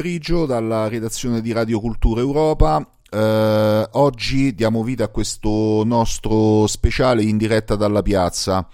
pomeriggio 0.00 0.46
dalla 0.46 0.88
redazione 0.88 1.42
di 1.42 1.52
Radio 1.52 1.78
Cultura 1.78 2.22
Europa. 2.22 2.90
Eh, 3.10 3.88
oggi 3.90 4.54
diamo 4.54 4.82
vita 4.82 5.04
a 5.04 5.08
questo 5.08 5.82
nostro 5.84 6.66
speciale 6.66 7.22
in 7.22 7.36
diretta 7.36 7.76
dalla 7.76 8.00
piazza 8.00 8.66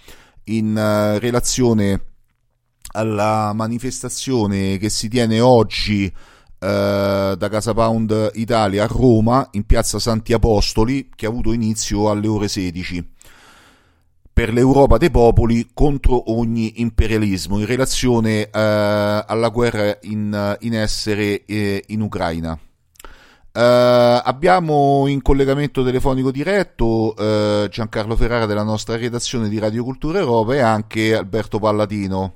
in 0.44 0.69
uh, 0.76 1.19
relazione 1.19 2.00
alla 2.92 3.53
manifestazione 3.54 4.78
che 4.78 4.88
si 4.88 5.09
tiene 5.09 5.41
oggi 5.41 6.04
uh, 6.04 6.15
da 6.60 7.48
Casa 7.50 7.75
Pound 7.75 8.31
Italia 8.34 8.84
a 8.84 8.86
Roma 8.86 9.48
in 9.53 9.65
piazza 9.65 9.98
Santi 9.98 10.32
Apostoli 10.32 11.10
che 11.12 11.26
ha 11.26 11.28
avuto 11.28 11.53
inizio 11.53 12.09
alle 12.09 12.28
ore 12.28 12.47
16 12.47 13.15
per 14.36 14.52
l'Europa 14.52 14.98
dei 14.98 15.10
popoli 15.10 15.69
contro 15.72 16.30
ogni 16.30 16.82
imperialismo 16.82 17.58
in 17.58 17.64
relazione 17.64 18.42
eh, 18.42 18.50
alla 18.52 19.48
guerra 19.48 19.97
in, 20.02 20.56
in 20.60 20.74
essere 20.74 21.47
eh, 21.47 21.82
in 21.86 22.02
Ucraina. 22.02 22.52
Eh, 22.52 24.20
abbiamo 24.22 25.06
in 25.06 25.22
collegamento 25.22 25.82
telefonico 25.82 26.30
diretto 26.30 27.16
eh, 27.16 27.69
Giancarlo 27.70 28.14
Ferrara 28.14 28.44
della 28.44 28.62
nostra 28.62 28.98
redazione 28.98 29.48
di 29.48 29.58
Radio 29.58 29.82
Cultura 29.84 30.19
Europa 30.19 30.54
e 30.54 30.60
anche 30.60 31.16
Alberto 31.16 31.58
Palladino. 31.58 32.32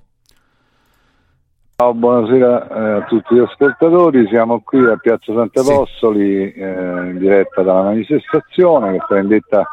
Ciao, 1.77 1.93
buonasera 1.93 2.69
eh, 2.69 3.03
a 3.03 3.05
tutti 3.05 3.34
gli 3.34 3.41
ascoltatori, 3.41 4.27
siamo 4.28 4.62
qui 4.62 4.87
a 4.87 4.97
Piazza 4.97 5.34
Sant'Apostoli 5.34 6.50
sì. 6.55 6.61
Eh, 6.61 7.11
in 7.11 7.19
diretta 7.19 7.62
dalla 7.62 7.82
manifestazione 7.82 8.93
che 8.93 9.03
sta 9.05 9.19
indetta 9.19 9.67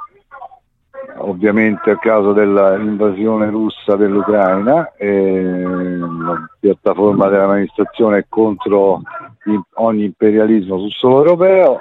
ovviamente 1.19 1.91
a 1.91 1.97
causa 1.97 2.33
dell'invasione 2.33 3.49
russa 3.49 3.95
dell'Ucraina 3.95 4.91
la 4.99 6.49
piattaforma 6.59 7.27
dell'amministrazione 7.27 8.19
è 8.19 8.25
contro 8.27 9.01
ogni 9.75 10.05
imperialismo 10.05 10.79
sul 10.79 10.91
suolo 10.91 11.19
europeo. 11.19 11.79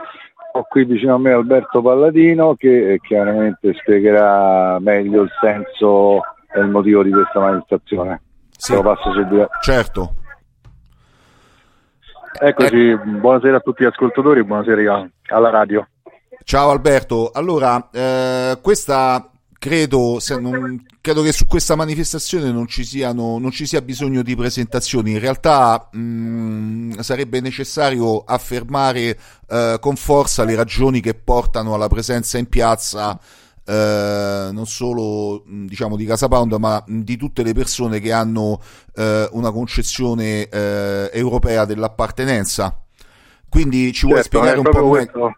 Ho 0.52 0.66
qui 0.68 0.84
vicino 0.84 1.14
a 1.14 1.18
me 1.18 1.32
Alberto 1.32 1.82
Palladino 1.82 2.54
che 2.54 2.98
chiaramente 3.02 3.74
spiegherà 3.74 4.78
meglio 4.80 5.22
il 5.22 5.30
senso 5.40 6.20
e 6.54 6.60
il 6.60 6.68
motivo 6.68 7.02
di 7.02 7.10
questa 7.10 7.40
manifestazione. 7.40 8.22
Sì, 8.56 8.72
lo 8.74 8.82
passo 8.82 9.12
subito. 9.12 9.48
Certo. 9.60 10.14
Eccoci, 12.38 12.90
eh. 12.90 12.96
buonasera 12.96 13.56
a 13.56 13.60
tutti 13.60 13.82
gli 13.82 13.86
ascoltatori, 13.86 14.44
buonasera 14.44 15.08
alla 15.28 15.50
radio. 15.50 15.86
Ciao 16.44 16.70
Alberto, 16.70 17.30
allora 17.32 17.88
eh, 17.92 18.58
questa 18.62 19.30
credo, 19.58 20.20
non, 20.38 20.84
credo, 21.00 21.22
che 21.22 21.32
su 21.32 21.46
questa 21.46 21.74
manifestazione 21.74 22.52
non 22.52 22.66
ci, 22.68 22.84
siano, 22.84 23.38
non 23.38 23.50
ci, 23.50 23.66
sia 23.66 23.82
bisogno 23.82 24.22
di 24.22 24.36
presentazioni, 24.36 25.12
in 25.12 25.18
realtà 25.18 25.88
mh, 25.90 25.98
mm, 25.98 26.90
sarebbe 27.00 27.40
necessario 27.40 28.22
affermare 28.24 29.18
eh, 29.48 29.78
con 29.80 29.96
forza 29.96 30.44
le 30.44 30.54
ragioni 30.54 31.00
che 31.00 31.14
portano 31.14 31.74
alla 31.74 31.88
presenza 31.88 32.38
in 32.38 32.48
piazza 32.48 33.18
eh, 33.68 34.48
non 34.52 34.66
solo 34.66 35.42
mm, 35.48 35.66
diciamo 35.66 35.96
di 35.96 36.04
Casa 36.04 36.28
Pound 36.28 36.52
ma 36.52 36.82
di 36.86 37.16
tutte 37.16 37.42
le 37.42 37.52
persone 37.52 37.98
che 37.98 38.12
hanno 38.12 38.60
eh, 38.94 39.28
una 39.32 39.50
concezione 39.50 40.48
eh, 40.48 41.10
europea 41.12 41.64
dell'appartenenza. 41.64 42.80
Quindi 43.48 43.92
ci 43.92 44.06
vuoi 44.06 44.22
certo, 44.22 44.38
spiegare 44.38 44.58
un 44.58 44.70
po' 44.70 44.90
meglio? 44.90 45.34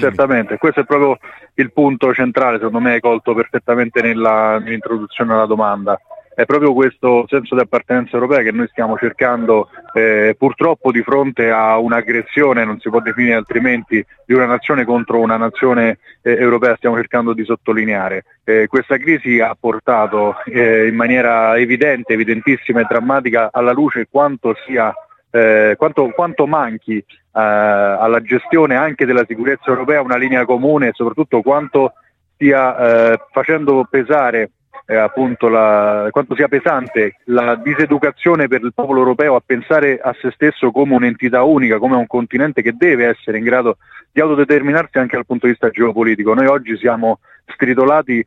Certamente, 0.00 0.58
questo 0.58 0.80
è 0.80 0.84
proprio 0.84 1.18
il 1.54 1.72
punto 1.72 2.12
centrale, 2.12 2.56
secondo 2.56 2.80
me 2.80 2.94
hai 2.94 3.00
colto 3.00 3.34
perfettamente 3.34 4.02
nella, 4.02 4.58
nell'introduzione 4.58 5.32
alla 5.32 5.46
domanda. 5.46 6.00
È 6.32 6.46
proprio 6.46 6.72
questo 6.72 7.26
senso 7.28 7.54
di 7.54 7.60
appartenenza 7.60 8.14
europea 8.14 8.40
che 8.42 8.52
noi 8.52 8.66
stiamo 8.68 8.96
cercando 8.96 9.68
eh, 9.92 10.34
purtroppo 10.38 10.90
di 10.90 11.02
fronte 11.02 11.50
a 11.50 11.76
un'aggressione, 11.76 12.64
non 12.64 12.80
si 12.80 12.88
può 12.88 13.00
definire 13.00 13.34
altrimenti, 13.34 14.02
di 14.24 14.32
una 14.32 14.46
nazione 14.46 14.86
contro 14.86 15.20
una 15.20 15.36
nazione 15.36 15.98
eh, 16.22 16.32
europea, 16.32 16.76
stiamo 16.76 16.96
cercando 16.96 17.34
di 17.34 17.44
sottolineare. 17.44 18.24
Eh, 18.44 18.68
questa 18.68 18.96
crisi 18.96 19.40
ha 19.40 19.54
portato 19.58 20.36
eh, 20.46 20.86
in 20.86 20.94
maniera 20.94 21.58
evidente, 21.58 22.14
evidentissima 22.14 22.80
e 22.80 22.86
drammatica 22.88 23.50
alla 23.52 23.72
luce 23.72 24.06
quanto 24.10 24.54
sia 24.66 24.94
eh, 25.30 25.74
quanto, 25.76 26.08
quanto, 26.10 26.46
manchi 26.46 27.04
alla 27.32 28.20
gestione 28.22 28.74
anche 28.74 29.06
della 29.06 29.24
sicurezza 29.26 29.70
europea 29.70 30.02
una 30.02 30.16
linea 30.16 30.44
comune 30.44 30.88
e 30.88 30.92
soprattutto 30.94 31.42
quanto 31.42 31.92
stia 32.34 33.12
eh, 33.12 33.20
facendo 33.30 33.86
pesare 33.88 34.50
eh, 34.86 34.96
appunto 34.96 35.48
la, 35.48 36.08
quanto 36.10 36.34
sia 36.34 36.48
pesante 36.48 37.16
la 37.26 37.54
diseducazione 37.54 38.48
per 38.48 38.62
il 38.62 38.72
popolo 38.74 38.98
europeo 38.98 39.36
a 39.36 39.42
pensare 39.44 40.00
a 40.02 40.12
se 40.20 40.32
stesso 40.32 40.72
come 40.72 40.96
un'entità 40.96 41.44
unica, 41.44 41.78
come 41.78 41.94
un 41.94 42.08
continente 42.08 42.60
che 42.60 42.72
deve 42.76 43.06
essere 43.06 43.38
in 43.38 43.44
grado 43.44 43.76
di 44.10 44.20
autodeterminarsi 44.20 44.98
anche 44.98 45.14
dal 45.14 45.26
punto 45.26 45.46
di 45.46 45.52
vista 45.52 45.70
geopolitico. 45.70 46.34
Noi 46.34 46.46
oggi 46.46 46.76
siamo 46.76 47.20
stritolati 47.46 48.24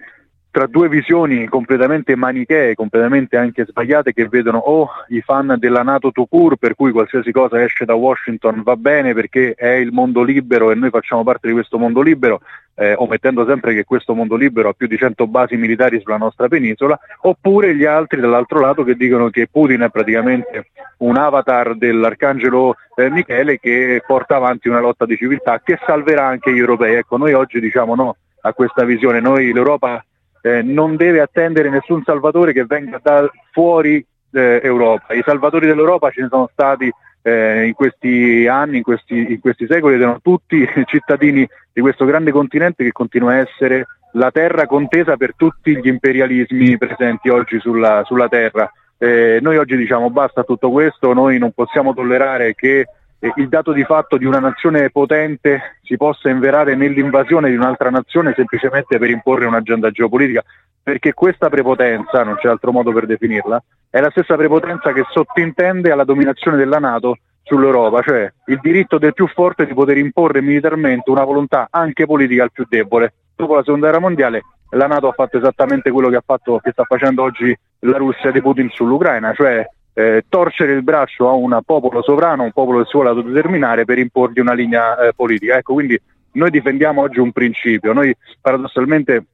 tra 0.53 0.67
due 0.67 0.88
visioni 0.88 1.47
completamente 1.47 2.15
manichee, 2.15 2.75
completamente 2.75 3.38
anche 3.38 3.65
sbagliate, 3.65 4.13
che 4.13 4.27
vedono 4.27 4.59
o 4.59 4.88
i 5.07 5.19
fan 5.21 5.55
della 5.57 5.81
Nato 5.81 6.11
to 6.11 6.25
cure, 6.25 6.57
per 6.57 6.75
cui 6.75 6.91
qualsiasi 6.91 7.31
cosa 7.31 7.63
esce 7.63 7.85
da 7.85 7.95
Washington 7.95 8.61
va 8.61 8.75
bene 8.75 9.15
perché 9.15 9.55
è 9.55 9.69
il 9.69 9.91
mondo 9.91 10.21
libero 10.21 10.69
e 10.69 10.75
noi 10.75 10.91
facciamo 10.91 11.23
parte 11.23 11.47
di 11.47 11.53
questo 11.53 11.79
mondo 11.79 12.01
libero, 12.01 12.41
eh, 12.75 12.94
omettendo 12.95 13.47
sempre 13.47 13.73
che 13.73 13.83
questo 13.83 14.13
mondo 14.13 14.35
libero 14.35 14.69
ha 14.69 14.73
più 14.73 14.85
di 14.85 14.95
100 14.95 15.25
basi 15.25 15.55
militari 15.55 16.00
sulla 16.00 16.17
nostra 16.17 16.47
penisola, 16.47 16.99
oppure 17.21 17.75
gli 17.75 17.85
altri 17.85 18.21
dall'altro 18.21 18.59
lato 18.59 18.83
che 18.83 18.94
dicono 18.94 19.31
che 19.31 19.47
Putin 19.51 19.81
è 19.81 19.89
praticamente 19.89 20.67
un 20.97 21.17
avatar 21.17 21.75
dell'arcangelo 21.75 22.75
eh, 22.94 23.09
Michele 23.09 23.57
che 23.57 24.03
porta 24.06 24.35
avanti 24.35 24.67
una 24.67 24.81
lotta 24.81 25.07
di 25.07 25.17
civiltà 25.17 25.59
che 25.63 25.79
salverà 25.83 26.27
anche 26.27 26.53
gli 26.53 26.59
europei. 26.59 26.94
Ecco, 26.94 27.17
noi 27.17 27.33
oggi 27.33 27.59
diciamo 27.59 27.95
no 27.95 28.17
a 28.41 28.53
questa 28.53 28.85
visione, 28.85 29.19
noi 29.19 29.51
l'Europa 29.51 30.03
eh, 30.45 30.62
non 30.62 30.98
deve 30.98 31.22
attendere 31.22 31.69
nessun 31.69 32.04
salvatore 32.04 32.51
che 32.51 32.66
venga 32.66 33.00
da 33.01 33.30
fuori 33.51 34.06
eh, 34.31 34.60
Europa. 34.62 35.13
I 35.13 35.24
salvatori 35.25 35.68
dell'Europa 35.68 36.12
ce 36.12 36.22
ne 36.22 36.28
sono 36.30 36.50
stati 36.51 36.92
eh, 37.22 37.66
in 37.66 37.74
questi 37.74 38.45
anni, 38.45 38.78
in 38.78 38.84
questi, 38.84 39.31
in 39.31 39.40
questi 39.40 39.66
secoli, 39.68 39.95
ed 39.95 40.01
erano 40.01 40.19
tutti 40.22 40.68
cittadini 40.86 41.48
di 41.72 41.81
questo 41.81 42.04
grande 42.04 42.31
continente 42.31 42.84
che 42.84 42.92
continua 42.92 43.31
a 43.31 43.38
essere 43.38 43.88
la 44.13 44.31
terra 44.31 44.68
contesa 44.68 45.16
per 45.16 45.34
tutti 45.36 45.78
gli 45.78 45.88
imperialismi 45.88 46.78
presenti 46.78 47.30
oggi 47.30 47.60
sulla, 47.60 48.04
sulla 48.06 48.28
terra. 48.28 48.69
Eh, 48.98 49.40
noi 49.42 49.57
oggi 49.57 49.78
diciamo 49.78 50.10
basta 50.10 50.44
tutto 50.44 50.69
questo, 50.72 51.13
noi 51.13 51.38
non 51.38 51.51
possiamo 51.51 51.94
tollerare 51.94 52.54
che 52.54 52.86
il 53.35 53.47
dato 53.47 53.71
di 53.71 53.83
fatto 53.83 54.17
di 54.17 54.25
una 54.25 54.39
nazione 54.39 54.89
potente 54.89 55.77
si 55.81 55.95
possa 55.95 56.29
inverare 56.29 56.75
nell'invasione 56.75 57.49
di 57.49 57.55
un'altra 57.55 57.89
nazione 57.89 58.33
semplicemente 58.35 58.97
per 58.97 59.09
imporre 59.09 59.45
un'agenda 59.45 59.91
geopolitica, 59.91 60.43
perché 60.81 61.13
questa 61.13 61.49
prepotenza, 61.49 62.23
non 62.23 62.35
c'è 62.35 62.49
altro 62.49 62.73
modo 62.73 62.91
per 62.91 63.05
definirla, 63.05 63.63
è 63.89 64.01
la 64.01 64.09
stessa 64.09 64.35
prepotenza 64.35 64.91
che 64.91 65.05
sottintende 65.09 65.91
alla 65.91 66.03
dominazione 66.03 66.57
della 66.57 66.79
Nato 66.79 67.17
sull'Europa, 67.43 68.01
cioè 68.01 68.31
il 68.47 68.59
diritto 68.61 68.97
del 68.97 69.13
più 69.13 69.27
forte 69.27 69.65
di 69.65 69.73
poter 69.73 69.97
imporre 69.97 70.41
militarmente 70.41 71.09
una 71.09 71.23
volontà 71.23 71.67
anche 71.69 72.05
politica 72.05 72.43
al 72.43 72.51
più 72.51 72.65
debole. 72.67 73.13
Dopo 73.35 73.55
la 73.55 73.63
seconda 73.63 73.87
guerra 73.87 74.01
mondiale 74.01 74.43
la 74.71 74.87
Nato 74.87 75.07
ha 75.07 75.13
fatto 75.13 75.37
esattamente 75.37 75.91
quello 75.91 76.09
che, 76.09 76.19
fatto, 76.25 76.59
che 76.59 76.71
sta 76.71 76.83
facendo 76.83 77.23
oggi 77.23 77.55
la 77.79 77.97
Russia 77.97 78.31
di 78.31 78.41
Putin 78.41 78.69
sull'Ucraina, 78.69 79.33
cioè 79.33 79.65
eh, 79.94 80.25
torcere 80.28 80.74
il 80.74 80.84
braccio 80.84 81.30
a 81.30 81.34
un 81.34 81.60
popolo 81.66 82.01
sovrano, 82.01 82.44
un 82.44 82.51
popolo 82.51 82.80
che 82.80 82.86
si 82.86 82.92
vuole 82.94 83.10
autodeterminare 83.10 83.86
per 83.86 84.00
imporgli 84.00 84.40
una 84.40 84.54
linea 84.54 84.98
eh, 84.98 85.13
politica. 85.13 85.57
Ecco, 85.57 85.74
quindi 85.74 86.00
noi 86.34 86.50
difendiamo 86.50 87.01
oggi 87.01 87.19
un 87.19 87.31
principio, 87.31 87.94
noi 87.94 88.16
paradossalmente 88.42 89.25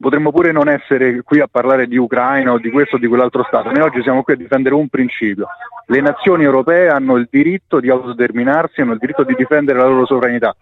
potremmo 0.00 0.32
pure 0.32 0.50
non 0.50 0.68
essere 0.68 1.20
qui 1.22 1.40
a 1.40 1.48
parlare 1.50 1.86
di 1.86 1.98
Ucraina 1.98 2.52
o 2.52 2.58
di 2.58 2.70
questo 2.70 2.96
o 2.96 2.98
di 2.98 3.06
quell'altro 3.06 3.44
Stato, 3.44 3.70
noi 3.70 3.82
oggi 3.82 4.02
siamo 4.02 4.22
qui 4.22 4.32
a 4.32 4.36
difendere 4.36 4.74
un 4.74 4.88
principio. 4.88 5.46
Le 5.86 6.00
nazioni 6.00 6.44
europee 6.44 6.88
hanno 6.88 7.16
il 7.16 7.28
diritto 7.30 7.80
di 7.80 7.90
autodeterminarsi, 7.90 8.80
hanno 8.80 8.92
il 8.92 8.98
diritto 8.98 9.24
di 9.24 9.34
difendere 9.34 9.78
la 9.78 9.86
loro 9.86 10.06
sovranità 10.06 10.56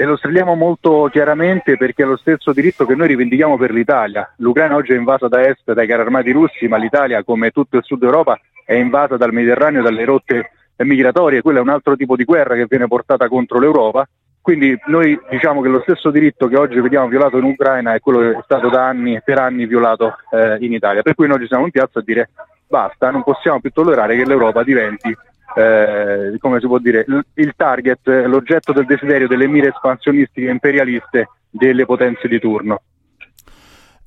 e 0.00 0.04
lo 0.04 0.16
strilliamo 0.16 0.54
molto 0.54 1.08
chiaramente 1.10 1.76
perché 1.76 2.04
è 2.04 2.06
lo 2.06 2.16
stesso 2.16 2.52
diritto 2.52 2.86
che 2.86 2.94
noi 2.94 3.08
rivendichiamo 3.08 3.58
per 3.58 3.72
l'Italia. 3.72 4.32
L'Ucraina 4.36 4.76
oggi 4.76 4.92
è 4.92 4.96
invasa 4.96 5.26
da 5.26 5.44
est 5.44 5.72
dai 5.72 5.88
carri 5.88 6.02
armati 6.02 6.30
russi, 6.30 6.68
ma 6.68 6.76
l'Italia, 6.76 7.24
come 7.24 7.50
tutto 7.50 7.78
il 7.78 7.82
sud 7.82 8.04
Europa, 8.04 8.38
è 8.68 8.74
invasa 8.74 9.16
dal 9.16 9.32
Mediterraneo, 9.32 9.80
dalle 9.80 10.04
rotte 10.04 10.50
migratorie, 10.76 11.40
quello 11.40 11.60
è 11.60 11.62
un 11.62 11.70
altro 11.70 11.96
tipo 11.96 12.16
di 12.16 12.24
guerra 12.24 12.54
che 12.54 12.66
viene 12.68 12.86
portata 12.86 13.26
contro 13.26 13.58
l'Europa. 13.58 14.06
Quindi 14.42 14.78
noi 14.88 15.18
diciamo 15.30 15.62
che 15.62 15.70
lo 15.70 15.80
stesso 15.80 16.10
diritto 16.10 16.48
che 16.48 16.58
oggi 16.58 16.78
vediamo 16.78 17.08
violato 17.08 17.38
in 17.38 17.44
Ucraina 17.44 17.94
è 17.94 18.00
quello 18.00 18.18
che 18.18 18.38
è 18.38 18.42
stato 18.44 18.68
da 18.68 18.86
anni, 18.86 19.22
per 19.24 19.38
anni 19.38 19.64
violato 19.64 20.16
eh, 20.30 20.58
in 20.60 20.74
Italia. 20.74 21.00
Per 21.00 21.14
cui 21.14 21.26
noi 21.26 21.40
ci 21.40 21.46
siamo 21.46 21.64
in 21.64 21.70
piazza 21.70 22.00
a 22.00 22.02
dire 22.02 22.28
basta, 22.66 23.10
non 23.10 23.22
possiamo 23.22 23.58
più 23.58 23.70
tollerare 23.70 24.16
che 24.16 24.26
l'Europa 24.26 24.62
diventi, 24.62 25.16
eh, 25.56 26.36
come 26.38 26.60
si 26.60 26.66
può 26.66 26.76
dire, 26.76 27.06
il 27.34 27.54
target, 27.56 28.06
l'oggetto 28.26 28.74
del 28.74 28.84
desiderio 28.84 29.28
delle 29.28 29.46
mire 29.46 29.68
espansionistiche 29.68 30.50
imperialiste 30.50 31.30
delle 31.48 31.86
potenze 31.86 32.28
di 32.28 32.38
turno. 32.38 32.82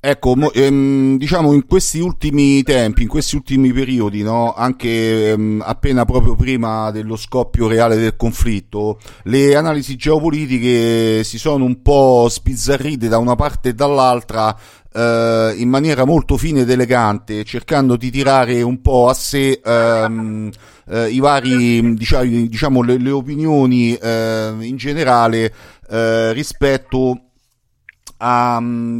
Ecco, 0.04 0.34
ehm, 0.52 1.16
diciamo 1.16 1.52
in 1.52 1.64
questi 1.64 2.00
ultimi 2.00 2.64
tempi, 2.64 3.02
in 3.02 3.08
questi 3.08 3.36
ultimi 3.36 3.72
periodi, 3.72 4.24
no, 4.24 4.52
anche 4.52 5.30
ehm, 5.30 5.62
appena 5.64 6.04
proprio 6.04 6.34
prima 6.34 6.90
dello 6.90 7.14
scoppio 7.14 7.68
reale 7.68 7.94
del 7.94 8.16
conflitto, 8.16 8.98
le 9.26 9.54
analisi 9.54 9.94
geopolitiche 9.94 11.22
si 11.22 11.38
sono 11.38 11.64
un 11.64 11.82
po' 11.82 12.26
spizzarrite 12.28 13.06
da 13.06 13.18
una 13.18 13.36
parte 13.36 13.68
e 13.68 13.74
dall'altra 13.74 14.58
eh, 14.92 15.54
in 15.56 15.68
maniera 15.68 16.04
molto 16.04 16.36
fine 16.36 16.62
ed 16.62 16.70
elegante, 16.70 17.44
cercando 17.44 17.94
di 17.94 18.10
tirare 18.10 18.60
un 18.60 18.80
po' 18.80 19.08
a 19.08 19.14
sé 19.14 19.60
ehm, 19.64 20.50
eh, 20.88 21.10
i 21.10 21.20
vari, 21.20 21.94
diciamo, 21.94 22.24
diciamo 22.24 22.82
le, 22.82 22.98
le 22.98 23.10
opinioni 23.12 23.94
eh, 23.94 24.52
in 24.62 24.76
generale 24.76 25.54
eh, 25.88 26.32
rispetto 26.32 27.10
a 27.12 27.20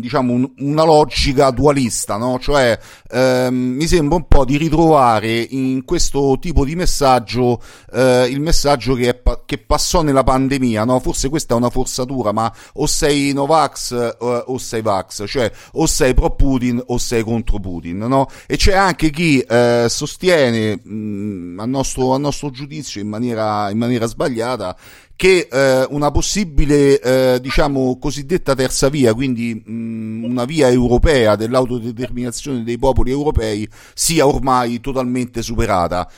diciamo 0.01 0.33
un, 0.33 0.51
una 0.59 0.85
logica 0.85 1.51
dualista, 1.51 2.17
no? 2.17 2.41
cioè 2.41 2.77
ehm, 3.09 3.55
mi 3.55 3.87
sembra 3.87 4.17
un 4.17 4.27
po' 4.27 4.45
di 4.45 4.57
ritrovare 4.57 5.47
in 5.51 5.85
questo 5.85 6.39
tipo 6.41 6.65
di 6.65 6.75
messaggio 6.75 7.63
eh, 7.93 8.27
il 8.29 8.41
messaggio 8.41 8.95
che, 8.95 9.09
è, 9.11 9.23
che, 9.45 9.59
passò 9.59 10.03
nella 10.03 10.25
pandemia, 10.25 10.85
no? 10.85 10.99
forse 10.99 11.29
questa 11.29 11.55
è 11.55 11.57
una 11.57 11.71
forzatura, 11.71 12.33
ma 12.33 12.53
o 12.75 12.87
sei 12.87 13.33
Novax 13.33 13.93
eh, 13.93 14.17
o 14.47 14.59
sei 14.59 14.83
Vax, 14.83 15.25
cioè 15.29 15.51
o 15.75 15.87
sei 15.87 16.15
pro 16.15 16.35
Putin 16.35 16.83
o 16.87 16.99
sei 16.99 17.23
contro 17.23 17.61
Putin, 17.61 17.99
no? 17.99 18.27
e 18.47 18.57
c'è 18.57 18.75
anche 18.75 19.11
chi 19.11 19.39
eh, 19.39 19.87
sostiene 19.89 20.81
mh, 20.83 21.61
a, 21.61 21.65
nostro, 21.67 22.13
a 22.13 22.19
nostro 22.19 22.51
giudizio 22.51 23.01
in 23.01 23.09
maniera, 23.09 23.71
in 23.71 23.79
maniera 23.79 24.07
sbagliata 24.07 24.77
che 25.17 25.49
eh, 25.51 25.87
una 25.91 26.11
possibile, 26.11 27.01
eh, 27.01 27.41
diciamo, 27.41 27.99
cosiddetta 27.99 28.55
terza 28.55 28.89
via, 28.89 29.15
quindi 29.15 29.55
mh, 29.55 30.25
una 30.25 30.45
via 30.45 30.69
europea 30.69 31.37
dell'autodeterminazione 31.37 32.65
dei 32.65 32.79
popoli 32.79 33.11
europei, 33.11 33.69
sia 33.95 34.27
ormai 34.27 34.81
totalmente 34.81 35.43
superata. 35.43 36.11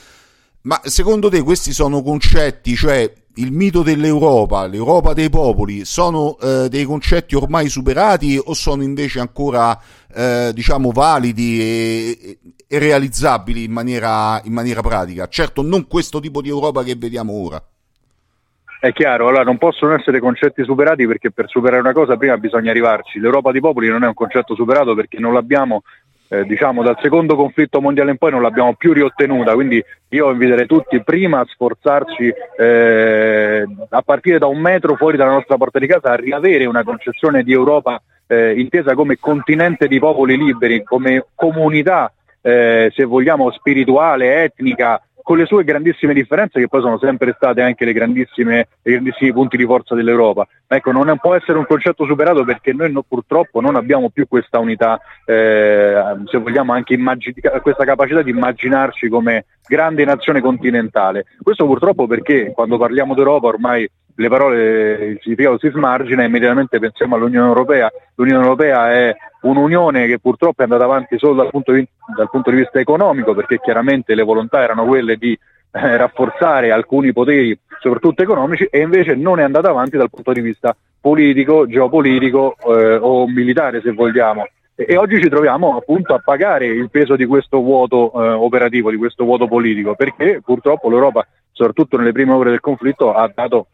Ma 0.61 0.81
secondo 0.83 1.29
te 1.29 1.43
questi 1.43 1.73
sono 1.73 2.01
concetti, 2.01 2.75
cioè 2.75 3.11
il 3.35 3.51
mito 3.51 3.83
dell'Europa, 3.83 4.65
l'Europa 4.65 5.13
dei 5.13 5.29
popoli, 5.29 5.85
sono 5.85 6.37
eh, 6.39 6.69
dei 6.69 6.85
concetti 6.85 7.35
ormai 7.35 7.69
superati 7.69 8.39
o 8.43 8.53
sono 8.53 8.81
invece 8.81 9.19
ancora, 9.19 9.79
eh, 10.13 10.51
diciamo, 10.53 10.91
validi 10.91 11.59
e, 11.59 12.39
e 12.67 12.79
realizzabili 12.79 13.65
in 13.65 13.71
maniera, 13.71 14.41
in 14.45 14.53
maniera 14.53 14.81
pratica? 14.81 15.27
Certo, 15.27 15.61
non 15.61 15.85
questo 15.85 16.19
tipo 16.19 16.41
di 16.41 16.49
Europa 16.49 16.83
che 16.83 16.95
vediamo 16.95 17.33
ora. 17.33 17.63
È 18.79 18.91
chiaro, 18.91 19.27
allora 19.27 19.43
non 19.43 19.57
possono 19.57 19.93
essere 19.93 20.19
concetti 20.19 20.63
superati 20.63 21.07
perché 21.07 21.31
per 21.31 21.49
superare 21.49 21.81
una 21.81 21.93
cosa 21.93 22.17
prima 22.17 22.37
bisogna 22.37 22.71
arrivarci. 22.71 23.19
L'Europa 23.19 23.51
dei 23.51 23.61
popoli 23.61 23.87
non 23.87 24.03
è 24.03 24.07
un 24.07 24.13
concetto 24.13 24.53
superato 24.53 24.93
perché 24.93 25.17
non 25.17 25.33
l'abbiamo, 25.33 25.81
eh, 26.27 26.43
diciamo, 26.45 26.83
dal 26.83 26.97
secondo 27.01 27.35
conflitto 27.35 27.81
mondiale 27.81 28.11
in 28.11 28.17
poi 28.17 28.31
non 28.31 28.41
l'abbiamo 28.41 28.75
più 28.75 28.93
riottenuta, 28.93 29.53
quindi 29.53 29.83
io 30.09 30.29
inviterei 30.29 30.67
tutti 30.67 31.01
prima 31.03 31.39
a 31.39 31.45
sforzarci 31.47 32.33
eh, 32.59 33.65
a 33.89 34.01
partire 34.01 34.37
da 34.37 34.47
un 34.47 34.59
metro 34.59 34.95
fuori 34.95 35.17
dalla 35.17 35.31
nostra 35.31 35.57
porta 35.57 35.79
di 35.79 35.87
casa 35.87 36.11
a 36.11 36.15
riavere 36.15 36.65
una 36.65 36.83
concezione 36.83 37.43
di 37.43 37.53
Europa 37.53 38.01
eh, 38.27 38.59
intesa 38.59 38.93
come 38.93 39.17
continente 39.17 39.87
di 39.87 39.99
popoli 39.99 40.37
liberi, 40.37 40.83
come 40.83 41.25
comunità, 41.33 42.11
eh, 42.41 42.91
se 42.93 43.03
vogliamo, 43.03 43.51
spirituale, 43.51 44.43
etnica, 44.43 45.01
con 45.25 45.37
le 45.37 45.47
sue 45.47 45.63
grandissime 45.63 46.13
differenze 46.13 46.59
che 46.59 46.67
poi 46.67 46.81
sono 46.81 46.99
sempre 46.99 47.33
state 47.35 47.63
anche 47.63 47.83
le 47.83 47.93
grandissime, 47.93 48.67
i 48.83 48.91
grandissimi 48.91 49.33
punti 49.33 49.57
di 49.57 49.65
forza 49.65 49.95
dell'Europa. 49.95 50.47
Ecco, 50.67 50.91
non 50.91 51.17
può 51.17 51.33
essere 51.33 51.57
un 51.57 51.65
concetto 51.65 52.05
superato 52.05 52.43
perché 52.43 52.73
noi 52.73 52.91
no, 52.91 53.01
purtroppo 53.01 53.59
non 53.59 53.75
abbiamo 53.75 54.11
più 54.11 54.27
questa 54.27 54.59
unità, 54.59 55.01
eh, 55.25 55.95
se 56.25 56.37
vogliamo 56.37 56.73
anche 56.73 56.93
immagin- 56.93 57.33
questa 57.63 57.85
capacità 57.85 58.21
di 58.21 58.29
immaginarci 58.29 59.09
come 59.09 59.45
grande 59.67 60.05
nazione 60.05 60.41
continentale. 60.41 61.25
Questo 61.41 61.65
purtroppo 61.65 62.05
perché 62.05 62.51
quando 62.53 62.77
parliamo 62.77 63.15
d'Europa 63.15 63.47
ormai 63.47 63.89
le 64.15 64.29
parole, 64.29 65.05
il 65.05 65.19
significato 65.21 65.57
si 65.59 65.69
smargina 65.69 66.23
e 66.23 66.27
immediatamente 66.27 66.79
pensiamo 66.79 67.15
all'Unione 67.15 67.47
Europea. 67.47 67.91
L'Unione 68.15 68.43
Europea 68.43 68.91
è 68.91 69.15
un'unione 69.41 70.07
che 70.07 70.19
purtroppo 70.19 70.61
è 70.61 70.63
andata 70.63 70.85
avanti 70.85 71.17
solo 71.17 71.33
dal 71.33 71.49
punto 71.49 71.73
di, 71.73 71.85
dal 72.15 72.29
punto 72.29 72.49
di 72.49 72.57
vista 72.57 72.79
economico 72.79 73.33
perché 73.33 73.59
chiaramente 73.59 74.15
le 74.15 74.23
volontà 74.23 74.61
erano 74.61 74.85
quelle 74.85 75.17
di 75.17 75.37
eh, 75.71 75.97
rafforzare 75.97 76.71
alcuni 76.71 77.11
poteri, 77.11 77.57
soprattutto 77.79 78.21
economici, 78.21 78.65
e 78.71 78.79
invece 78.79 79.15
non 79.15 79.39
è 79.39 79.43
andata 79.43 79.69
avanti 79.69 79.97
dal 79.97 80.09
punto 80.09 80.31
di 80.31 80.41
vista 80.41 80.75
politico, 80.99 81.67
geopolitico 81.67 82.55
eh, 82.67 82.95
o 82.95 83.27
militare 83.27 83.81
se 83.81 83.91
vogliamo. 83.91 84.47
E, 84.73 84.85
e, 84.87 84.97
oggi 84.97 85.21
ci 85.21 85.29
troviamo 85.29 85.75
appunto 85.75 86.13
a 86.13 86.21
pagare 86.23 86.65
il 86.67 86.89
peso 86.89 87.15
di 87.15 87.25
questo 87.25 87.59
vuoto 87.59 88.11
eh, 88.13 88.29
operativo, 88.29 88.89
di 88.89 88.97
questo 88.97 89.25
vuoto 89.25 89.47
politico, 89.47 89.95
perché 89.95 90.41
purtroppo 90.43 90.89
l'Europa, 90.89 91.27
soprattutto 91.51 91.97
nelle 91.97 92.13
prime 92.13 92.31
ore 92.31 92.49
del 92.51 92.61
conflitto, 92.61 93.13
ha 93.13 93.29
dato 93.33 93.67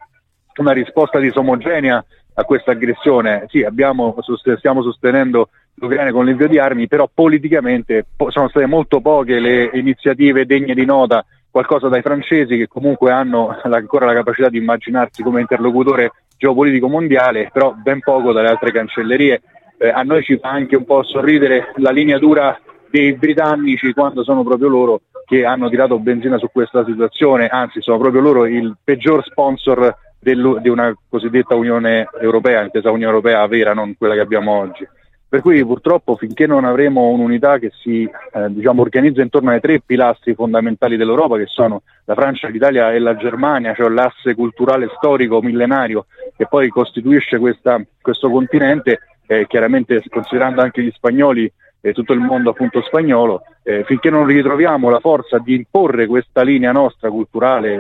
una 0.58 0.72
risposta 0.72 1.20
disomogenea 1.20 2.04
a 2.34 2.44
questa 2.44 2.72
aggressione. 2.72 3.46
Sì, 3.48 3.64
abbiamo, 3.64 4.16
stiamo 4.58 4.82
sostenendo 4.82 5.50
l'Ucraina 5.76 6.12
con 6.12 6.26
l'invio 6.26 6.48
di 6.48 6.60
armi, 6.60 6.88
però 6.88 7.10
politicamente 7.12 8.06
sono 8.30 8.50
state 8.50 8.66
molto 8.66 9.02
poche 9.02 9.40
le 9.40 9.70
iniziative 9.74 10.46
degne 10.46 10.74
di 10.74 10.86
nota, 10.86 11.26
qualcosa 11.50 11.90
dai 11.90 12.02
francesi 12.02 12.58
che 12.58 12.68
comunque 12.68 13.12
hanno 13.12 13.58
ancora 13.64 14.06
la 14.06 14.14
capacità 14.14 14.50
di 14.50 14.58
immaginarsi 14.58 15.22
come 15.22 15.42
interlocutore 15.42 16.12
geopolitico 16.38 16.88
mondiale, 16.88 17.50
però 17.52 17.74
ben 17.74 18.00
poco 18.00 18.32
dalle 18.32 18.48
altre 18.48 18.72
cancellerie. 18.72 19.42
Eh, 19.78 19.90
a 19.90 20.02
noi 20.04 20.24
ci 20.24 20.38
fa 20.38 20.50
anche 20.50 20.76
un 20.76 20.86
po' 20.86 21.04
sorridere 21.04 21.74
la 21.78 21.92
linea 21.92 22.20
dura 22.20 22.58
dei 22.90 23.14
britannici 23.14 23.94
quando 23.94 24.24
sono 24.24 24.44
proprio 24.44 24.68
loro 24.68 25.02
che 25.26 25.46
hanno 25.46 25.70
tirato 25.70 25.98
benzina 25.98 26.38
su 26.38 26.48
questa 26.52 26.84
situazione, 26.84 27.48
anzi 27.48 27.82
sono 27.82 27.98
proprio 27.98 28.22
loro 28.22 28.46
il 28.46 28.76
peggior 28.84 29.24
sponsor 29.24 29.96
di 30.22 30.70
una 30.70 30.96
cosiddetta 31.10 31.56
Unione 31.56 32.08
Europea, 32.20 32.62
intesa 32.62 32.92
Unione 32.92 33.12
Europea 33.12 33.48
vera, 33.48 33.74
non 33.74 33.96
quella 33.98 34.14
che 34.14 34.20
abbiamo 34.20 34.52
oggi. 34.52 34.88
Per 35.28 35.42
cui 35.42 35.64
purtroppo 35.64 36.18
finché 36.18 36.46
non 36.46 36.66
avremo 36.66 37.08
un'unità 37.08 37.58
che 37.58 37.72
si 37.82 38.04
eh, 38.04 38.48
diciamo, 38.50 38.82
organizza 38.82 39.22
intorno 39.22 39.52
ai 39.52 39.62
tre 39.62 39.80
pilastri 39.80 40.36
fondamentali 40.36 40.98
dell'Europa, 40.98 41.38
che 41.38 41.46
sono 41.46 41.84
la 42.04 42.16
Francia, 42.16 42.50
l'Italia 42.50 42.92
e 42.92 43.00
la 43.00 43.16
Germania, 43.16 43.74
cioè 43.74 43.88
l'asse 43.90 44.36
culturale 44.36 44.90
storico 44.98 45.42
millenario 45.42 46.06
che 46.36 46.48
poi 46.48 46.68
costituisce 46.68 47.40
questa, 47.40 47.82
questo 48.02 48.30
continente, 48.30 49.00
eh, 49.26 49.48
chiaramente 49.48 50.04
considerando 50.10 50.62
anche 50.62 50.84
gli 50.84 50.92
spagnoli 50.92 51.50
e 51.82 51.94
tutto 51.94 52.14
il 52.14 52.20
mondo 52.20 52.52
appunto 52.52 52.82
spagnolo, 52.82 53.42
eh, 53.64 53.84
finché 53.86 54.10
non 54.12 54.26
ritroviamo 54.26 54.90
la 54.90 55.00
forza 55.00 55.40
di 55.40 55.56
imporre 55.56 56.06
questa 56.06 56.44
linea 56.44 56.72
nostra 56.72 57.10
culturale 57.10 57.74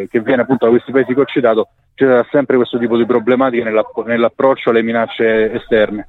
eh, 0.00 0.08
che 0.08 0.20
viene 0.20 0.42
appunto 0.42 0.64
da 0.64 0.70
questi 0.70 0.90
paesi 0.90 1.12
che 1.12 1.20
ho 1.20 1.26
citato, 1.26 1.68
ci 1.94 2.04
sarà 2.04 2.26
sempre 2.30 2.56
questo 2.56 2.78
tipo 2.78 2.96
di 2.96 3.04
problematiche 3.04 3.62
nell'app- 3.62 4.06
nell'approccio 4.06 4.70
alle 4.70 4.82
minacce 4.82 5.52
esterne. 5.52 6.08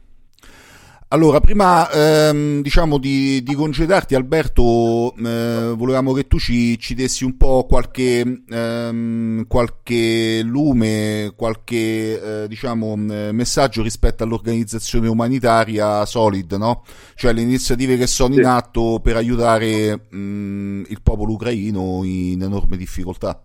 Allora, 1.13 1.39
prima 1.39 1.91
ehm, 1.91 2.63
diciamo 2.63 2.97
di, 2.97 3.43
di, 3.43 3.53
congedarti, 3.53 4.15
Alberto, 4.15 5.13
eh, 5.15 5.71
volevamo 5.77 6.11
che 6.11 6.25
tu 6.25 6.39
ci, 6.39 6.79
ci 6.79 6.95
dessi 6.95 7.23
un 7.23 7.37
po' 7.37 7.67
qualche, 7.69 8.41
ehm, 8.49 9.45
qualche 9.45 10.41
lume, 10.41 11.33
qualche 11.35 12.41
eh, 12.43 12.47
diciamo, 12.47 12.95
messaggio 12.95 13.83
rispetto 13.83 14.23
all'organizzazione 14.23 15.07
umanitaria 15.07 16.03
Solid, 16.03 16.51
no? 16.53 16.83
Cioè 17.13 17.31
le 17.31 17.41
iniziative 17.41 17.95
che 17.95 18.07
sono 18.07 18.33
sì. 18.33 18.39
in 18.39 18.47
atto 18.47 18.99
per 18.99 19.15
aiutare 19.15 20.07
mh, 20.09 20.85
il 20.87 21.01
popolo 21.03 21.33
ucraino 21.33 22.01
in 22.03 22.41
enorme 22.41 22.75
difficoltà. 22.75 23.39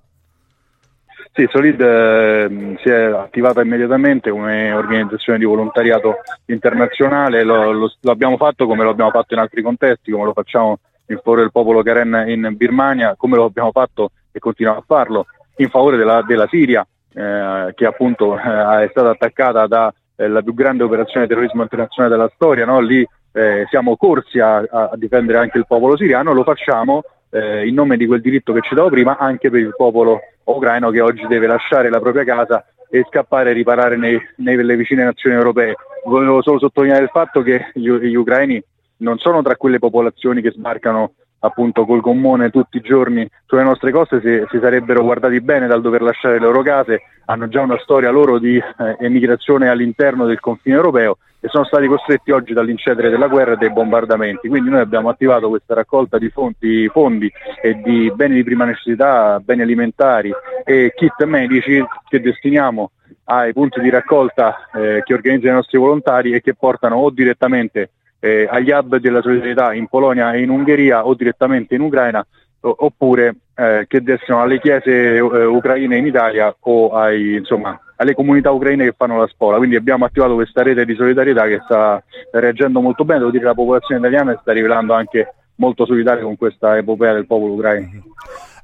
Sì, 1.32 1.46
Solid 1.50 1.80
eh, 1.80 2.76
si 2.82 2.88
è 2.88 3.04
attivata 3.04 3.62
immediatamente 3.62 4.30
come 4.30 4.72
organizzazione 4.72 5.38
di 5.38 5.44
volontariato 5.44 6.16
internazionale, 6.46 7.44
lo, 7.44 7.70
lo, 7.70 7.92
lo, 8.00 8.10
abbiamo 8.10 8.36
fatto 8.36 8.66
come 8.66 8.82
lo 8.82 8.90
abbiamo 8.90 9.10
fatto 9.10 9.34
in 9.34 9.40
altri 9.40 9.62
contesti, 9.62 10.10
come 10.10 10.24
lo 10.24 10.32
facciamo 10.32 10.80
in 11.06 11.20
favore 11.22 11.42
del 11.42 11.52
popolo 11.52 11.82
Karen 11.82 12.24
in 12.26 12.54
Birmania, 12.56 13.14
come 13.16 13.36
lo 13.36 13.44
abbiamo 13.44 13.70
fatto 13.70 14.10
e 14.32 14.38
continuiamo 14.38 14.80
a 14.80 14.84
farlo 14.86 15.26
in 15.56 15.68
favore 15.68 15.96
della, 15.96 16.22
della 16.22 16.46
Siria, 16.48 16.86
eh, 17.14 17.72
che 17.74 17.86
appunto 17.86 18.36
eh, 18.36 18.84
è 18.84 18.88
stata 18.90 19.10
attaccata 19.10 19.66
dalla 19.66 19.92
eh, 20.16 20.42
più 20.42 20.54
grande 20.54 20.82
operazione 20.82 21.26
di 21.26 21.32
terrorismo 21.32 21.62
internazionale 21.62 22.16
della 22.16 22.30
storia, 22.34 22.64
no? 22.64 22.80
lì 22.80 23.06
eh, 23.32 23.66
siamo 23.70 23.96
corsi 23.96 24.38
a, 24.38 24.58
a, 24.58 24.90
difendere 24.94 25.38
anche 25.38 25.58
il 25.58 25.66
popolo 25.66 25.96
siriano, 25.96 26.32
lo 26.32 26.42
facciamo 26.42 27.02
eh, 27.30 27.66
in 27.66 27.74
nome 27.74 27.96
di 27.96 28.06
quel 28.06 28.20
diritto 28.20 28.52
che 28.52 28.60
citavo 28.62 28.88
prima 28.88 29.16
anche 29.16 29.50
per 29.50 29.60
il 29.60 29.74
popolo 29.76 30.20
ucraino 30.44 30.90
che 30.90 31.00
oggi 31.00 31.26
deve 31.26 31.46
lasciare 31.46 31.90
la 31.90 32.00
propria 32.00 32.24
casa 32.24 32.64
e 32.90 33.04
scappare 33.08 33.50
e 33.50 33.52
riparare 33.52 33.96
nei, 33.96 34.18
nelle 34.36 34.76
vicine 34.76 35.04
nazioni 35.04 35.36
europee. 35.36 35.76
Volevo 36.04 36.42
solo 36.42 36.58
sottolineare 36.58 37.04
il 37.04 37.10
fatto 37.10 37.42
che 37.42 37.70
gli, 37.74 37.90
gli 37.90 38.14
ucraini 38.14 38.62
non 38.98 39.18
sono 39.18 39.42
tra 39.42 39.56
quelle 39.56 39.78
popolazioni 39.78 40.40
che 40.40 40.50
sbarcano 40.50 41.12
appunto 41.40 41.84
col 41.84 42.00
gommone 42.00 42.50
tutti 42.50 42.78
i 42.78 42.82
giorni 42.82 43.28
sulle 43.46 43.62
nostre 43.62 43.92
coste 43.92 44.20
si, 44.20 44.44
si, 44.50 44.58
sarebbero 44.60 45.02
guardati 45.02 45.40
bene 45.40 45.66
dal 45.66 45.80
dover 45.80 46.02
lasciare 46.02 46.38
le 46.38 46.46
loro 46.46 46.62
case, 46.62 47.02
hanno 47.26 47.48
già 47.48 47.60
una 47.60 47.78
storia 47.78 48.10
loro 48.10 48.38
di 48.38 48.56
eh, 48.56 48.96
emigrazione 49.00 49.68
all'interno 49.68 50.26
del 50.26 50.40
confine 50.40 50.76
europeo 50.76 51.18
e 51.40 51.48
sono 51.48 51.64
stati 51.64 51.86
costretti 51.86 52.32
oggi 52.32 52.52
dall'incedere 52.52 53.10
della 53.10 53.28
guerra 53.28 53.52
e 53.52 53.56
dei 53.56 53.70
bombardamenti. 53.70 54.48
Quindi 54.48 54.70
noi 54.70 54.80
abbiamo 54.80 55.08
attivato 55.08 55.48
questa 55.48 55.74
raccolta 55.74 56.18
di 56.18 56.28
fonti, 56.30 56.88
fondi 56.88 57.30
e 57.62 57.74
di 57.74 58.10
beni 58.12 58.34
di 58.34 58.44
prima 58.44 58.64
necessità, 58.64 59.38
beni 59.38 59.62
alimentari 59.62 60.32
e 60.64 60.92
kit 60.96 61.22
medici 61.24 61.84
che 62.08 62.20
destiniamo 62.20 62.90
ai 63.30 63.52
punti 63.52 63.80
di 63.80 63.90
raccolta 63.90 64.68
eh, 64.74 65.02
che 65.04 65.14
organizzano 65.14 65.52
i 65.52 65.56
nostri 65.56 65.78
volontari 65.78 66.32
e 66.32 66.40
che 66.40 66.54
portano 66.54 66.96
o 66.96 67.10
direttamente 67.10 67.90
eh, 68.20 68.46
agli 68.50 68.70
hub 68.70 68.96
della 68.96 69.22
solidarietà 69.22 69.72
in 69.74 69.86
Polonia 69.86 70.32
e 70.32 70.42
in 70.42 70.50
Ungheria 70.50 71.06
o 71.06 71.14
direttamente 71.14 71.74
in 71.74 71.82
Ucraina 71.82 72.24
oppure 72.60 73.36
eh, 73.54 73.84
che 73.88 74.02
destinano 74.02 74.42
alle 74.42 74.58
chiese 74.58 74.90
eh, 75.16 75.20
ucraine 75.20 75.96
in 75.96 76.06
Italia 76.06 76.54
o 76.58 76.90
ai, 76.90 77.36
insomma, 77.36 77.78
alle 77.96 78.14
comunità 78.14 78.50
ucraine 78.50 78.84
che 78.84 78.94
fanno 78.96 79.18
la 79.18 79.28
scuola. 79.28 79.58
Quindi 79.58 79.76
abbiamo 79.76 80.04
attivato 80.04 80.34
questa 80.34 80.62
rete 80.62 80.84
di 80.84 80.94
solidarietà 80.94 81.46
che 81.46 81.60
sta 81.64 82.02
reagendo 82.32 82.80
molto 82.80 83.04
bene, 83.04 83.20
devo 83.20 83.30
dire 83.30 83.44
la 83.44 83.54
popolazione 83.54 84.00
italiana 84.00 84.38
sta 84.40 84.52
rivelando 84.52 84.92
anche 84.92 85.34
molto 85.56 85.86
solidaria 85.86 86.22
con 86.22 86.36
questa 86.36 86.76
epopea 86.76 87.12
del 87.12 87.26
popolo 87.26 87.54
ucraino. 87.54 88.02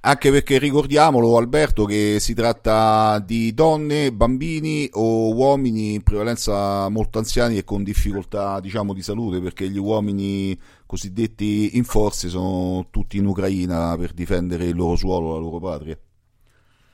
Anche 0.06 0.30
perché 0.30 0.58
ricordiamolo 0.58 1.38
Alberto 1.38 1.86
che 1.86 2.16
si 2.20 2.34
tratta 2.34 3.18
di 3.24 3.54
donne, 3.54 4.12
bambini 4.12 4.86
o 4.92 5.34
uomini 5.34 5.94
in 5.94 6.02
prevalenza 6.02 6.90
molto 6.90 7.16
anziani 7.16 7.56
e 7.56 7.64
con 7.64 7.82
difficoltà 7.82 8.60
diciamo 8.60 8.92
di 8.92 9.00
salute 9.00 9.40
perché 9.40 9.66
gli 9.66 9.78
uomini 9.78 10.54
cosiddetti 10.84 11.78
in 11.78 11.84
forze 11.84 12.28
sono 12.28 12.88
tutti 12.90 13.16
in 13.16 13.24
Ucraina 13.24 13.96
per 13.98 14.12
difendere 14.12 14.66
il 14.66 14.76
loro 14.76 14.96
suolo, 14.96 15.32
la 15.32 15.38
loro 15.38 15.58
patria. 15.58 15.96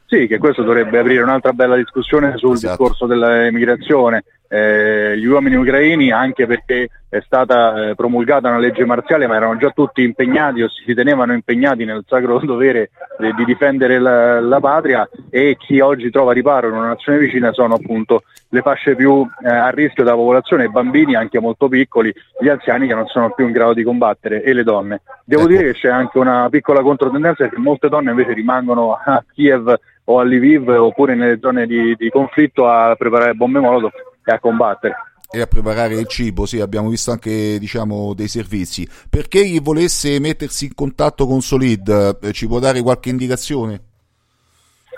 Sì, 0.06 0.28
che 0.28 0.38
questo 0.38 0.62
dovrebbe 0.62 1.00
aprire 1.00 1.24
un'altra 1.24 1.52
bella 1.52 1.74
discussione 1.74 2.36
sul 2.36 2.54
esatto. 2.54 2.76
discorso 2.76 3.06
dell'emigrazione. 3.06 4.22
Eh, 4.52 5.16
gli 5.16 5.26
uomini 5.26 5.54
ucraini, 5.54 6.10
anche 6.10 6.44
perché 6.44 6.88
è 7.08 7.20
stata 7.20 7.90
eh, 7.90 7.94
promulgata 7.94 8.48
una 8.48 8.58
legge 8.58 8.84
marziale, 8.84 9.28
ma 9.28 9.36
erano 9.36 9.56
già 9.56 9.70
tutti 9.70 10.02
impegnati 10.02 10.60
o 10.60 10.68
si 10.68 10.82
ritenevano 10.86 11.32
impegnati 11.32 11.84
nel 11.84 12.04
sacro 12.04 12.38
dovere 12.44 12.90
eh, 13.20 13.32
di 13.36 13.44
difendere 13.44 14.00
la, 14.00 14.40
la, 14.40 14.58
patria 14.58 15.08
e 15.30 15.56
chi 15.56 15.78
oggi 15.78 16.10
trova 16.10 16.32
riparo 16.32 16.66
in 16.66 16.74
una 16.74 16.88
nazione 16.88 17.18
vicina 17.18 17.52
sono 17.52 17.74
appunto 17.74 18.24
le 18.48 18.60
fasce 18.60 18.96
più 18.96 19.24
eh, 19.44 19.48
a 19.48 19.68
rischio 19.68 20.02
della 20.02 20.16
popolazione, 20.16 20.64
i 20.64 20.70
bambini 20.70 21.14
anche 21.14 21.38
molto 21.38 21.68
piccoli, 21.68 22.12
gli 22.40 22.48
anziani 22.48 22.88
che 22.88 22.94
non 22.94 23.06
sono 23.06 23.30
più 23.30 23.46
in 23.46 23.52
grado 23.52 23.74
di 23.74 23.84
combattere 23.84 24.42
e 24.42 24.52
le 24.52 24.64
donne. 24.64 25.02
Devo 25.24 25.42
ecco. 25.42 25.50
dire 25.50 25.62
che 25.62 25.74
c'è 25.74 25.90
anche 25.90 26.18
una 26.18 26.48
piccola 26.50 26.82
controtendenza 26.82 27.44
perché 27.44 27.58
molte 27.60 27.88
donne 27.88 28.10
invece 28.10 28.32
rimangono 28.32 28.94
a 28.94 29.22
Kiev 29.32 29.72
o 30.04 30.18
a 30.18 30.24
Lviv 30.24 30.68
oppure 30.68 31.14
nelle 31.14 31.38
zone 31.40 31.66
di, 31.66 31.94
di 31.94 32.10
conflitto 32.10 32.68
a 32.68 32.96
preparare 32.96 33.34
bombe 33.34 33.60
molotov 33.60 33.92
e 34.24 34.32
a 34.32 34.38
combattere 34.38 34.94
e 35.32 35.40
a 35.40 35.46
preparare 35.46 35.94
il 35.94 36.08
cibo, 36.08 36.44
sì, 36.44 36.60
abbiamo 36.60 36.88
visto 36.88 37.12
anche 37.12 37.56
diciamo, 37.60 38.14
dei 38.14 38.26
servizi. 38.26 38.88
Perché 39.08 39.44
chi 39.44 39.60
volesse 39.60 40.18
mettersi 40.18 40.64
in 40.64 40.74
contatto 40.74 41.24
con 41.26 41.40
Solid, 41.40 42.18
eh, 42.20 42.32
ci 42.32 42.48
può 42.48 42.58
dare 42.58 42.82
qualche 42.82 43.10
indicazione? 43.10 43.82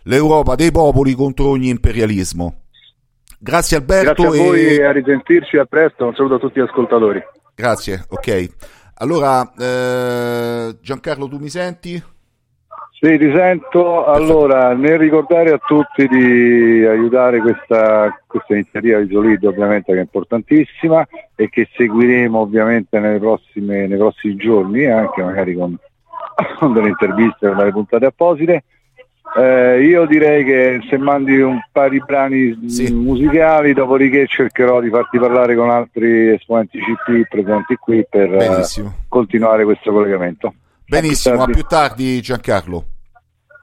l'Europa 0.02 0.56
dei 0.56 0.70
popoli 0.70 1.14
contro 1.14 1.48
ogni 1.48 1.70
imperialismo. 1.70 2.64
Grazie 3.38 3.76
Alberto. 3.76 4.22
Grazie 4.22 4.40
a 4.40 4.44
voi 4.44 4.66
e 4.76 4.84
a 4.84 4.92
risentirci 4.92 5.56
a 5.56 5.64
presto. 5.64 6.06
Un 6.06 6.14
saluto 6.14 6.34
a 6.34 6.38
tutti 6.38 6.60
gli 6.60 6.64
ascoltatori. 6.64 7.22
Grazie, 7.54 8.04
ok. 8.08 8.48
Allora, 9.00 9.52
eh, 9.56 10.76
Giancarlo, 10.80 11.28
tu 11.28 11.38
mi 11.38 11.48
senti? 11.48 12.02
Sì, 13.00 13.16
ti 13.16 13.30
sento. 13.32 14.04
Allora, 14.06 14.72
nel 14.74 14.98
ricordare 14.98 15.52
a 15.52 15.58
tutti 15.58 16.08
di 16.08 16.84
aiutare 16.84 17.38
questa, 17.38 18.12
questa 18.26 18.54
iniziativa 18.54 18.98
di 18.98 19.12
Solido, 19.12 19.50
ovviamente 19.50 19.92
che 19.92 19.98
è 19.98 20.02
importantissima 20.02 21.06
e 21.36 21.48
che 21.48 21.68
seguiremo 21.76 22.40
ovviamente 22.40 22.98
prossime, 23.20 23.86
nei 23.86 23.98
prossimi 23.98 24.34
giorni, 24.34 24.86
anche 24.86 25.22
magari 25.22 25.54
con, 25.54 25.76
con 26.58 26.72
delle 26.72 26.88
interviste, 26.88 27.46
con 27.46 27.56
delle 27.56 27.70
puntate 27.70 28.06
apposite. 28.06 28.64
Eh, 29.36 29.84
io 29.84 30.06
direi 30.06 30.44
che 30.44 30.80
se 30.88 30.96
mandi 30.96 31.38
un 31.40 31.60
paio 31.70 31.90
di 31.90 32.02
brani 32.04 32.68
sì. 32.68 32.90
musicali, 32.92 33.74
dopodiché 33.74 34.26
cercherò 34.26 34.80
di 34.80 34.88
farti 34.88 35.18
parlare 35.18 35.54
con 35.54 35.70
altri 35.70 36.30
esponenti 36.30 36.78
CP 36.78 37.28
presenti 37.28 37.76
qui 37.76 38.06
per 38.08 38.30
uh, 38.30 38.92
continuare 39.08 39.64
questo 39.64 39.92
collegamento. 39.92 40.54
Benissimo, 40.86 41.42
a 41.42 41.46
più 41.46 41.62
tardi 41.62 42.20
Giancarlo. 42.20 42.84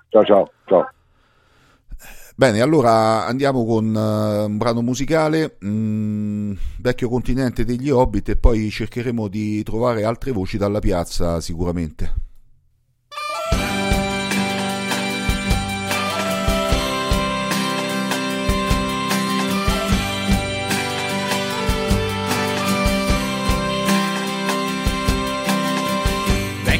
Ciao 0.10 0.24
ciao, 0.24 0.52
ciao. 0.66 0.90
Bene, 2.38 2.62
allora 2.62 3.26
andiamo 3.26 3.66
con 3.66 3.96
uh, 3.96 4.46
un 4.46 4.58
brano 4.58 4.82
musicale, 4.82 5.58
mm, 5.66 6.54
Vecchio 6.80 7.10
continente 7.10 7.64
degli 7.64 7.90
Hobbit 7.90 8.30
e 8.30 8.36
poi 8.36 8.70
cercheremo 8.70 9.28
di 9.28 9.64
trovare 9.64 10.04
altre 10.04 10.32
voci 10.32 10.58
dalla 10.58 10.80
piazza 10.80 11.40
sicuramente. 11.40 12.25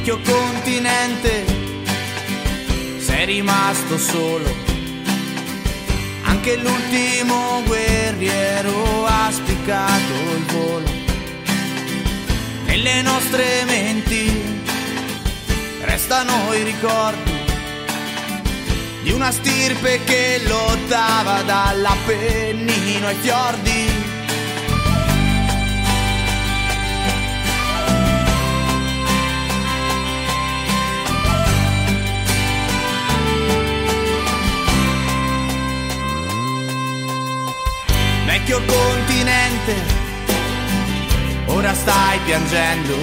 Vecchio 0.06 0.20
continente 0.22 1.46
sei 3.00 3.26
rimasto 3.26 3.98
solo. 3.98 4.56
Anche 6.24 6.58
l'ultimo 6.58 7.64
guerriero 7.66 9.06
ha 9.06 9.32
spiccato 9.32 10.14
il 10.38 10.46
volo. 10.52 10.92
Nelle 12.66 13.02
nostre 13.02 13.64
menti 13.66 14.62
restano 15.82 16.54
i 16.54 16.62
ricordi 16.62 17.32
di 19.02 19.12
una 19.12 19.32
stirpe 19.32 20.04
che 20.04 20.42
lottava 20.46 21.42
dall'Appennino 21.42 23.08
ai 23.08 23.16
fiordi 23.22 23.95
vecchio 38.46 38.62
continente, 38.64 39.76
ora 41.46 41.74
stai 41.74 42.20
piangendo. 42.26 42.96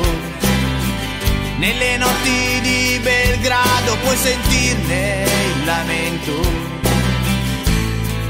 Nelle 1.56 1.96
notti 1.96 2.61
di 2.61 3.00
Belgrado 3.02 3.96
puoi 4.02 4.16
sentirne 4.16 5.25
il 5.25 5.64
lamento, 5.64 6.40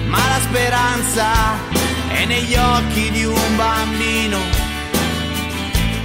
ma 0.07 0.27
la 0.27 0.41
speranza 0.41 1.33
è 2.09 2.25
negli 2.25 2.55
occhi 2.55 3.11
di 3.11 3.25
un 3.25 3.57
bambino 3.57 4.39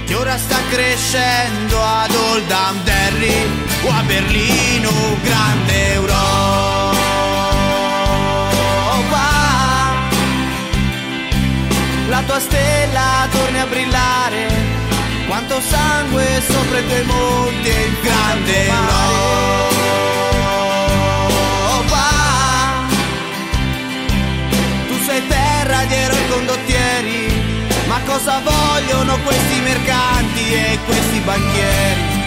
che 0.04 0.14
ora 0.14 0.36
sta 0.36 0.58
crescendo 0.70 1.82
ad 1.82 2.14
Oldham 2.14 2.82
Derry 2.82 3.46
o 3.82 3.90
a 3.90 4.02
Berlino, 4.02 4.90
grande 5.22 5.92
Europa. 5.92 6.37
La 12.08 12.22
tua 12.22 12.40
stella 12.40 13.28
torni 13.30 13.58
a 13.60 13.66
brillare, 13.66 14.46
quanto 15.26 15.60
sangue 15.60 16.42
sopra 16.48 16.78
i 16.78 16.86
tuoi 16.86 17.04
monti 17.04 17.68
e 17.68 17.84
il 17.84 17.96
grande 18.02 18.66
Europa. 18.66 18.86
Tu 24.88 24.98
sei 25.04 25.26
terra 25.26 25.84
di 25.84 25.94
eroi 25.94 26.28
condottieri, 26.28 27.66
ma 27.86 28.00
cosa 28.06 28.40
vogliono 28.42 29.18
questi 29.20 29.60
mercanti 29.60 30.52
e 30.52 30.78
questi 30.86 31.20
banchieri? 31.20 32.17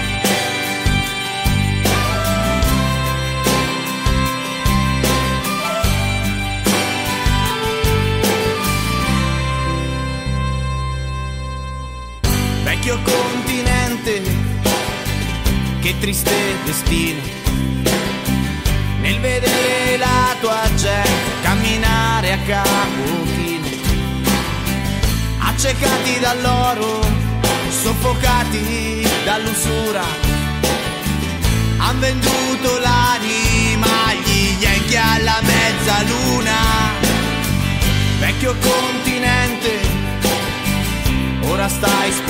Vecchio 12.81 12.99
continente, 13.03 14.21
che 15.81 15.99
triste 15.99 16.33
destino, 16.65 17.21
nel 19.01 19.19
vedere 19.19 19.97
la 19.97 20.35
tua 20.41 20.67
gente 20.75 21.09
camminare 21.43 22.31
a 22.31 22.37
capo 22.39 23.23
chino, 23.35 23.67
accecati 25.37 26.19
dall'oro, 26.19 27.01
soffocati 27.69 29.07
dall'usura, 29.25 30.03
han 31.77 31.99
venduto 31.99 32.79
l'anima 32.79 34.07
agli 34.07 34.57
yankee 34.59 34.97
alla 34.97 35.39
mezzaluna, 35.41 36.90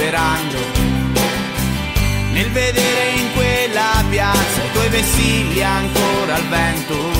sperando 0.01 0.57
nel 2.31 2.49
vedere 2.49 3.09
in 3.17 3.31
quella 3.35 4.03
piazza 4.09 4.63
i 4.63 4.71
tuoi 4.71 4.89
vessilli 4.89 5.61
ancora 5.61 6.33
al 6.33 6.47
vento. 6.47 7.11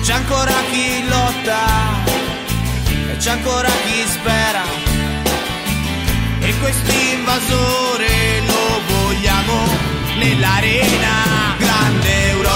C'è 0.00 0.12
ancora 0.12 0.52
chi 0.70 1.02
lotta, 1.08 2.04
e 3.10 3.16
c'è 3.16 3.30
ancora 3.30 3.68
chi 3.68 4.04
spera. 4.06 4.62
E 6.38 6.54
quest'invasore 6.60 8.40
lo 8.46 8.80
vogliamo 8.86 9.66
nell'arena 10.18 11.56
grande 11.58 12.28
Europa. 12.28 12.52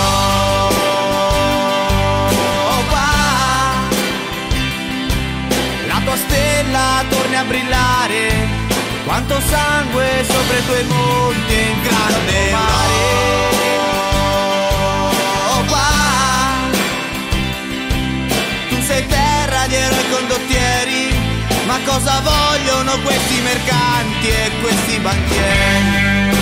La 5.88 6.00
tua 6.04 6.16
stella 6.16 7.04
torni 7.08 7.34
a 7.34 7.44
brillare 7.44 8.57
quanto 9.08 9.40
sangue 9.40 10.22
sopra 10.22 10.58
i 10.58 10.64
tuoi 10.66 10.84
monti 10.84 11.54
in 11.54 11.82
grande 11.82 12.50
mare. 12.52 13.06
Tu 18.68 18.82
sei 18.82 19.06
terra 19.06 19.66
di 19.66 19.74
eroi 19.76 20.08
condottieri 20.10 21.16
ma 21.66 21.78
cosa 21.86 22.20
vogliono 22.20 22.98
questi 23.00 23.40
mercanti 23.40 24.28
e 24.28 24.50
questi 24.60 24.98
banchieri 24.98 26.37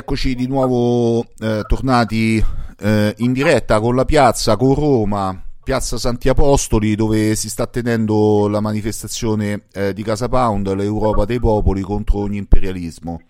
Eccoci 0.00 0.34
di 0.34 0.46
nuovo 0.46 1.26
eh, 1.40 1.62
tornati 1.66 2.42
eh, 2.78 3.14
in 3.18 3.34
diretta 3.34 3.80
con 3.80 3.94
la 3.94 4.06
piazza, 4.06 4.56
con 4.56 4.74
Roma, 4.74 5.44
piazza 5.62 5.98
Santi 5.98 6.30
Apostoli, 6.30 6.94
dove 6.94 7.34
si 7.34 7.50
sta 7.50 7.66
tenendo 7.66 8.48
la 8.48 8.60
manifestazione 8.60 9.66
eh, 9.74 9.92
di 9.92 10.02
Casa 10.02 10.26
Pound, 10.26 10.72
l'Europa 10.72 11.26
dei 11.26 11.38
popoli 11.38 11.82
contro 11.82 12.20
ogni 12.20 12.38
imperialismo. 12.38 13.20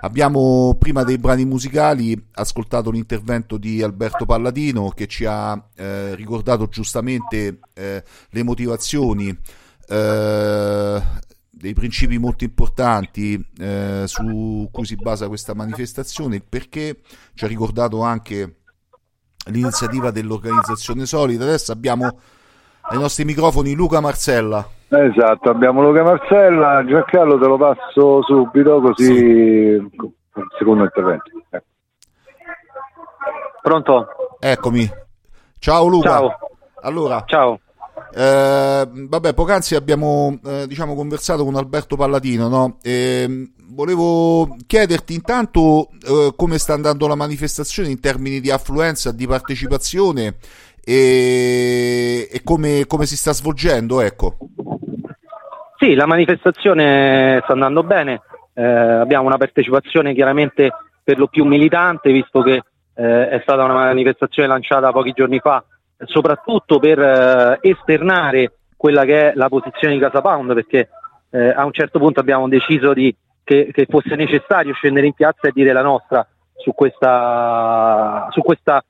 Abbiamo 0.00 0.74
prima 0.76 1.04
dei 1.04 1.16
brani 1.16 1.44
musicali 1.44 2.20
ascoltato 2.32 2.90
l'intervento 2.90 3.56
di 3.56 3.80
Alberto 3.80 4.24
Palladino 4.24 4.88
che 4.88 5.06
ci 5.06 5.26
ha 5.26 5.56
eh, 5.76 6.16
ricordato 6.16 6.66
giustamente 6.66 7.60
eh, 7.72 8.02
le 8.30 8.42
motivazioni 8.42 9.28
eh, 9.88 11.02
dei 11.66 11.74
principi 11.74 12.16
molto 12.16 12.44
importanti 12.44 13.44
eh, 13.58 14.04
su 14.06 14.68
cui 14.70 14.84
si 14.84 14.94
basa 14.94 15.26
questa 15.26 15.52
manifestazione, 15.52 16.36
il 16.36 16.44
perché 16.48 17.00
ci 17.34 17.44
ha 17.44 17.48
ricordato 17.48 18.02
anche 18.02 18.54
l'iniziativa 19.50 20.12
dell'organizzazione 20.12 21.06
Solida. 21.06 21.42
Adesso 21.42 21.72
abbiamo 21.72 22.20
ai 22.82 22.98
nostri 22.98 23.24
microfoni 23.24 23.74
Luca 23.74 23.98
Marcella. 24.00 24.64
Esatto, 24.88 25.50
abbiamo 25.50 25.82
Luca 25.82 26.04
Marcella, 26.04 26.84
Giancarlo 26.84 27.36
te 27.36 27.46
lo 27.48 27.56
passo 27.56 28.22
subito 28.22 28.80
così 28.80 29.12
il 29.12 29.90
secondo 30.56 30.84
intervento. 30.84 31.30
Eh. 31.50 31.62
Pronto? 33.60 34.06
Eccomi. 34.38 34.88
Ciao 35.58 35.86
Luca. 35.88 36.10
Ciao. 36.10 36.38
Allora, 36.82 37.24
Ciao. 37.26 37.58
Eh, 38.18 38.88
vabbè, 38.90 39.34
poc'anzi 39.34 39.74
abbiamo 39.74 40.38
eh, 40.42 40.66
diciamo, 40.66 40.94
conversato 40.94 41.44
con 41.44 41.54
Alberto 41.54 41.96
Palladino, 41.96 42.48
no? 42.48 42.78
E, 42.82 43.50
volevo 43.68 44.56
chiederti 44.66 45.12
intanto 45.12 45.88
eh, 46.02 46.32
come 46.34 46.56
sta 46.56 46.72
andando 46.72 47.06
la 47.08 47.14
manifestazione 47.14 47.90
in 47.90 48.00
termini 48.00 48.40
di 48.40 48.50
affluenza, 48.50 49.12
di 49.12 49.26
partecipazione 49.26 50.36
e, 50.82 52.26
e 52.32 52.40
come, 52.42 52.86
come 52.86 53.04
si 53.04 53.18
sta 53.18 53.34
svolgendo, 53.34 54.00
ecco. 54.00 54.38
Sì, 55.76 55.92
la 55.92 56.06
manifestazione 56.06 57.40
sta 57.42 57.52
andando 57.52 57.82
bene, 57.82 58.22
eh, 58.54 58.64
abbiamo 58.64 59.26
una 59.26 59.36
partecipazione 59.36 60.14
chiaramente 60.14 60.70
per 61.04 61.18
lo 61.18 61.26
più 61.26 61.44
militante, 61.44 62.10
visto 62.10 62.40
che 62.40 62.62
eh, 62.94 63.28
è 63.28 63.40
stata 63.42 63.62
una 63.62 63.74
manifestazione 63.74 64.48
lanciata 64.48 64.90
pochi 64.90 65.12
giorni 65.12 65.38
fa, 65.38 65.62
soprattutto 66.04 66.78
per 66.78 66.98
eh, 66.98 67.58
esternare 67.62 68.52
quella 68.76 69.04
che 69.04 69.30
è 69.30 69.34
la 69.34 69.48
posizione 69.48 69.94
di 69.94 70.00
Casa 70.00 70.20
Pound, 70.20 70.52
perché 70.54 70.88
eh, 71.30 71.48
a 71.48 71.64
un 71.64 71.72
certo 71.72 71.98
punto 71.98 72.20
abbiamo 72.20 72.48
deciso 72.48 72.92
di, 72.92 73.14
che, 73.42 73.70
che 73.72 73.86
fosse 73.88 74.14
necessario 74.14 74.74
scendere 74.74 75.06
in 75.06 75.14
piazza 75.14 75.48
e 75.48 75.52
dire 75.52 75.72
la 75.72 75.82
nostra 75.82 76.26
su 76.54 76.72
questa, 76.74 78.28
su 78.30 78.42
questa 78.42 78.84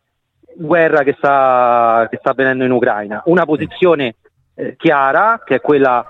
guerra 0.57 1.03
che 1.03 1.15
sta, 1.17 2.07
che 2.11 2.17
sta 2.19 2.31
avvenendo 2.31 2.65
in 2.65 2.71
Ucraina. 2.71 3.23
Una 3.27 3.45
posizione 3.45 4.17
eh, 4.55 4.77
chiara, 4.77 5.43
che 5.45 5.57
è 5.57 5.61
quella 5.61 6.05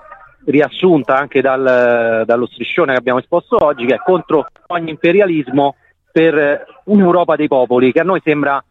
riassunta 0.45 1.17
anche 1.17 1.41
dal, 1.41 2.23
dallo 2.25 2.45
striscione 2.45 2.93
che 2.93 2.99
abbiamo 2.99 3.19
esposto 3.19 3.57
oggi, 3.63 3.85
che 3.85 3.95
è 3.95 4.01
contro 4.03 4.47
ogni 4.67 4.91
imperialismo 4.91 5.75
per 6.11 6.37
eh, 6.37 6.65
un'Europa 6.85 7.35
dei 7.35 7.47
popoli, 7.47 7.91
che 7.91 7.99
a 7.99 8.03
noi 8.03 8.21
sembra 8.23 8.63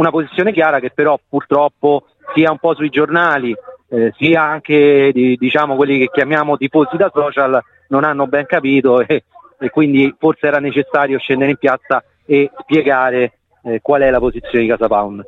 una 0.00 0.10
posizione 0.10 0.52
chiara 0.52 0.80
che 0.80 0.90
però 0.90 1.20
purtroppo 1.28 2.06
sia 2.34 2.50
un 2.50 2.58
po' 2.58 2.74
sui 2.74 2.88
giornali, 2.88 3.54
eh, 3.88 4.12
sia 4.16 4.42
anche 4.42 5.10
di, 5.12 5.36
diciamo 5.36 5.76
quelli 5.76 5.98
che 5.98 6.10
chiamiamo 6.10 6.56
tifosi 6.56 6.96
da 6.96 7.10
social 7.12 7.62
non 7.88 8.04
hanno 8.04 8.26
ben 8.26 8.46
capito 8.46 9.00
e, 9.00 9.24
e 9.58 9.70
quindi 9.70 10.14
forse 10.18 10.46
era 10.46 10.58
necessario 10.58 11.18
scendere 11.18 11.50
in 11.50 11.58
piazza 11.58 12.02
e 12.24 12.50
spiegare 12.60 13.40
eh, 13.62 13.80
qual 13.82 14.00
è 14.00 14.10
la 14.10 14.18
posizione 14.18 14.64
di 14.64 14.70
Casa 14.70 14.86
Pound. 14.86 15.26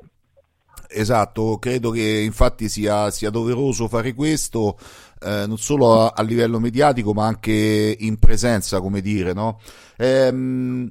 Esatto, 0.88 1.58
credo 1.58 1.90
che 1.90 2.22
infatti 2.24 2.68
sia, 2.68 3.10
sia 3.10 3.30
doveroso 3.30 3.88
fare 3.88 4.14
questo 4.14 4.76
eh, 5.22 5.46
non 5.46 5.56
solo 5.56 6.02
a, 6.02 6.12
a, 6.14 6.22
livello 6.22 6.58
mediatico 6.58 7.12
ma 7.12 7.26
anche 7.26 7.96
in 7.98 8.18
presenza, 8.18 8.80
come 8.80 9.00
dire, 9.00 9.32
no? 9.32 9.58
Ehm, 9.96 10.90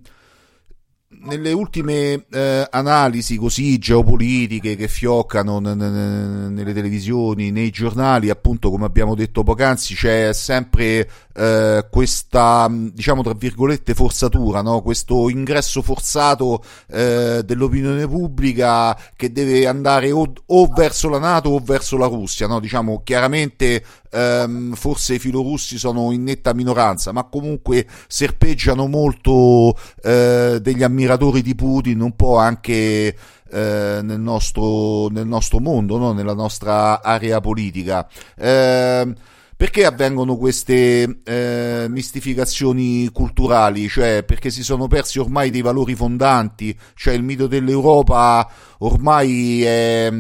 nelle 1.24 1.52
ultime 1.52 2.26
eh, 2.32 2.68
analisi 2.70 3.38
così 3.38 3.78
geopolitiche 3.78 4.76
che 4.76 4.88
fioccano 4.88 5.60
n- 5.60 5.76
n- 5.76 6.54
nelle 6.54 6.74
televisioni, 6.74 7.52
nei 7.52 7.70
giornali, 7.70 8.30
appunto 8.30 8.70
come 8.70 8.86
abbiamo 8.86 9.16
detto 9.16 9.44
poc'anzi, 9.44 9.94
c'è 9.94 10.34
sempre 10.34 11.10
eh, 11.34 11.86
questa, 11.90 12.68
diciamo 12.72 13.22
tra 13.22 13.34
virgolette, 13.34 13.94
forzatura, 13.94 14.62
no? 14.62 14.82
questo 14.82 15.30
ingresso 15.30 15.82
forzato 15.82 16.64
eh, 16.90 17.42
dell'opinione 17.46 18.08
pubblica 18.08 18.98
che 19.16 19.32
deve 19.32 19.68
andare 19.68 20.12
o, 20.12 20.32
o, 20.46 20.68
verso 20.68 21.10
la 21.10 21.20
Nato 21.20 21.50
o 21.50 21.60
verso 21.60 21.98
la 21.98 22.08
Russia, 22.08 22.48
no? 22.48 22.60
diciamo 22.60 23.02
chiaramente 23.04 23.84
ehm, 24.10 24.74
forse 24.74 25.16
i 25.16 25.20
filorussi 25.20 25.78
sono 25.78 26.12
in 26.12 26.24
netta 26.24 26.54
minoranza, 26.54 27.12
ma 27.12 27.26
comunque 27.26 27.86
serpeggiano 28.08 28.88
molto 28.88 29.76
eh, 30.04 30.60
degli 30.62 30.84
ammiratori 30.84 31.11
di 31.17 31.56
Putin, 31.56 32.02
un 32.02 32.15
po' 32.15 32.38
anche 32.38 33.15
eh, 33.52 34.00
nel, 34.02 34.19
nostro, 34.19 35.08
nel 35.10 35.28
nostro 35.28 35.60
mondo, 35.60 35.97
no? 35.97 36.13
nella 36.13 36.34
nostra 36.34 37.02
area 37.02 37.39
politica. 37.39 38.08
Eh, 38.36 39.13
perché 39.62 39.86
avvengono 39.86 40.38
queste 40.38 41.19
eh, 41.24 41.86
mistificazioni 41.88 43.08
culturali? 43.13 43.88
Cioè, 43.88 44.24
perché 44.24 44.50
si 44.50 44.63
sono 44.63 44.88
persi 44.88 45.19
ormai 45.19 45.52
dei 45.52 45.62
valori 45.62 45.93
fondanti, 45.93 46.76
cioè 46.95 47.13
il 47.13 47.21
mito 47.21 47.45
dell'Europa 47.45 48.50
ormai 48.80 49.62
è, 49.63 50.12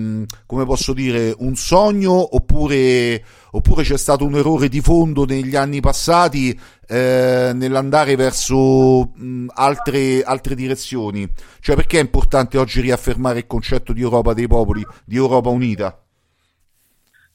come 0.45 0.65
posso 0.65 0.93
dire, 0.93 1.33
un 1.39 1.55
sogno 1.55 2.35
oppure, 2.35 3.25
oppure 3.51 3.83
c'è 3.83 3.97
stato 3.97 4.25
un 4.25 4.35
errore 4.35 4.67
di 4.67 4.81
fondo 4.81 5.25
negli 5.25 5.55
anni 5.55 5.79
passati 5.79 6.57
eh, 6.87 7.51
nell'andare 7.53 8.15
verso 8.15 9.11
mh, 9.13 9.47
altre, 9.53 10.21
altre 10.23 10.55
direzioni? 10.55 11.27
Cioè 11.59 11.75
perché 11.75 11.97
è 11.97 12.01
importante 12.01 12.57
oggi 12.57 12.81
riaffermare 12.81 13.39
il 13.39 13.47
concetto 13.47 13.93
di 13.93 14.01
Europa 14.01 14.33
dei 14.33 14.47
popoli, 14.47 14.85
di 15.05 15.15
Europa 15.15 15.49
unita? 15.49 15.97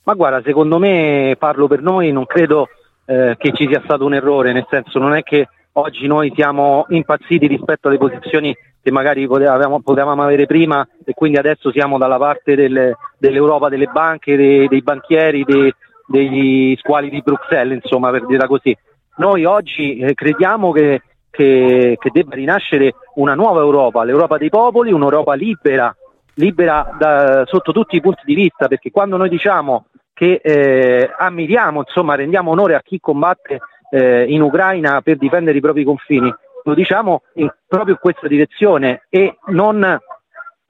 Ma 0.04 0.14
guarda, 0.14 0.40
secondo 0.42 0.78
me, 0.78 1.34
parlo 1.38 1.66
per 1.66 1.82
noi, 1.82 2.12
non 2.12 2.26
credo 2.26 2.68
eh, 3.06 3.34
che 3.38 3.52
ci 3.52 3.66
sia 3.66 3.80
stato 3.84 4.04
un 4.04 4.14
errore, 4.14 4.52
nel 4.52 4.66
senso 4.70 5.00
non 5.00 5.14
è 5.14 5.22
che 5.22 5.48
oggi 5.72 6.06
noi 6.06 6.32
siamo 6.34 6.86
impazziti 6.88 7.46
rispetto 7.46 7.88
alle 7.88 7.98
posizioni 7.98 8.56
che 8.86 8.92
magari 8.92 9.26
potevamo, 9.26 9.80
potevamo 9.80 10.22
avere 10.22 10.46
prima 10.46 10.86
e 11.04 11.12
quindi 11.12 11.38
adesso 11.38 11.72
siamo 11.72 11.98
dalla 11.98 12.18
parte 12.18 12.54
del, 12.54 12.96
dell'Europa, 13.18 13.68
delle 13.68 13.88
banche, 13.88 14.36
dei, 14.36 14.68
dei 14.68 14.80
banchieri, 14.80 15.42
dei, 15.42 15.74
degli 16.06 16.76
squali 16.78 17.10
di 17.10 17.22
Bruxelles, 17.22 17.80
insomma, 17.82 18.10
per 18.10 18.26
dirla 18.26 18.46
così. 18.46 18.76
Noi 19.16 19.44
oggi 19.44 19.98
eh, 19.98 20.14
crediamo 20.14 20.72
che, 20.72 21.02
che, 21.30 21.96
che, 21.98 22.10
debba 22.12 22.34
rinascere 22.34 22.94
una 23.14 23.34
nuova 23.34 23.60
Europa, 23.60 24.04
l'Europa 24.04 24.36
dei 24.36 24.50
popoli, 24.50 24.92
un'Europa 24.92 25.34
libera, 25.34 25.94
libera 26.34 26.94
da, 26.98 27.44
sotto 27.46 27.72
tutti 27.72 27.96
i 27.96 28.00
punti 28.00 28.22
di 28.24 28.34
vista, 28.34 28.68
perché 28.68 28.90
quando 28.90 29.16
noi 29.16 29.28
diciamo 29.28 29.86
che 30.12 30.40
eh, 30.42 31.10
ammiriamo, 31.18 31.80
insomma, 31.80 32.14
rendiamo 32.14 32.50
onore 32.50 32.74
a 32.74 32.80
chi 32.82 33.00
combatte 33.00 33.60
eh, 33.90 34.24
in 34.24 34.40
Ucraina 34.40 35.00
per 35.02 35.16
difendere 35.16 35.58
i 35.58 35.60
propri 35.60 35.84
confini, 35.84 36.32
lo 36.64 36.74
diciamo 36.74 37.22
in, 37.34 37.52
proprio 37.66 37.94
in 37.94 38.00
questa 38.00 38.26
direzione 38.26 39.04
e 39.08 39.38
non, 39.48 39.98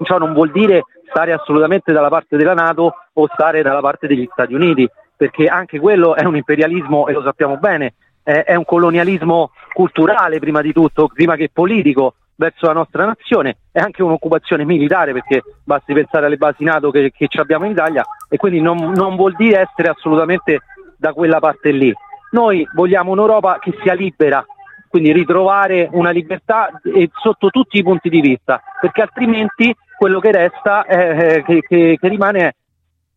ciò 0.02 0.18
non 0.18 0.32
vuol 0.32 0.50
dire 0.50 0.82
stare 1.08 1.32
assolutamente 1.32 1.92
dalla 1.92 2.08
parte 2.08 2.36
della 2.36 2.54
Nato 2.54 2.94
o 3.12 3.28
stare 3.32 3.62
dalla 3.62 3.80
parte 3.80 4.06
degli 4.06 4.28
Stati 4.30 4.52
Uniti, 4.52 4.88
perché 5.16 5.46
anche 5.46 5.78
quello 5.78 6.14
è 6.14 6.24
un 6.24 6.36
imperialismo 6.36 7.06
e 7.06 7.12
lo 7.12 7.22
sappiamo 7.22 7.56
bene, 7.56 7.94
è, 8.22 8.44
è 8.44 8.54
un 8.54 8.64
colonialismo 8.64 9.52
culturale 9.72 10.38
prima 10.38 10.60
di 10.60 10.72
tutto, 10.72 11.08
prima 11.08 11.36
che 11.36 11.50
politico 11.52 12.14
verso 12.36 12.66
la 12.66 12.74
nostra 12.74 13.04
nazione, 13.06 13.56
è 13.72 13.80
anche 13.80 14.02
un'occupazione 14.02 14.64
militare 14.64 15.12
perché 15.12 15.42
basti 15.64 15.94
pensare 15.94 16.26
alle 16.26 16.36
basi 16.36 16.64
NATO 16.64 16.90
che, 16.90 17.10
che 17.10 17.28
abbiamo 17.40 17.64
in 17.64 17.72
Italia 17.72 18.04
e 18.28 18.36
quindi 18.36 18.60
non, 18.60 18.92
non 18.94 19.16
vuol 19.16 19.34
dire 19.34 19.60
essere 19.60 19.88
assolutamente 19.88 20.60
da 20.96 21.12
quella 21.12 21.40
parte 21.40 21.70
lì. 21.70 21.92
Noi 22.32 22.68
vogliamo 22.74 23.12
un'Europa 23.12 23.58
che 23.58 23.74
sia 23.82 23.94
libera, 23.94 24.44
quindi 24.88 25.12
ritrovare 25.12 25.88
una 25.92 26.10
libertà 26.10 26.68
eh, 26.84 27.08
sotto 27.14 27.48
tutti 27.48 27.78
i 27.78 27.82
punti 27.82 28.08
di 28.10 28.20
vista, 28.20 28.60
perché 28.80 29.02
altrimenti 29.02 29.74
quello 29.96 30.20
che 30.20 30.32
resta 30.32 30.84
è, 30.84 31.36
eh, 31.36 31.42
che, 31.42 31.60
che, 31.66 31.96
che 31.98 32.08
rimane 32.08 32.56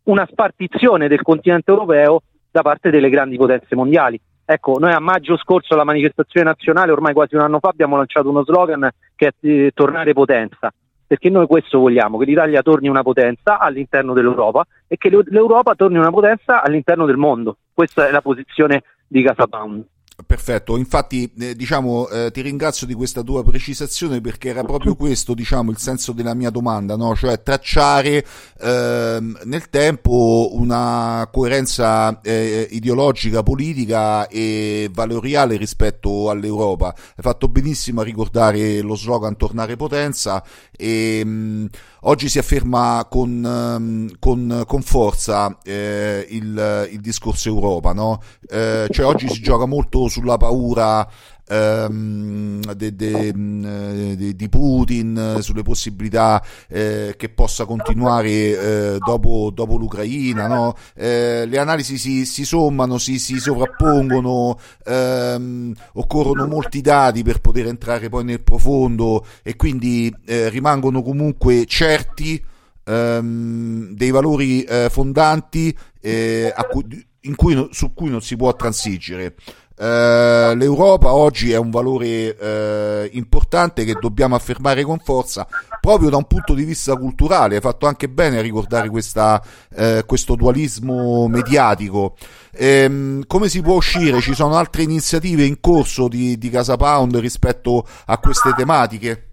una 0.10 0.28
spartizione 0.30 1.08
del 1.08 1.22
continente 1.22 1.72
europeo 1.72 2.22
da 2.52 2.62
parte 2.62 2.90
delle 2.90 3.10
grandi 3.10 3.38
potenze 3.38 3.76
mondiali. 3.76 4.20
Ecco, 4.44 4.80
noi 4.80 4.92
a 4.92 5.00
maggio 5.00 5.38
scorso 5.38 5.76
alla 5.76 5.84
manifestazione 5.84 6.48
nazionale, 6.48 6.92
ormai 6.92 7.14
quasi 7.14 7.36
un 7.36 7.42
anno 7.42 7.60
fa, 7.60 7.70
abbiamo 7.70 7.96
lanciato 7.96 8.30
uno 8.30 8.44
slogan 8.44 8.90
che 9.16 9.28
è 9.28 9.34
eh, 9.42 9.72
tornare 9.76 10.14
potenza, 10.14 10.74
perché 11.06 11.30
noi 11.30 11.46
questo 11.46 11.78
vogliamo, 11.78 12.18
che 12.18 12.26
l'Italia 12.26 12.64
torni 12.64 12.88
una 12.88 13.04
potenza 13.04 13.60
all'interno 13.60 14.14
dell'Europa 14.14 14.66
e 14.88 14.98
che 14.98 15.10
l'Europa 15.10 15.76
torni 15.76 16.00
una 16.00 16.10
potenza 16.10 16.64
all'interno 16.64 17.06
del 17.06 17.18
mondo. 17.18 17.58
Questa 17.72 18.08
è 18.08 18.12
la 18.12 18.22
posizione 18.22 18.84
di 19.08 19.22
Casa 19.22 19.46
Pound. 19.46 19.86
Perfetto, 20.26 20.76
infatti 20.76 21.32
eh, 21.40 21.56
diciamo, 21.56 22.10
eh, 22.10 22.32
ti 22.32 22.42
ringrazio 22.42 22.86
di 22.86 22.94
questa 22.94 23.22
tua 23.22 23.42
precisazione 23.44 24.20
perché 24.20 24.50
era 24.50 24.64
proprio 24.64 24.96
questo 24.96 25.34
diciamo, 25.34 25.72
il 25.72 25.78
senso 25.78 26.12
della 26.12 26.34
mia 26.34 26.50
domanda, 26.50 26.98
no? 26.98 27.16
cioè 27.16 27.42
tracciare 27.42 28.26
eh, 28.60 29.20
nel 29.46 29.70
tempo 29.70 30.50
una 30.54 31.28
coerenza 31.32 32.20
eh, 32.22 32.68
ideologica, 32.72 33.44
politica 33.44 34.28
e 34.28 34.90
valoriale 34.92 35.56
rispetto 35.56 36.30
all'Europa. 36.30 36.88
Hai 36.88 37.24
fatto 37.24 37.48
benissimo 37.48 38.02
a 38.02 38.04
ricordare 38.04 38.82
lo 38.82 38.96
slogan 38.96 39.38
tornare 39.38 39.78
potenza 39.78 40.44
e 40.76 41.24
mh, 41.24 41.30
mm, 41.30 41.66
oggi 42.02 42.28
si 42.28 42.40
afferma 42.40 43.08
con, 43.10 43.44
um, 43.44 44.10
con, 44.20 44.64
con 44.68 44.82
forza 44.82 45.58
eh, 45.64 46.26
il, 46.30 46.90
il, 46.92 47.00
discorso 47.00 47.48
Europa, 47.48 47.94
no? 47.94 48.22
eh, 48.50 48.88
cioè 48.90 49.06
oggi 49.06 49.30
si 49.30 49.42
gioca 49.42 49.66
molto 49.66 50.08
sulla 50.10 50.38
paura 50.38 51.08
ehm, 51.50 52.62
de, 52.74 52.96
de, 52.96 53.34
mm, 53.36 54.14
de, 54.14 54.36
di 54.36 54.50
Putin, 54.50 55.38
sulle 55.40 55.64
possibilità 55.64 56.44
eh, 56.68 57.16
che 57.18 57.30
possa 57.30 57.66
continuare 57.66 58.30
eh, 58.30 58.98
dopo, 59.00 59.52
dopo, 59.54 59.78
l'Ucraina. 59.78 60.48
No? 60.48 60.76
Eh, 60.96 61.46
le 61.46 61.58
analisi 61.58 61.98
si, 61.98 62.26
si 62.26 62.46
sommano, 62.46 62.98
si, 62.98 63.20
si 63.20 63.40
sovrappongono, 63.40 64.60
ehm, 64.86 65.74
occorrono 65.94 66.48
molti 66.48 66.82
dati 66.82 67.24
per 67.24 67.42
poter 67.42 67.68
entrare 67.68 68.10
poi 68.10 68.24
nel 68.24 68.42
profondo 68.42 69.26
e 69.44 69.56
quindi 69.56 70.14
eh, 70.26 70.50
rimangono 70.50 71.02
comunque 71.02 71.66
certi 71.66 72.44
ehm, 72.86 73.94
dei 73.94 74.12
valori 74.12 74.64
eh, 74.64 74.90
fondanti 74.90 75.76
eh, 76.02 76.54
cui, 76.70 77.06
cui, 77.36 77.68
su 77.72 77.94
cui 77.94 78.10
non 78.10 78.22
si 78.22 78.36
può 78.36 78.56
transigere. 78.56 79.36
Uh, 79.80 80.58
L'Europa 80.58 81.14
oggi 81.14 81.54
è 81.54 81.58
un 81.58 81.70
valore 81.70 82.36
uh, 82.38 83.10
importante 83.14 83.86
che 83.86 83.94
dobbiamo 83.94 84.36
affermare 84.36 84.84
con 84.84 84.98
forza 85.00 85.48
proprio 85.80 86.10
da 86.10 86.18
un 86.18 86.26
punto 86.26 86.54
di 86.54 86.66
vista 86.66 86.98
culturale. 86.98 87.56
Hai 87.56 87.62
fatto 87.62 87.88
anche 87.88 88.10
bene 88.10 88.40
a 88.40 88.42
ricordare 88.42 88.90
questa, 88.90 89.42
uh, 89.78 90.06
questo 90.06 90.36
dualismo 90.36 91.30
mediatico. 91.30 92.18
Um, 92.60 93.22
come 93.26 93.48
si 93.48 93.62
può 93.62 93.76
uscire? 93.76 94.20
Ci 94.20 94.34
sono 94.34 94.58
altre 94.58 94.82
iniziative 94.82 95.46
in 95.46 95.62
corso 95.62 96.10
di, 96.10 96.38
di 96.38 96.50
Casa 96.50 96.76
Pound 96.76 97.16
rispetto 97.16 97.86
a 98.08 98.18
queste 98.18 98.52
tematiche? 98.58 99.28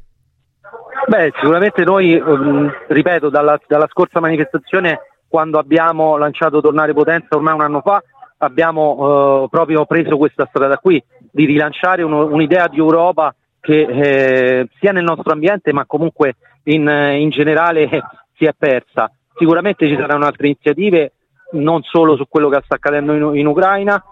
Beh, 1.09 1.33
sicuramente 1.41 1.83
noi, 1.83 2.15
um, 2.15 2.71
ripeto, 2.87 3.31
dalla, 3.31 3.59
dalla 3.67 3.89
scorsa 3.91 4.21
manifestazione, 4.21 5.01
quando 5.27 5.59
abbiamo 5.59 6.17
lanciato 6.17 6.61
Tornare 6.61 6.95
Potenza 6.95 7.35
ormai 7.35 7.55
un 7.55 7.63
anno 7.63 7.81
fa, 7.81 8.01
abbiamo 8.38 9.44
eh, 9.44 9.49
proprio 9.49 9.85
preso 9.85 10.16
questa 10.16 10.46
strada 10.46 10.79
qui, 10.79 11.03
di 11.31 11.44
rilanciare 11.44 12.03
uno, 12.03 12.27
un'idea 12.27 12.68
di 12.68 12.79
Europa 12.79 13.35
che 13.61 13.81
eh, 13.81 14.68
sia 14.79 14.92
nel 14.92 15.05
nostro 15.05 15.33
ambiente 15.33 15.72
ma 15.72 15.85
comunque 15.87 16.37
in, 16.64 16.87
in 17.18 17.31
generale 17.31 17.88
si 18.37 18.44
è 18.44 18.53
persa. 18.57 19.11
Sicuramente 19.37 19.87
ci 19.87 19.96
saranno 19.96 20.27
altre 20.27 20.46
iniziative, 20.46 21.12
non 21.53 21.83
solo 21.83 22.16
su 22.16 22.27
quello 22.29 22.49
che 22.49 22.62
sta 22.64 22.77
accadendo 22.77 23.12
in, 23.14 23.38
in 23.38 23.46
Ucraina. 23.46 24.03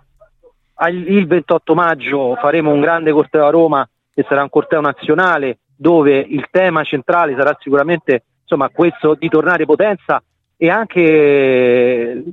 Il 0.90 1.26
28 1.26 1.74
maggio 1.74 2.34
faremo 2.34 2.72
un 2.72 2.80
grande 2.80 3.12
corteo 3.12 3.46
a 3.46 3.50
Roma 3.50 3.88
che 4.12 4.24
sarà 4.28 4.42
un 4.42 4.48
corteo 4.48 4.80
nazionale 4.80 5.58
dove 5.76 6.18
il 6.18 6.48
tema 6.50 6.82
centrale 6.82 7.34
sarà 7.37 7.56
sicuramente 7.60 8.24
insomma, 8.42 8.68
questo 8.68 9.14
di 9.14 9.28
tornare 9.28 9.64
potenza 9.64 10.22
e 10.56 10.70
anche 10.70 11.00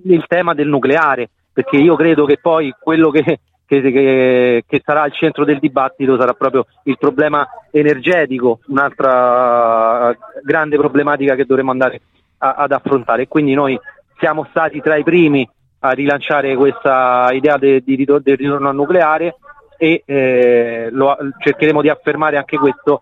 il 0.03 0.25
tema 0.27 0.53
del 0.53 0.67
nucleare 0.67 1.29
perché 1.53 1.77
io 1.77 1.95
credo 1.95 2.25
che 2.25 2.37
poi 2.41 2.73
quello 2.79 3.09
che, 3.09 3.39
che, 3.65 3.81
che, 3.81 4.63
che, 4.67 4.81
sarà 4.83 5.01
al 5.03 5.13
centro 5.13 5.45
del 5.45 5.59
dibattito 5.59 6.17
sarà 6.17 6.33
proprio 6.33 6.65
il 6.83 6.97
problema 6.97 7.47
energetico, 7.71 8.59
un'altra 8.67 10.15
grande 10.43 10.77
problematica 10.77 11.35
che 11.35 11.45
dovremo 11.45 11.71
andare 11.71 12.01
a, 12.39 12.53
ad 12.53 12.71
affrontare. 12.71 13.27
quindi 13.27 13.53
noi 13.53 13.79
siamo 14.17 14.45
stati 14.49 14.81
tra 14.81 14.95
i 14.95 15.03
primi 15.03 15.47
a 15.79 15.91
rilanciare 15.91 16.55
questa 16.55 17.29
idea 17.31 17.57
de, 17.57 17.81
di, 17.83 18.05
del 18.05 18.37
ritorno 18.37 18.69
al 18.69 18.75
nucleare 18.75 19.35
e 19.77 20.03
eh, 20.05 20.89
lo, 20.91 21.17
cercheremo 21.39 21.81
di 21.81 21.89
affermare 21.89 22.37
anche 22.37 22.57
questo 22.57 23.01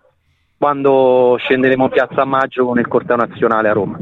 quando 0.56 1.36
scenderemo 1.38 1.84
in 1.84 1.90
piazza 1.90 2.22
a 2.22 2.24
maggio 2.24 2.64
con 2.64 2.78
il 2.78 2.88
corteo 2.88 3.16
nazionale 3.16 3.68
a 3.68 3.72
Roma. 3.72 3.98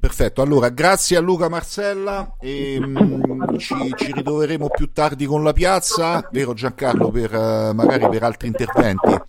Perfetto, 0.00 0.42
allora 0.42 0.68
grazie 0.68 1.16
a 1.16 1.20
Luca 1.20 1.48
Marcella 1.48 2.36
e 2.40 2.78
mh, 2.78 2.86
mm, 2.86 3.56
ci, 3.56 3.74
ci, 3.96 4.12
ritroveremo 4.12 4.68
più 4.68 4.92
tardi 4.92 5.26
con 5.26 5.42
la 5.42 5.52
piazza, 5.52 6.26
vero 6.30 6.54
Giancarlo, 6.54 7.10
per, 7.10 7.34
uh, 7.34 7.74
magari 7.74 8.08
per 8.08 8.22
altri 8.22 8.46
interventi. 8.46 9.20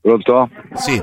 Pronto? 0.00 0.48
Sì, 0.74 1.02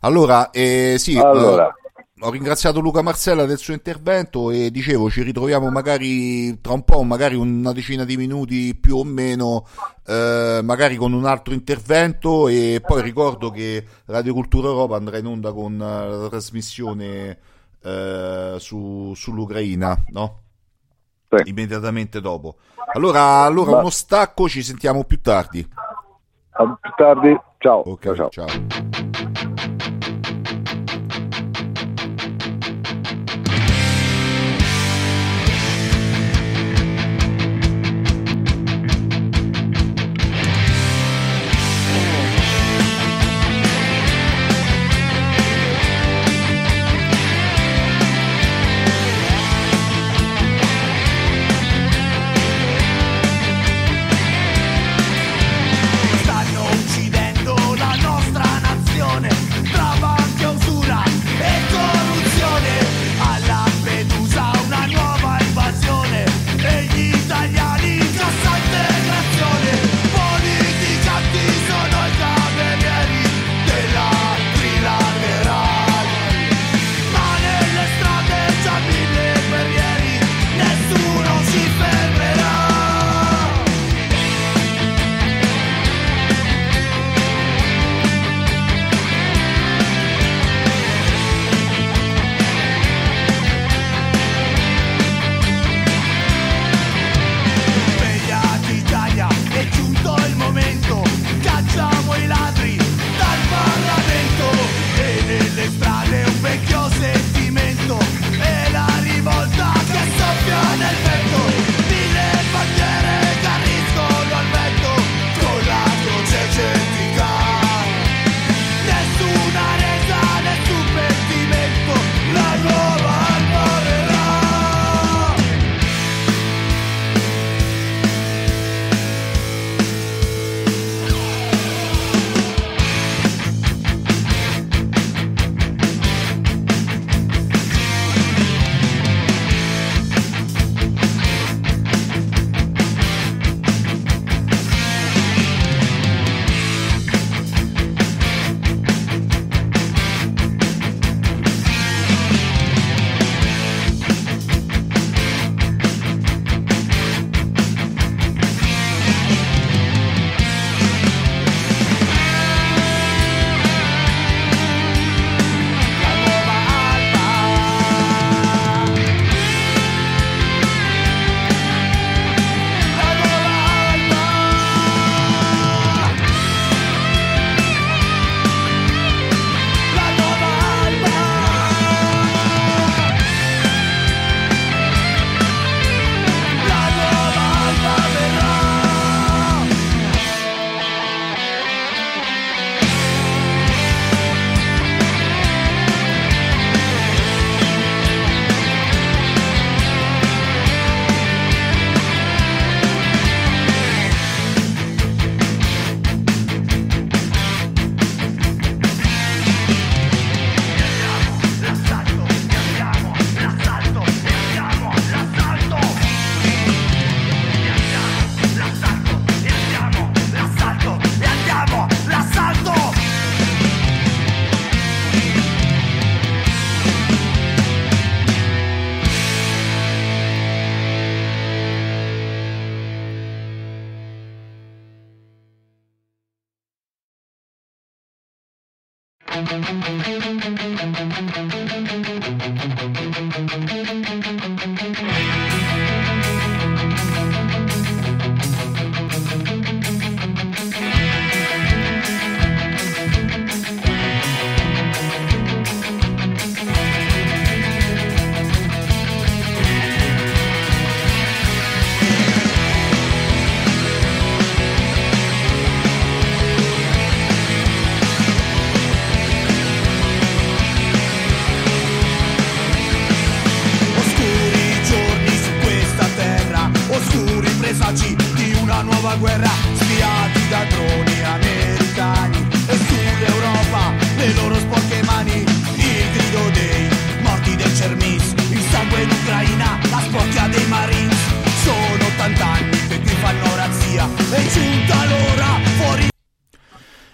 allora, 0.00 0.50
eh, 0.50 0.94
sì, 0.98 1.18
allora. 1.18 1.66
Uh, 1.66 1.85
ho 2.18 2.30
ringraziato 2.30 2.80
Luca 2.80 3.02
Marcella 3.02 3.44
del 3.44 3.58
suo 3.58 3.74
intervento 3.74 4.50
e 4.50 4.70
dicevo 4.70 5.10
ci 5.10 5.22
ritroviamo 5.22 5.70
magari 5.70 6.60
tra 6.60 6.72
un 6.72 6.82
po', 6.82 7.02
magari 7.02 7.34
una 7.34 7.72
decina 7.72 8.04
di 8.04 8.16
minuti 8.16 8.74
più 8.74 8.96
o 8.96 9.04
meno, 9.04 9.66
eh, 10.06 10.60
magari 10.62 10.96
con 10.96 11.12
un 11.12 11.26
altro 11.26 11.52
intervento 11.52 12.48
e 12.48 12.82
poi 12.84 13.02
ricordo 13.02 13.50
che 13.50 13.84
Radio 14.06 14.32
Cultura 14.32 14.68
Europa 14.68 14.96
andrà 14.96 15.18
in 15.18 15.26
onda 15.26 15.52
con 15.52 15.76
la 15.76 16.28
trasmissione 16.30 17.38
eh, 17.82 18.56
su, 18.58 19.12
sull'Ucraina, 19.14 20.04
no? 20.08 20.40
Sì. 21.28 21.50
Immediatamente 21.50 22.20
dopo. 22.22 22.56
Allora, 22.94 23.42
allora 23.42 23.76
uno 23.78 23.90
stacco, 23.90 24.48
ci 24.48 24.62
sentiamo 24.62 25.04
più 25.04 25.20
tardi. 25.20 25.68
A 26.58 26.78
più 26.80 26.90
tardi, 26.96 27.38
ciao. 27.58 27.90
Okay, 27.90 28.14
ciao. 28.14 28.30
ciao. 28.30 29.05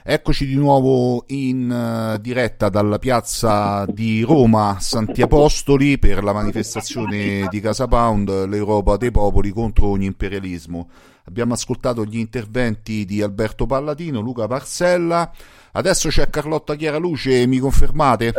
Eccoci 0.04 0.46
di 0.46 0.56
nuovo 0.56 1.22
in 1.28 1.70
uh, 1.70 2.20
diretta 2.20 2.68
dalla 2.68 2.98
piazza 2.98 3.84
di 3.86 4.22
Roma, 4.22 4.78
Santi 4.80 5.22
Apostoli, 5.22 5.96
per 5.96 6.24
la 6.24 6.32
manifestazione 6.32 7.46
di 7.48 7.60
Casa 7.60 7.86
Pound, 7.86 8.48
l'Europa 8.48 8.96
dei 8.96 9.12
popoli 9.12 9.50
contro 9.50 9.86
ogni 9.86 10.06
imperialismo. 10.06 10.88
Abbiamo 11.26 11.52
ascoltato 11.52 12.04
gli 12.04 12.18
interventi 12.18 13.04
di 13.04 13.22
Alberto 13.22 13.64
Palladino, 13.64 14.18
Luca 14.18 14.48
Parcella, 14.48 15.30
adesso 15.70 16.08
c'è 16.08 16.28
Carlotta 16.28 16.74
Chiaraluce, 16.74 17.46
mi 17.46 17.58
confermate? 17.58 18.32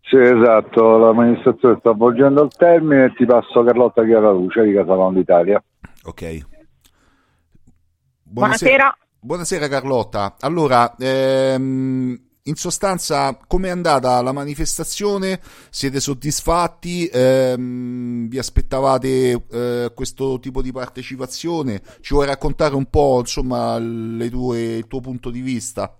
Sì, 0.00 0.16
esatto, 0.16 0.96
la 0.96 1.12
manifestazione 1.12 1.76
sta 1.80 1.90
avvolgendo 1.90 2.40
al 2.40 2.56
termine 2.56 3.04
e 3.04 3.12
ti 3.14 3.26
passo 3.26 3.62
Carlotta 3.62 4.02
Chiaraluce 4.02 4.62
di 4.64 4.72
Casa 4.72 4.94
Pound 4.94 5.18
Italia. 5.18 5.62
Ok. 6.04 6.46
Buonasera. 8.22 8.24
Buonasera. 8.24 8.96
Buonasera 9.20 9.66
Carlotta. 9.66 10.36
Allora, 10.38 10.94
ehm, 10.96 12.16
in 12.44 12.54
sostanza, 12.54 13.36
come 13.48 13.66
è 13.66 13.70
andata 13.70 14.22
la 14.22 14.30
manifestazione? 14.30 15.40
Siete 15.70 15.98
soddisfatti? 15.98 17.10
Ehm, 17.12 18.28
vi 18.28 18.38
aspettavate 18.38 19.42
eh, 19.50 19.92
questo 19.92 20.38
tipo 20.38 20.62
di 20.62 20.70
partecipazione? 20.70 21.82
Ci 22.00 22.14
vuoi 22.14 22.26
raccontare 22.26 22.76
un 22.76 22.88
po', 22.88 23.18
insomma, 23.18 23.76
tue, 23.78 24.76
il 24.76 24.86
tuo 24.86 25.00
punto 25.00 25.30
di 25.30 25.40
vista? 25.40 25.92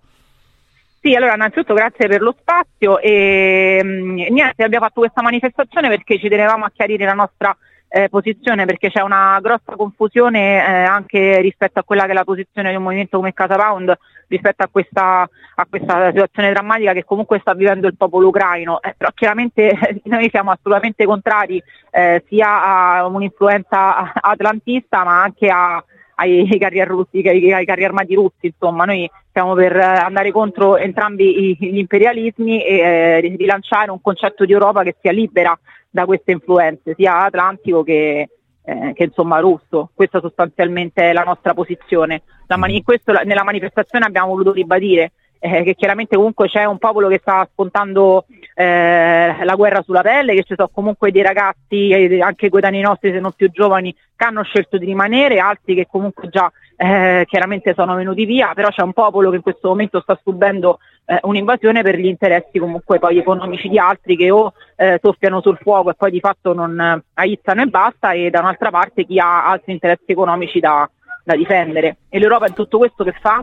Sì, 1.00 1.12
allora 1.14 1.34
innanzitutto 1.34 1.74
grazie 1.74 2.06
per 2.06 2.20
lo 2.20 2.36
spazio 2.38 3.00
e 3.00 3.80
mm, 3.82 4.14
niente, 4.30 4.62
abbiamo 4.62 4.86
fatto 4.86 5.00
questa 5.00 5.22
manifestazione 5.22 5.88
perché 5.88 6.20
ci 6.20 6.28
tenevamo 6.28 6.64
a 6.64 6.70
chiarire 6.72 7.04
la 7.04 7.14
nostra 7.14 7.56
eh, 7.88 8.08
posizione 8.08 8.66
perché 8.66 8.90
c'è 8.90 9.00
una 9.00 9.38
grossa 9.40 9.74
confusione 9.76 10.58
eh, 10.58 10.84
anche 10.84 11.40
rispetto 11.40 11.78
a 11.78 11.84
quella 11.84 12.04
che 12.04 12.10
è 12.10 12.14
la 12.14 12.24
posizione 12.24 12.70
di 12.70 12.76
un 12.76 12.82
movimento 12.82 13.16
come 13.16 13.32
Casa 13.32 13.56
Pound 13.56 13.96
rispetto 14.28 14.62
a 14.62 14.68
questa, 14.70 15.22
a 15.22 15.66
questa 15.68 16.10
situazione 16.10 16.52
drammatica 16.52 16.92
che 16.92 17.04
comunque 17.04 17.38
sta 17.40 17.54
vivendo 17.54 17.86
il 17.86 17.96
popolo 17.96 18.28
ucraino, 18.28 18.80
eh, 18.82 18.94
però 18.96 19.10
chiaramente 19.14 19.72
noi 20.04 20.28
siamo 20.30 20.50
assolutamente 20.50 21.06
contrari 21.06 21.62
eh, 21.90 22.22
sia 22.28 22.98
a 22.98 23.06
un'influenza 23.06 24.12
atlantista 24.12 25.02
ma 25.04 25.22
anche 25.22 25.48
a, 25.48 25.82
ai, 26.16 26.58
carri 26.58 26.84
russi, 26.84 27.22
ai, 27.26 27.52
ai, 27.52 27.64
carri 27.64 27.84
armati 27.84 28.14
russi, 28.14 28.46
insomma. 28.46 28.84
Noi 28.84 29.10
siamo 29.32 29.54
per 29.54 29.76
andare 29.76 30.30
contro 30.30 30.76
entrambi 30.76 31.56
gli 31.58 31.78
imperialismi 31.78 32.62
e 32.62 32.78
eh, 32.78 33.20
rilanciare 33.20 33.90
un 33.90 34.00
concetto 34.00 34.44
di 34.44 34.52
Europa 34.52 34.82
che 34.82 34.96
sia 35.00 35.12
libera 35.12 35.58
da 35.90 36.04
queste 36.04 36.32
influenze, 36.32 36.94
sia 36.94 37.24
atlantico 37.24 37.82
che, 37.82 38.28
eh, 38.62 38.92
che 38.94 39.04
insomma 39.04 39.40
russo. 39.40 39.90
Questa 39.94 40.20
sostanzialmente 40.20 41.10
è 41.10 41.12
la 41.12 41.22
nostra 41.22 41.54
posizione. 41.54 42.22
La 42.46 42.56
mani- 42.56 42.82
questo, 42.82 43.12
nella 43.24 43.44
manifestazione 43.44 44.04
abbiamo 44.04 44.28
voluto 44.28 44.52
ribadire 44.52 45.12
eh, 45.40 45.62
che 45.62 45.74
chiaramente 45.74 46.16
comunque 46.16 46.48
c'è 46.48 46.64
un 46.64 46.78
popolo 46.78 47.08
che 47.08 47.18
sta 47.20 47.48
scontando 47.52 48.26
eh, 48.54 49.36
la 49.44 49.54
guerra 49.54 49.82
sulla 49.82 50.02
pelle, 50.02 50.34
che 50.34 50.42
ci 50.42 50.54
sono 50.56 50.68
comunque 50.72 51.12
dei 51.12 51.22
ragazzi, 51.22 51.90
eh, 51.90 52.20
anche 52.20 52.48
coetanei 52.48 52.80
nostri 52.80 53.12
se 53.12 53.20
non 53.20 53.32
più 53.32 53.50
giovani, 53.50 53.94
che 54.16 54.24
hanno 54.24 54.42
scelto 54.42 54.78
di 54.78 54.86
rimanere, 54.86 55.38
altri 55.38 55.74
che 55.74 55.86
comunque 55.88 56.28
già 56.28 56.50
eh, 56.76 57.24
chiaramente 57.28 57.74
sono 57.74 57.94
venuti 57.94 58.24
via, 58.24 58.52
però 58.54 58.68
c'è 58.68 58.82
un 58.82 58.92
popolo 58.92 59.30
che 59.30 59.36
in 59.36 59.42
questo 59.42 59.68
momento 59.68 60.00
sta 60.00 60.18
subendo 60.22 60.78
eh, 61.10 61.18
un'invasione 61.22 61.82
per 61.82 61.96
gli 61.96 62.04
interessi 62.04 62.58
comunque 62.58 62.98
poi 62.98 63.16
economici 63.16 63.68
di 63.68 63.78
altri 63.78 64.14
che 64.14 64.30
o 64.30 64.52
eh, 64.76 64.98
soffiano 65.02 65.40
sul 65.40 65.58
fuoco 65.58 65.88
e 65.88 65.94
poi 65.94 66.10
di 66.10 66.20
fatto 66.20 66.52
non 66.52 66.78
eh, 66.78 67.02
aizzano 67.14 67.62
e 67.62 67.66
basta 67.66 68.12
e 68.12 68.28
da 68.28 68.40
un'altra 68.40 68.68
parte 68.68 69.06
chi 69.06 69.18
ha 69.18 69.48
altri 69.48 69.72
interessi 69.72 70.12
economici 70.12 70.60
da, 70.60 70.88
da 71.24 71.34
difendere. 71.34 71.96
E 72.10 72.18
l'Europa 72.18 72.46
in 72.46 72.52
tutto 72.52 72.76
questo 72.76 73.04
che 73.04 73.14
fa? 73.18 73.42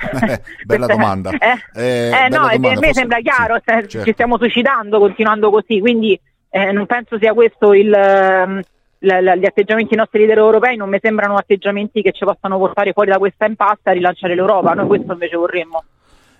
Eh, 0.00 0.40
bella 0.64 0.86
domanda. 0.86 1.30
Eh, 1.30 1.56
eh, 1.74 2.10
eh 2.10 2.28
no, 2.28 2.48
domanda, 2.48 2.70
a 2.70 2.78
me 2.78 2.94
sembra 2.94 3.18
chiaro, 3.18 3.56
sì, 3.56 3.62
certo. 3.66 4.04
ci 4.04 4.12
stiamo 4.12 4.38
suicidando 4.38 4.98
continuando 4.98 5.50
così, 5.50 5.80
quindi 5.80 6.18
non 6.52 6.86
penso 6.86 7.16
sia 7.18 7.32
questo 7.32 7.74
il, 7.74 7.92
ehm, 7.92 8.60
gli 8.98 9.46
atteggiamenti 9.46 9.94
nostri 9.94 10.18
leader 10.20 10.38
europei 10.38 10.76
non 10.76 10.88
mi 10.88 10.98
sembrano 11.00 11.36
atteggiamenti 11.36 12.02
che 12.02 12.12
ci 12.12 12.24
possano 12.24 12.58
portare 12.58 12.92
fuori 12.92 13.10
da 13.10 13.18
questa 13.18 13.46
impasse 13.46 13.88
a 13.88 13.92
rilanciare 13.92 14.34
l'Europa, 14.34 14.72
noi 14.72 14.86
questo 14.86 15.12
invece 15.12 15.36
vorremmo, 15.36 15.84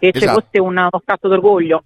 che 0.00 0.10
esatto. 0.12 0.40
ci 0.40 0.46
fosse 0.46 0.58
un, 0.58 0.88
scatto 1.04 1.28
d'orgoglio. 1.28 1.82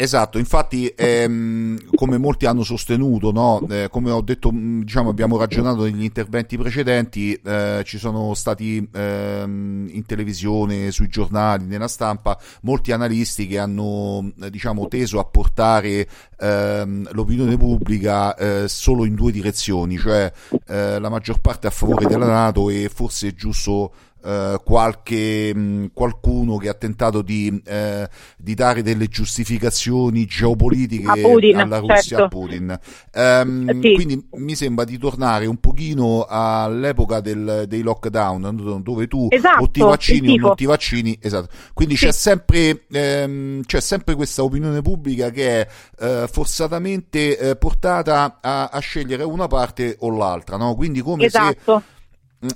Esatto, 0.00 0.38
infatti 0.38 0.86
ehm, 0.96 1.76
come 1.94 2.16
molti 2.16 2.46
hanno 2.46 2.62
sostenuto, 2.62 3.32
no? 3.32 3.60
eh, 3.68 3.88
come 3.90 4.10
ho 4.10 4.22
detto, 4.22 4.50
mm, 4.50 4.80
diciamo, 4.80 5.10
abbiamo 5.10 5.36
ragionato 5.36 5.82
negli 5.82 6.04
interventi 6.04 6.56
precedenti, 6.56 7.34
eh, 7.34 7.82
ci 7.84 7.98
sono 7.98 8.32
stati 8.32 8.88
ehm, 8.90 9.90
in 9.92 10.06
televisione, 10.06 10.90
sui 10.90 11.08
giornali, 11.08 11.66
nella 11.66 11.86
stampa, 11.86 12.40
molti 12.62 12.92
analisti 12.92 13.46
che 13.46 13.58
hanno 13.58 14.32
eh, 14.40 14.48
diciamo, 14.48 14.88
teso 14.88 15.18
a 15.18 15.24
portare 15.26 16.08
ehm, 16.38 17.10
l'opinione 17.12 17.58
pubblica 17.58 18.34
eh, 18.36 18.68
solo 18.68 19.04
in 19.04 19.14
due 19.14 19.32
direzioni, 19.32 19.98
cioè 19.98 20.32
eh, 20.66 20.98
la 20.98 21.10
maggior 21.10 21.42
parte 21.42 21.66
a 21.66 21.70
favore 21.70 22.06
della 22.06 22.26
Nato 22.26 22.70
e 22.70 22.90
forse 22.90 23.28
è 23.28 23.34
giusto 23.34 23.92
Uh, 24.22 24.60
qualche, 24.62 25.54
mh, 25.54 25.92
qualcuno 25.94 26.58
che 26.58 26.68
ha 26.68 26.74
tentato 26.74 27.22
di, 27.22 27.48
uh, 27.50 28.04
di, 28.36 28.54
dare 28.54 28.82
delle 28.82 29.06
giustificazioni 29.06 30.26
geopolitiche 30.26 31.20
Putin, 31.22 31.56
alla 31.56 31.78
Russia 31.78 32.18
certo. 32.18 32.24
a 32.24 32.28
Putin. 32.28 32.78
Um, 33.14 33.80
sì. 33.80 33.94
Quindi 33.94 34.28
mi 34.32 34.54
sembra 34.54 34.84
di 34.84 34.98
tornare 34.98 35.46
un 35.46 35.56
pochino 35.56 36.26
all'epoca 36.28 37.20
del, 37.20 37.64
dei 37.66 37.80
lockdown, 37.80 38.82
dove 38.82 39.06
tu 39.06 39.28
esatto, 39.30 39.62
o 39.62 39.70
ti 39.70 39.80
vaccini 39.80 40.38
o 40.38 40.48
non 40.48 40.54
ti 40.54 40.66
vaccini. 40.66 41.18
Esatto. 41.20 41.48
Quindi 41.72 41.96
sì. 41.96 42.06
c'è, 42.06 42.12
sempre, 42.12 42.84
um, 42.90 43.62
c'è 43.62 43.80
sempre 43.80 44.14
questa 44.14 44.44
opinione 44.44 44.82
pubblica 44.82 45.30
che 45.30 45.66
è 45.66 45.68
uh, 46.04 46.26
forzatamente 46.26 47.56
portata 47.58 48.38
a, 48.40 48.66
a, 48.66 48.78
scegliere 48.80 49.22
una 49.22 49.46
parte 49.46 49.96
o 50.00 50.10
l'altra. 50.10 50.56
No? 50.58 50.74
Quindi 50.74 51.00
come 51.00 51.24
esatto. 51.24 51.78
se 51.78 51.98
Mm, 51.98 51.99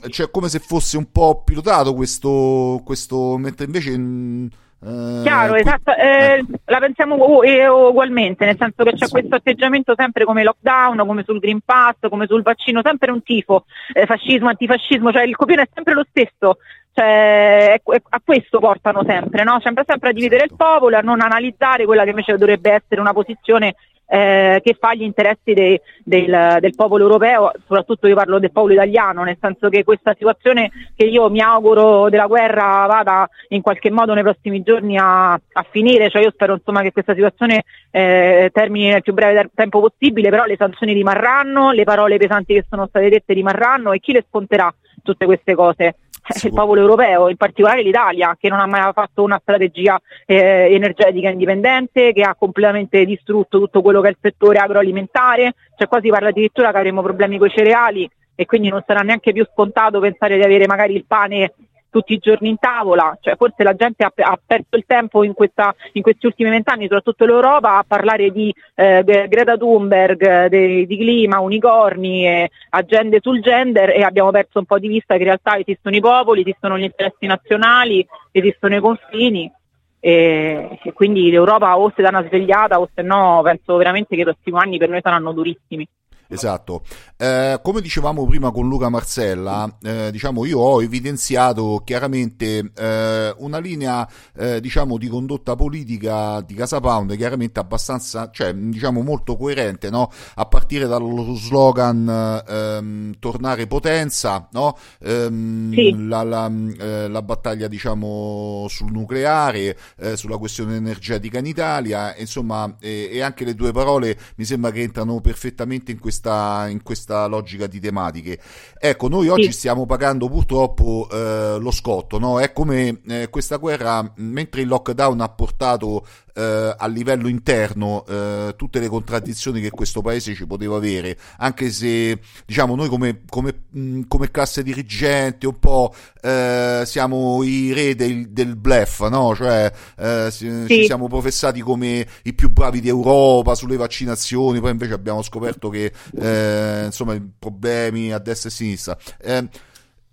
cioè 0.08 0.30
come 0.30 0.48
se 0.48 0.58
fosse 0.60 0.96
un 0.96 1.10
po' 1.10 1.42
pilotato 1.44 1.94
questo, 1.94 2.80
questo 2.84 3.36
mentre 3.36 3.66
invece 3.66 3.96
mm, 3.96 4.46
eh, 4.86 5.20
Chiaro, 5.22 5.52
qui... 5.52 5.60
esatto, 5.60 5.94
eh, 5.94 6.38
eh. 6.38 6.44
la 6.66 6.78
pensiamo 6.78 7.16
ugualmente, 7.16 8.44
nel 8.44 8.56
senso 8.58 8.84
che 8.84 8.92
c'è 8.92 9.08
questo 9.08 9.34
atteggiamento 9.36 9.94
sempre 9.96 10.24
come 10.24 10.42
lockdown, 10.42 11.06
come 11.06 11.24
sul 11.24 11.38
Green 11.38 11.60
Pass, 11.64 11.96
come 12.08 12.26
sul 12.26 12.42
vaccino, 12.42 12.82
sempre 12.84 13.10
un 13.10 13.22
tifo, 13.22 13.64
eh, 13.94 14.04
fascismo, 14.04 14.48
antifascismo, 14.48 15.10
cioè 15.10 15.22
il 15.22 15.36
copione 15.36 15.62
è 15.62 15.68
sempre 15.72 15.94
lo 15.94 16.04
stesso, 16.06 16.58
cioè, 16.92 17.80
a 17.82 18.20
questo 18.22 18.58
portano 18.58 19.02
sempre, 19.06 19.42
no? 19.42 19.58
sempre, 19.60 19.84
sempre 19.86 20.10
a 20.10 20.12
dividere 20.12 20.44
il 20.44 20.54
popolo, 20.54 20.98
a 20.98 21.00
non 21.00 21.22
analizzare 21.22 21.86
quella 21.86 22.04
che 22.04 22.10
invece 22.10 22.36
dovrebbe 22.36 22.70
essere 22.70 23.00
una 23.00 23.14
posizione 23.14 23.76
eh, 24.06 24.60
che 24.62 24.76
fa 24.78 24.94
gli 24.94 25.02
interessi 25.02 25.54
de, 25.54 25.80
del, 26.02 26.58
del, 26.60 26.74
popolo 26.74 27.04
europeo, 27.04 27.52
soprattutto 27.66 28.06
io 28.06 28.14
parlo 28.14 28.38
del 28.38 28.52
popolo 28.52 28.74
italiano, 28.74 29.24
nel 29.24 29.38
senso 29.40 29.68
che 29.68 29.84
questa 29.84 30.14
situazione 30.16 30.70
che 30.94 31.04
io 31.04 31.30
mi 31.30 31.40
auguro 31.40 32.08
della 32.08 32.26
guerra 32.26 32.86
vada 32.86 33.28
in 33.48 33.62
qualche 33.62 33.90
modo 33.90 34.14
nei 34.14 34.22
prossimi 34.22 34.62
giorni 34.62 34.98
a, 34.98 35.32
a 35.32 35.66
finire, 35.70 36.10
cioè 36.10 36.22
io 36.22 36.30
spero 36.30 36.54
insomma, 36.54 36.82
che 36.82 36.92
questa 36.92 37.14
situazione 37.14 37.64
eh, 37.90 38.50
termini 38.52 38.88
nel 38.88 39.02
più 39.02 39.14
breve 39.14 39.50
tempo 39.54 39.80
possibile, 39.80 40.30
però 40.30 40.44
le 40.44 40.56
sanzioni 40.56 40.92
rimarranno, 40.92 41.72
le 41.72 41.84
parole 41.84 42.16
pesanti 42.18 42.54
che 42.54 42.64
sono 42.68 42.86
state 42.86 43.08
dette 43.08 43.32
rimarranno 43.32 43.92
e 43.92 44.00
chi 44.00 44.12
le 44.12 44.24
sconterà 44.28 44.72
tutte 45.02 45.24
queste 45.26 45.54
cose? 45.54 45.96
Il 46.42 46.52
popolo 46.52 46.80
europeo, 46.80 47.28
in 47.28 47.36
particolare 47.36 47.82
l'Italia, 47.82 48.36
che 48.38 48.48
non 48.48 48.60
ha 48.60 48.66
mai 48.66 48.90
fatto 48.92 49.22
una 49.22 49.38
strategia 49.40 50.00
eh, 50.24 50.68
energetica 50.70 51.28
indipendente, 51.28 52.12
che 52.12 52.22
ha 52.22 52.34
completamente 52.34 53.04
distrutto 53.04 53.58
tutto 53.58 53.82
quello 53.82 54.00
che 54.00 54.08
è 54.08 54.10
il 54.10 54.18
settore 54.20 54.58
agroalimentare, 54.58 55.54
cioè 55.76 55.88
qua 55.88 56.00
si 56.00 56.08
parla 56.08 56.28
addirittura 56.28 56.70
che 56.70 56.78
avremo 56.78 57.02
problemi 57.02 57.38
con 57.38 57.48
i 57.48 57.52
cereali 57.54 58.10
e 58.34 58.46
quindi 58.46 58.68
non 58.68 58.82
sarà 58.86 59.00
neanche 59.00 59.32
più 59.32 59.46
scontato 59.52 60.00
pensare 60.00 60.36
di 60.36 60.42
avere 60.42 60.66
magari 60.66 60.94
il 60.94 61.04
pane 61.06 61.52
tutti 61.94 62.12
i 62.14 62.18
giorni 62.18 62.48
in 62.48 62.58
tavola, 62.58 63.16
cioè 63.20 63.36
forse 63.36 63.62
la 63.62 63.76
gente 63.76 64.02
ha, 64.02 64.12
ha 64.12 64.38
perso 64.44 64.74
il 64.74 64.82
tempo 64.84 65.22
in, 65.22 65.32
questa, 65.32 65.72
in, 65.92 66.02
questi 66.02 66.26
ultimi 66.26 66.50
vent'anni, 66.50 66.88
soprattutto 66.88 67.24
l'Europa, 67.24 67.78
a 67.78 67.84
parlare 67.86 68.32
di 68.32 68.52
eh, 68.74 69.04
Greta 69.04 69.56
Thunberg, 69.56 70.46
de, 70.48 70.86
di 70.86 70.96
clima, 70.96 71.38
unicorni, 71.38 72.26
e 72.26 72.50
agende 72.70 73.20
sul 73.20 73.40
gender 73.40 73.90
e 73.90 74.02
abbiamo 74.02 74.32
perso 74.32 74.58
un 74.58 74.64
po' 74.64 74.80
di 74.80 74.88
vista 74.88 75.14
che 75.14 75.20
in 75.20 75.26
realtà 75.26 75.56
esistono 75.56 75.94
i 75.94 76.00
popoli, 76.00 76.40
esistono 76.40 76.76
gli 76.76 76.82
interessi 76.82 77.26
nazionali, 77.26 78.04
esistono 78.32 78.74
i 78.74 78.80
confini. 78.80 79.52
E, 80.00 80.80
e 80.82 80.92
quindi 80.92 81.30
l'Europa 81.30 81.78
o 81.78 81.92
si 81.94 82.02
dà 82.02 82.08
una 82.08 82.26
svegliata 82.26 82.80
o 82.80 82.90
se 82.92 83.02
no 83.02 83.40
penso 83.42 83.76
veramente 83.76 84.16
che 84.16 84.22
i 84.22 84.24
prossimi 84.24 84.58
anni 84.58 84.78
per 84.78 84.88
noi 84.88 85.00
saranno 85.00 85.32
durissimi. 85.32 85.86
Esatto, 86.34 86.82
eh, 87.16 87.60
come 87.62 87.80
dicevamo 87.80 88.26
prima 88.26 88.50
con 88.50 88.68
Luca 88.68 88.88
Marcella, 88.88 89.78
eh, 89.82 90.10
diciamo 90.10 90.44
io 90.44 90.58
ho 90.58 90.82
evidenziato 90.82 91.80
chiaramente 91.84 92.72
eh, 92.74 93.34
una 93.38 93.58
linea 93.58 94.08
eh, 94.36 94.60
diciamo 94.60 94.98
di 94.98 95.06
condotta 95.06 95.54
politica 95.54 96.40
di 96.40 96.54
Casa 96.54 96.80
Pound 96.80 97.16
chiaramente 97.16 97.60
abbastanza, 97.60 98.30
cioè 98.32 98.52
diciamo 98.52 99.02
molto 99.02 99.36
coerente, 99.36 99.90
no? 99.90 100.10
a 100.34 100.46
partire 100.46 100.86
dallo 100.86 101.34
slogan 101.36 102.42
ehm, 102.46 103.14
tornare 103.20 103.68
potenza, 103.68 104.48
no? 104.50 104.76
ehm, 105.00 105.72
sì. 105.72 105.94
la, 106.08 106.24
la, 106.24 106.50
eh, 106.80 107.08
la, 107.08 107.22
battaglia 107.22 107.68
diciamo 107.68 108.66
sul 108.68 108.90
nucleare, 108.90 109.78
eh, 109.98 110.16
sulla 110.16 110.36
questione 110.36 110.74
energetica 110.74 111.38
in 111.38 111.46
Italia, 111.46 112.16
insomma 112.16 112.74
e 112.80 113.20
anche 113.22 113.44
le 113.44 113.54
due 113.54 113.72
parole 113.72 114.18
mi 114.36 114.44
sembra 114.44 114.70
che 114.70 114.82
entrano 114.82 115.20
perfettamente 115.20 115.92
in 115.92 115.98
questo 116.00 116.23
questa, 116.24 116.68
in 116.68 116.82
questa 116.82 117.26
logica 117.26 117.66
di 117.66 117.78
tematiche. 117.78 118.40
Ecco, 118.78 119.08
noi 119.08 119.28
oggi 119.28 119.44
sì. 119.44 119.52
stiamo 119.52 119.84
pagando 119.84 120.28
purtroppo 120.28 121.06
eh, 121.10 121.58
lo 121.58 121.70
scotto, 121.70 122.18
no? 122.18 122.40
È 122.40 122.52
come 122.52 123.00
eh, 123.06 123.28
questa 123.28 123.56
guerra, 123.56 124.10
mentre 124.16 124.62
il 124.62 124.68
lockdown 124.68 125.20
ha 125.20 125.28
portato 125.28 126.06
eh, 126.34 126.74
a 126.76 126.86
livello 126.86 127.28
interno 127.28 128.04
eh, 128.06 128.54
tutte 128.56 128.80
le 128.80 128.88
contraddizioni 128.88 129.60
che 129.60 129.70
questo 129.70 130.02
paese 130.02 130.34
ci 130.34 130.46
poteva 130.46 130.76
avere, 130.76 131.16
anche 131.38 131.70
se 131.70 132.18
diciamo 132.44 132.74
noi 132.74 132.88
come, 132.88 133.22
come, 133.28 133.54
mh, 133.70 134.02
come 134.08 134.30
classe 134.30 134.62
dirigente 134.62 135.46
un 135.46 135.58
po' 135.58 135.94
eh, 136.20 136.82
siamo 136.84 137.42
i 137.42 137.72
re 137.72 137.94
del, 137.94 138.30
del 138.30 138.56
bluff, 138.56 139.06
no? 139.08 139.34
cioè 139.34 139.72
eh, 139.98 140.28
sì. 140.30 140.64
ci 140.66 140.84
siamo 140.84 141.08
professati 141.08 141.60
come 141.60 142.06
i 142.24 142.34
più 142.34 142.50
bravi 142.50 142.80
d'Europa 142.80 143.54
sulle 143.54 143.76
vaccinazioni, 143.76 144.60
poi 144.60 144.72
invece 144.72 144.94
abbiamo 144.94 145.22
scoperto 145.22 145.68
che 145.68 145.92
eh, 146.18 146.82
insomma 146.86 147.16
problemi 147.38 148.12
a 148.12 148.18
destra 148.18 148.48
e 148.48 148.52
a 148.52 148.54
sinistra. 148.54 148.98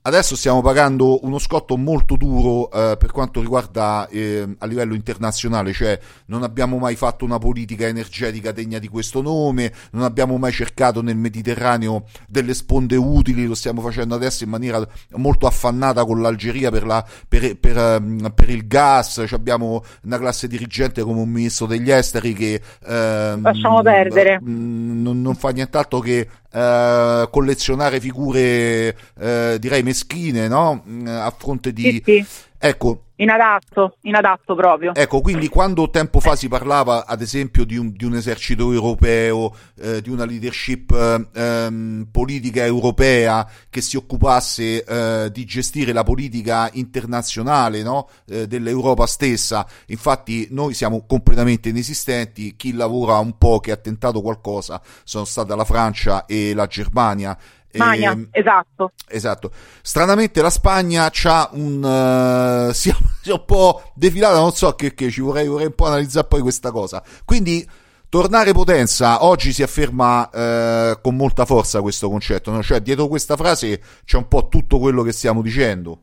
Adesso 0.04 0.36
stiamo 0.36 0.64
pagando 0.64 1.24
uno 1.26 1.38
scotto 1.38 1.78
molto 1.78 2.16
duro 2.16 2.72
eh, 2.72 2.98
per 2.98 3.12
quanto 3.12 3.40
riguarda 3.40 4.08
eh, 4.08 4.48
a 4.58 4.66
livello 4.66 4.96
internazionale, 4.96 5.74
cioè 5.74 6.00
non 6.26 6.42
abbiamo 6.42 6.80
mai 6.80 6.96
fatto 6.96 7.24
una 7.24 7.38
politica 7.38 7.86
energetica 7.86 8.52
degna 8.52 8.80
di 8.80 8.88
questo 8.88 9.22
nome, 9.22 9.72
non 9.92 10.02
abbiamo 10.02 10.40
mai 10.40 10.54
cercato 10.54 11.04
nel 11.04 11.18
Mediterraneo 11.18 12.06
delle 12.28 12.56
sponde 12.56 12.96
utili, 12.96 13.46
lo 13.46 13.54
stiamo 13.54 13.82
facendo 13.82 14.16
adesso 14.16 14.44
in 14.44 14.50
maniera 14.50 14.84
molto 15.18 15.46
affannata 15.46 16.04
con 16.04 16.20
l'Algeria 16.20 16.72
per, 16.72 16.88
la, 16.88 17.06
per, 17.28 17.56
per, 17.60 17.78
ehm, 17.78 18.32
per 18.34 18.50
il 18.50 18.66
gas, 18.66 19.24
cioè 19.28 19.38
abbiamo 19.38 19.84
una 20.06 20.18
classe 20.18 20.48
dirigente 20.48 21.04
come 21.04 21.20
un 21.20 21.30
ministro 21.30 21.68
degli 21.68 21.92
esteri 21.92 22.34
che 22.34 22.60
eh, 22.88 23.38
lasciamo 23.40 23.84
perdere. 23.84 24.40
Non, 24.42 25.22
non 25.22 25.36
fa 25.36 25.50
nient'altro 25.50 26.00
che 26.00 26.28
eh, 26.52 27.28
collezionare 27.32 28.00
figure 28.00 28.96
eh, 29.20 29.58
direi 29.60 29.84
meschine 29.84 30.48
no? 30.48 30.84
Mm, 30.88 31.08
a 31.08 31.34
fronte 31.36 31.74
di 31.74 32.02
sì, 32.06 32.22
sì. 32.24 32.26
Ecco 32.62 33.06
Inadatto, 33.22 33.98
inadatto 34.02 34.56
proprio. 34.56 34.96
Ecco, 34.96 35.22
quindi 35.22 35.48
quando 35.48 35.92
tempo 35.92 36.20
fa 36.20 36.36
si 36.36 36.48
parlava, 36.48 37.06
ad 37.06 37.22
esempio, 37.22 37.66
di 37.66 37.78
un, 37.78 37.92
di 37.96 38.04
un 38.04 38.16
esercito 38.16 38.72
europeo, 38.72 39.56
eh, 39.80 40.02
di 40.02 40.10
una 40.10 40.26
leadership 40.26 40.92
eh, 41.32 42.06
politica 42.10 42.66
europea 42.66 43.48
che 43.70 43.82
si 43.82 43.96
occupasse 43.96 44.84
eh, 44.84 45.30
di 45.32 45.46
gestire 45.46 45.94
la 45.94 46.02
politica 46.02 46.68
internazionale 46.74 47.84
no? 47.84 48.10
Eh, 48.26 48.48
dell'Europa 48.48 49.06
stessa, 49.06 49.68
infatti 49.88 50.48
noi 50.50 50.74
siamo 50.74 51.06
completamente 51.06 51.70
inesistenti, 51.70 52.56
chi 52.56 52.74
lavora 52.74 53.20
un 53.20 53.38
po' 53.38 53.60
che 53.60 53.72
ha 53.72 53.78
tentato 53.78 54.22
qualcosa 54.22 54.82
sono 55.04 55.26
state 55.26 55.56
la 55.56 55.66
Francia 55.66 56.26
e 56.26 56.56
la 56.56 56.66
Germania 56.66 57.38
Spagna, 57.74 58.12
e, 58.12 58.28
esatto. 58.32 58.92
Esatto. 59.08 59.52
Stranamente 59.82 60.42
la 60.42 60.50
Spagna 60.50 61.10
c'ha 61.12 61.50
un... 61.54 61.84
Uh, 61.84 62.72
si, 62.74 62.90
è, 62.90 62.96
si, 63.22 63.30
è, 63.30 63.34
un 63.34 63.46
po' 63.46 63.82
defilata, 63.96 64.40
non 64.40 64.52
so 64.52 64.74
che, 64.74 64.94
che 64.94 65.10
ci 65.10 65.22
vorrei, 65.22 65.48
vorrei 65.48 65.68
un 65.68 65.76
po' 65.76 65.88
analizzare 65.88 66.28
poi 66.28 66.42
questa 66.42 66.72
cosa. 66.72 67.04
Quindi 67.26 67.68
tornare 68.10 68.52
potenza, 68.52 69.24
oggi 69.24 69.54
si 69.54 69.64
afferma 69.64 70.30
uh, 70.32 71.02
con 71.02 71.16
molta 71.16 71.46
forza 71.46 71.82
questo 71.82 72.10
concetto, 72.10 72.52
no? 72.52 72.62
cioè 72.62 72.82
dietro 72.82 73.08
questa 73.08 73.38
frase 73.38 73.82
c'è 74.04 74.18
un 74.18 74.28
po' 74.28 74.50
tutto 74.50 74.80
quello 74.80 75.02
che 75.02 75.14
stiamo 75.14 75.42
dicendo. 75.42 76.00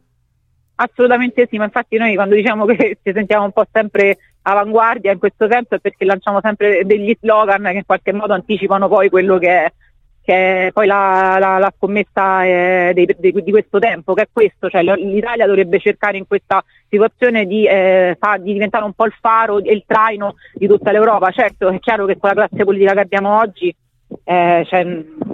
Assolutamente 0.77 1.47
sì, 1.51 1.59
ma 1.59 1.65
infatti 1.65 1.97
noi 1.97 2.15
quando 2.15 2.35
diciamo 2.35 2.65
che 2.65 2.99
ci 3.05 3.13
sentiamo 3.13 3.45
un 3.45 3.53
po' 3.53 3.67
sempre 3.71 4.17
avanguardia 4.43 5.13
in 5.13 5.19
questo 5.19 5.49
senso 5.51 5.75
è 5.75 5.81
perché 5.81 6.07
lanciamo 6.07 6.39
sempre 6.41 6.85
degli 6.87 7.15
slogan 7.21 7.63
che 7.65 7.73
in 7.73 7.85
qualche 7.85 8.13
modo 8.13 8.33
anticipano 8.33 8.89
poi 8.89 9.11
quello 9.11 9.37
che 9.39 9.49
è 9.49 9.73
che 10.29 10.67
è 10.67 10.73
poi 10.73 10.87
la, 10.87 11.39
la, 11.41 11.57
la 11.57 11.73
scommessa 11.75 12.45
eh, 12.45 12.91
dei, 12.93 13.09
dei, 13.19 13.33
di 13.33 13.51
questo 13.51 13.79
tempo, 13.79 14.13
che 14.13 14.25
è 14.25 14.29
questo, 14.31 14.69
cioè 14.69 14.83
l'Italia 14.83 15.47
dovrebbe 15.47 15.79
cercare 15.79 16.19
in 16.19 16.27
questa 16.27 16.63
situazione 16.87 17.47
di, 17.47 17.67
eh, 17.67 18.15
fa, 18.21 18.37
di, 18.37 18.53
diventare 18.53 18.85
un 18.85 18.93
po' 18.93 19.07
il 19.07 19.15
faro 19.19 19.59
e 19.65 19.73
il 19.73 19.85
traino 19.87 20.35
di 20.53 20.67
tutta 20.67 20.93
l'Europa. 20.93 21.31
Certo, 21.31 21.71
è 21.71 21.79
chiaro 21.79 22.05
che 22.05 22.19
con 22.19 22.29
la 22.29 22.47
classe 22.47 22.63
politica 22.63 22.93
che 22.93 23.01
abbiamo 23.01 23.39
oggi 23.39 23.75
eh, 24.25 24.65
cioè, 24.67 24.85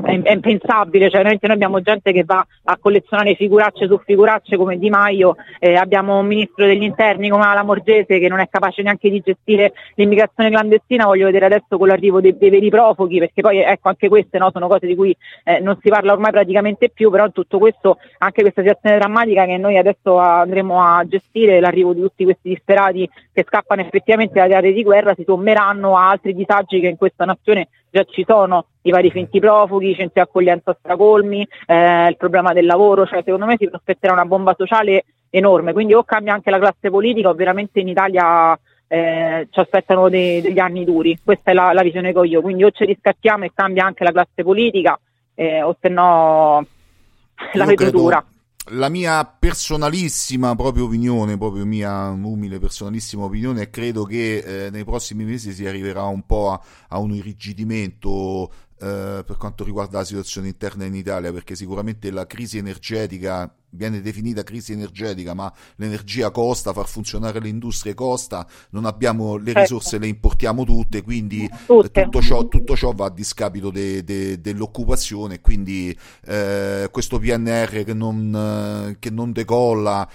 è, 0.04 0.22
è, 0.22 0.32
impensabile, 0.32 1.10
cioè, 1.10 1.22
noi 1.22 1.38
abbiamo 1.40 1.80
gente 1.80 2.12
che 2.12 2.24
va 2.24 2.44
a 2.64 2.76
collezionare 2.78 3.34
figuracce 3.34 3.86
su 3.86 3.98
figuracce 4.04 4.56
come 4.56 4.78
Di 4.78 4.90
Maio, 4.90 5.36
eh, 5.58 5.76
abbiamo 5.76 6.18
un 6.18 6.26
ministro 6.26 6.66
degli 6.66 6.82
interni 6.82 7.28
come 7.28 7.44
Ala 7.44 7.62
Morgese 7.62 8.18
che 8.18 8.28
non 8.28 8.40
è 8.40 8.48
capace 8.48 8.82
neanche 8.82 9.10
di 9.10 9.20
gestire 9.20 9.72
l'immigrazione 9.94 10.50
clandestina, 10.50 11.06
voglio 11.06 11.26
vedere 11.26 11.46
adesso 11.46 11.78
con 11.78 11.88
l'arrivo 11.88 12.20
dei, 12.20 12.36
dei 12.36 12.50
veri 12.50 12.68
profughi, 12.68 13.18
perché 13.18 13.40
poi 13.40 13.60
ecco 13.60 13.88
anche 13.88 14.08
queste 14.08 14.38
no, 14.38 14.50
sono 14.52 14.68
cose 14.68 14.86
di 14.86 14.94
cui 14.94 15.16
eh, 15.44 15.60
non 15.60 15.78
si 15.80 15.88
parla 15.88 16.12
ormai 16.12 16.32
praticamente 16.32 16.90
più, 16.90 17.10
però 17.10 17.30
tutto 17.30 17.58
questo, 17.58 17.98
anche 18.18 18.42
questa 18.42 18.62
situazione 18.62 18.98
drammatica 18.98 19.44
che 19.46 19.56
noi 19.56 19.76
adesso 19.76 20.18
andremo 20.18 20.80
a 20.82 21.04
gestire, 21.06 21.60
l'arrivo 21.60 21.92
di 21.92 22.00
tutti 22.00 22.24
questi 22.24 22.48
disperati 22.48 23.08
che 23.32 23.44
scappano 23.46 23.82
effettivamente 23.82 24.38
dalle 24.38 24.54
aree 24.54 24.72
di 24.72 24.82
guerra, 24.82 25.14
si 25.14 25.24
sommeranno 25.24 25.96
a 25.96 26.10
altri 26.10 26.34
disagi 26.34 26.80
che 26.80 26.88
in 26.88 26.96
questa 26.96 27.24
nazione 27.24 27.68
già 27.94 28.04
ci 28.10 28.24
sono 28.26 28.66
i 28.82 28.90
vari 28.90 29.10
finti 29.12 29.38
profughi, 29.38 29.90
i 29.90 29.94
centri 29.94 30.20
accoglienza 30.20 30.76
stracolmi, 30.76 31.46
eh, 31.66 32.08
il 32.08 32.16
problema 32.16 32.52
del 32.52 32.66
lavoro, 32.66 33.06
cioè 33.06 33.22
secondo 33.24 33.46
me 33.46 33.54
si 33.56 33.68
prospetterà 33.68 34.12
una 34.12 34.24
bomba 34.24 34.56
sociale 34.58 35.04
enorme, 35.30 35.72
quindi 35.72 35.94
o 35.94 36.02
cambia 36.02 36.34
anche 36.34 36.50
la 36.50 36.58
classe 36.58 36.90
politica 36.90 37.28
o 37.28 37.34
veramente 37.34 37.78
in 37.78 37.86
Italia 37.86 38.58
eh, 38.88 39.46
ci 39.48 39.60
aspettano 39.60 40.08
dei, 40.08 40.40
degli 40.40 40.58
anni 40.58 40.84
duri, 40.84 41.16
questa 41.22 41.52
è 41.52 41.54
la, 41.54 41.72
la, 41.72 41.82
visione 41.82 42.10
che 42.12 42.18
ho 42.18 42.24
io, 42.24 42.40
quindi 42.40 42.64
o 42.64 42.72
ci 42.72 42.84
riscattiamo 42.84 43.44
e 43.44 43.52
cambia 43.54 43.84
anche 43.84 44.02
la 44.02 44.12
classe 44.12 44.42
politica 44.42 44.98
eh, 45.34 45.62
o 45.62 45.76
se 45.80 45.88
no 45.88 46.66
la 47.52 47.64
vedo 47.64 47.90
dura 47.90 48.24
la 48.68 48.88
mia 48.88 49.24
personalissima 49.24 50.54
proprio 50.54 50.84
opinione, 50.84 51.36
proprio 51.36 51.66
mia 51.66 52.08
umile 52.08 52.58
personalissima 52.58 53.24
opinione, 53.24 53.68
credo 53.68 54.04
che 54.04 54.66
eh, 54.66 54.70
nei 54.70 54.84
prossimi 54.84 55.24
mesi 55.24 55.52
si 55.52 55.66
arriverà 55.66 56.04
un 56.04 56.24
po' 56.24 56.52
a, 56.52 56.60
a 56.88 56.98
un 56.98 57.12
irrigidimento 57.12 58.50
per 58.84 59.36
quanto 59.38 59.64
riguarda 59.64 59.98
la 59.98 60.04
situazione 60.04 60.48
interna 60.48 60.84
in 60.84 60.94
Italia, 60.94 61.32
perché 61.32 61.54
sicuramente 61.54 62.10
la 62.10 62.26
crisi 62.26 62.58
energetica 62.58 63.52
viene 63.70 64.00
definita 64.00 64.42
crisi 64.42 64.72
energetica, 64.72 65.34
ma 65.34 65.52
l'energia 65.76 66.30
costa, 66.30 66.72
far 66.72 66.86
funzionare 66.86 67.40
le 67.40 67.48
industrie 67.48 67.94
costa, 67.94 68.46
non 68.70 68.84
abbiamo 68.84 69.36
le 69.36 69.46
certo. 69.46 69.60
risorse, 69.60 69.98
le 69.98 70.06
importiamo 70.06 70.64
tutte, 70.64 71.02
quindi 71.02 71.48
tutte. 71.66 72.02
Tutto, 72.04 72.20
ciò, 72.22 72.46
tutto, 72.46 72.76
ciò, 72.76 72.92
va 72.92 73.06
a 73.06 73.10
discapito 73.10 73.70
de, 73.70 74.04
de, 74.04 74.40
dell'occupazione, 74.40 75.40
quindi 75.40 75.96
eh, 76.26 76.88
questo 76.90 77.18
PNR 77.18 77.84
che 77.84 77.94
non, 77.94 78.96
che 78.98 79.10
non 79.10 79.32
decolla 79.32 80.08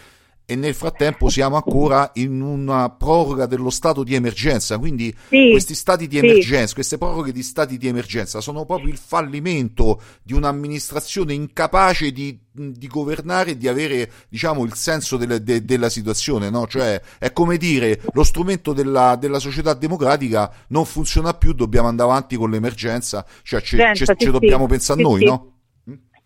e 0.50 0.56
nel 0.56 0.74
frattempo 0.74 1.30
siamo 1.30 1.58
ancora 1.58 2.10
in 2.16 2.42
una 2.42 2.90
proroga 2.90 3.46
dello 3.46 3.70
stato 3.70 4.04
di 4.04 4.16
emergenza, 4.16 4.80
quindi 4.80 5.16
Sì, 5.30 5.50
questi 5.52 5.76
stati 5.76 6.08
di 6.08 6.18
sì. 6.18 6.26
emergenza, 6.26 6.74
queste 6.74 6.98
proroghe 6.98 7.32
di 7.32 7.44
stati 7.44 7.78
di 7.78 7.86
emergenza 7.88 8.42
sono 8.42 8.66
proprio 8.66 8.90
il 8.92 8.98
fallimento 8.98 10.02
di 10.24 10.34
un'amministrazione 10.34 11.34
incapace 11.36 12.12
di, 12.12 12.40
di 12.52 12.88
governare 12.88 13.52
e 13.52 13.58
di 13.58 13.68
avere 13.68 14.12
diciamo 14.28 14.64
il 14.66 14.74
senso 14.74 15.18
delle- 15.18 15.44
de- 15.44 15.64
della 15.64 15.88
situazione, 15.90 16.50
no? 16.50 16.66
Cioè 16.66 17.00
è 17.20 17.32
come 17.32 17.58
dire 17.58 18.02
lo 18.14 18.24
strumento 18.24 18.74
della, 18.74 19.16
della 19.18 19.38
società 19.38 19.76
democratica 19.76 20.52
non 20.70 20.86
funziona 20.86 21.34
più, 21.36 21.54
dobbiamo 21.54 21.88
andare 21.90 22.10
avanti 22.10 22.36
con 22.38 22.50
l'emergenza, 22.50 23.24
cioè 23.44 23.62
ce, 23.62 23.76
Emergenza, 23.76 24.14
ce- 24.16 24.16
sì, 24.18 24.26
sì. 24.26 24.32
dobbiamo 24.32 24.66
pensare 24.66 25.00
Sì, 25.00 25.06
noi, 25.06 25.20
sì. 25.20 25.26
no? 25.26 25.54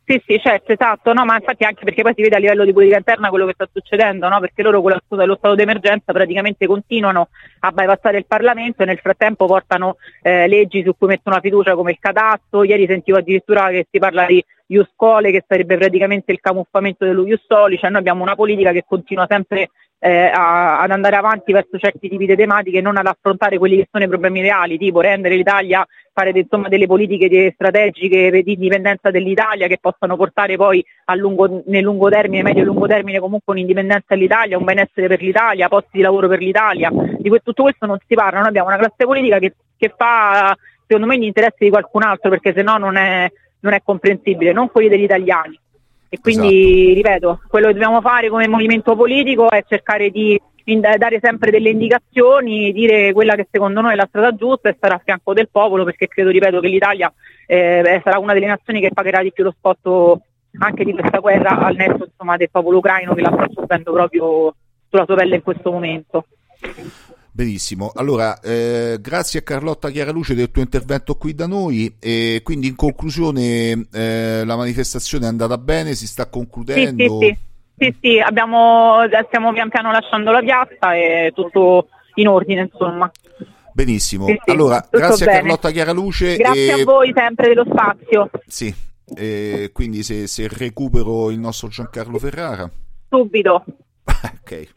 Sì, 0.05 0.21
sì, 0.27 0.37
certo, 0.43 0.73
esatto, 0.73 1.13
no, 1.13 1.23
ma 1.23 1.35
infatti 1.35 1.63
anche 1.63 1.85
perché 1.85 2.01
poi 2.01 2.11
si 2.13 2.21
vede 2.21 2.35
a 2.35 2.39
livello 2.39 2.65
di 2.65 2.73
politica 2.73 2.97
interna 2.97 3.29
quello 3.29 3.45
che 3.45 3.53
sta 3.53 3.69
succedendo, 3.71 4.27
no? 4.27 4.41
Perché 4.41 4.61
loro 4.61 4.81
con 4.81 4.91
la 4.91 5.01
scusa 5.05 5.21
dello 5.21 5.37
stato 5.37 5.55
d'emergenza 5.55 6.11
praticamente 6.11 6.65
continuano 6.67 7.29
a 7.59 7.71
bypassare 7.71 8.17
il 8.17 8.25
Parlamento 8.25 8.83
e 8.83 8.85
nel 8.85 8.99
frattempo 8.99 9.45
portano 9.45 9.95
eh, 10.21 10.45
leggi 10.49 10.83
su 10.83 10.93
cui 10.97 11.07
mettono 11.07 11.37
la 11.37 11.41
fiducia 11.41 11.73
come 11.75 11.91
il 11.91 11.99
catasto, 12.01 12.63
ieri 12.63 12.85
sentivo 12.85 13.17
addirittura 13.17 13.69
che 13.69 13.87
si 13.89 13.97
parla 13.97 14.25
di 14.25 14.43
Iuscole 14.73 15.31
che 15.31 15.43
sarebbe 15.47 15.77
praticamente 15.77 16.31
il 16.31 16.39
camuffamento 16.39 17.05
dello 17.05 17.25
Iussoli, 17.25 17.77
cioè 17.77 17.89
noi 17.89 17.99
abbiamo 17.99 18.23
una 18.23 18.35
politica 18.35 18.71
che 18.71 18.83
continua 18.87 19.25
sempre 19.29 19.69
eh, 19.99 20.25
a- 20.25 20.81
ad 20.81 20.91
andare 20.91 21.15
avanti 21.15 21.53
verso 21.53 21.77
certi 21.77 22.09
tipi 22.09 22.25
di 22.25 22.35
tematiche 22.35 22.79
e 22.79 22.81
non 22.81 22.97
ad 22.97 23.05
affrontare 23.05 23.57
quelli 23.57 23.77
che 23.77 23.87
sono 23.89 24.03
i 24.03 24.09
problemi 24.09 24.41
reali, 24.41 24.77
tipo 24.77 24.99
rendere 24.99 25.35
l'Italia, 25.35 25.87
fare 26.11 26.31
insomma, 26.37 26.67
delle 26.67 26.87
politiche 26.87 27.51
strategiche 27.53 28.29
di 28.43 28.53
indipendenza 28.53 29.11
dell'Italia 29.11 29.67
che 29.67 29.77
possano 29.79 30.17
portare 30.17 30.57
poi 30.57 30.83
lungo, 31.15 31.63
nel 31.67 31.83
lungo 31.83 32.09
termine, 32.09 32.43
medio 32.43 32.63
e 32.63 32.65
lungo 32.65 32.85
termine 32.85 33.19
comunque 33.19 33.53
un'indipendenza 33.53 34.07
dell'Italia, 34.13 34.57
un 34.57 34.65
benessere 34.65 35.07
per 35.07 35.21
l'Italia, 35.21 35.69
posti 35.69 35.91
di 35.93 36.01
lavoro 36.01 36.27
per 36.27 36.39
l'Italia. 36.39 36.91
Di 36.91 37.29
que- 37.29 37.39
tutto 37.39 37.63
questo 37.63 37.85
non 37.85 37.97
si 38.05 38.13
parla, 38.13 38.39
noi 38.39 38.49
abbiamo 38.49 38.67
una 38.67 38.77
classe 38.77 39.05
politica 39.05 39.39
che, 39.39 39.53
che 39.77 39.93
fa 39.95 40.53
secondo 40.85 41.07
me 41.07 41.17
gli 41.17 41.23
interessi 41.23 41.63
di 41.63 41.69
qualcun 41.69 42.03
altro 42.03 42.29
perché 42.29 42.53
se 42.53 42.61
no 42.61 42.77
non 42.77 42.97
è, 42.97 43.31
non 43.63 43.73
è 43.73 43.81
comprensibile, 43.83 44.53
non 44.53 44.69
quelli 44.69 44.89
degli 44.89 45.03
italiani. 45.03 45.59
E 46.09 46.19
quindi, 46.19 46.93
ripeto, 46.93 47.41
quello 47.47 47.67
che 47.67 47.73
dobbiamo 47.73 47.99
fare 47.99 48.29
come 48.29 48.47
movimento 48.47 48.95
politico 48.95 49.49
è 49.49 49.63
cercare 49.67 50.11
di 50.11 50.39
dare 50.63 51.19
sempre 51.21 51.51
delle 51.51 51.71
indicazioni, 51.71 52.71
dire 52.71 53.11
quella 53.11 53.35
che 53.35 53.47
secondo 53.51 53.81
noi 53.81 53.93
è 53.93 53.95
la 53.95 54.05
strada 54.07 54.33
giusta 54.35 54.69
e 54.69 54.75
stare 54.77 54.93
a 54.93 55.01
fianco 55.03 55.33
del 55.33 55.49
popolo 55.49 55.83
perché 55.83 56.07
credo, 56.07 56.29
ripeto, 56.29 56.59
che 56.59 56.67
l'Italia 56.67 57.11
eh, 57.47 58.01
sarà 58.03 58.19
una 58.19 58.33
delle 58.33 58.45
nazioni 58.45 58.79
che 58.79 58.91
pagherà 58.93 59.21
di 59.21 59.33
più 59.33 59.43
lo 59.43 59.53
spotto 59.57 60.21
anche 60.59 60.83
di 60.83 60.93
questa 60.93 61.17
guerra 61.17 61.57
al 61.57 61.75
netto 61.75 62.05
insomma, 62.05 62.37
del 62.37 62.51
popolo 62.51 62.77
ucraino 62.77 63.15
che 63.15 63.21
la 63.21 63.31
sta 63.33 63.47
subendo 63.51 63.91
proprio 63.91 64.55
sulla 64.89 65.05
sua 65.05 65.15
pelle 65.15 65.35
in 65.35 65.41
questo 65.41 65.71
momento. 65.71 66.25
Benissimo, 67.35 67.91
allora 67.95 68.39
eh, 68.41 68.99
grazie 69.01 69.39
a 69.39 69.41
Carlotta 69.41 69.89
Chiaraluce 69.89 70.35
del 70.35 70.51
tuo 70.51 70.61
intervento 70.61 71.15
qui 71.15 71.33
da 71.33 71.47
noi 71.47 71.95
e 71.99 72.41
quindi 72.43 72.67
in 72.67 72.75
conclusione 72.75 73.87
eh, 73.91 74.43
la 74.45 74.55
manifestazione 74.55 75.25
è 75.25 75.29
andata 75.29 75.57
bene, 75.57 75.95
si 75.95 76.05
sta 76.05 76.25
Sì, 76.25 76.29
concludendo. 76.29 77.17
sì, 77.19 77.25
sì, 77.27 77.37
sì, 77.75 77.95
sì, 77.99 78.19
abbiamo, 78.19 78.97
stiamo 79.25 79.51
pian 79.51 79.69
piano 79.69 79.91
lasciando 79.91 80.29
la 80.29 80.41
piazza 80.41 80.93
e 80.95 81.31
tutto 81.33 81.87
in 82.15 82.27
ordine 82.27 82.69
insomma. 82.71 83.09
Benissimo, 83.73 84.27
Sì, 84.27 84.39
sì, 84.45 84.51
allora 84.51 84.85
grazie 84.87 85.25
a 85.25 85.29
bene. 85.29 85.39
Carlotta 85.39 85.71
Chiaraluce 85.71 86.35
Grazie 86.35 86.65
e 86.67 86.81
a 86.81 86.83
voi 86.83 87.11
sempre 87.15 87.47
dello 87.47 87.65
spazio, 87.67 88.29
sì, 88.45 88.71
e 89.15 89.71
quindi 89.73 90.03
se, 90.03 90.27
se 90.27 90.47
recupero 90.47 91.31
il 91.31 91.39
nostro 91.39 91.67
Giancarlo 91.67 92.19
Ferrara. 92.19 92.69
subito. 93.09 93.63
ok, 94.05 94.67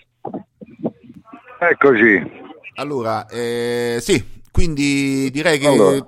Eccoci. 1.58 2.44
allora 2.74 3.26
eh, 3.26 3.96
sì, 4.00 4.42
quindi 4.50 5.30
direi 5.30 5.58
che 5.58 5.68
Allora. 5.68 6.06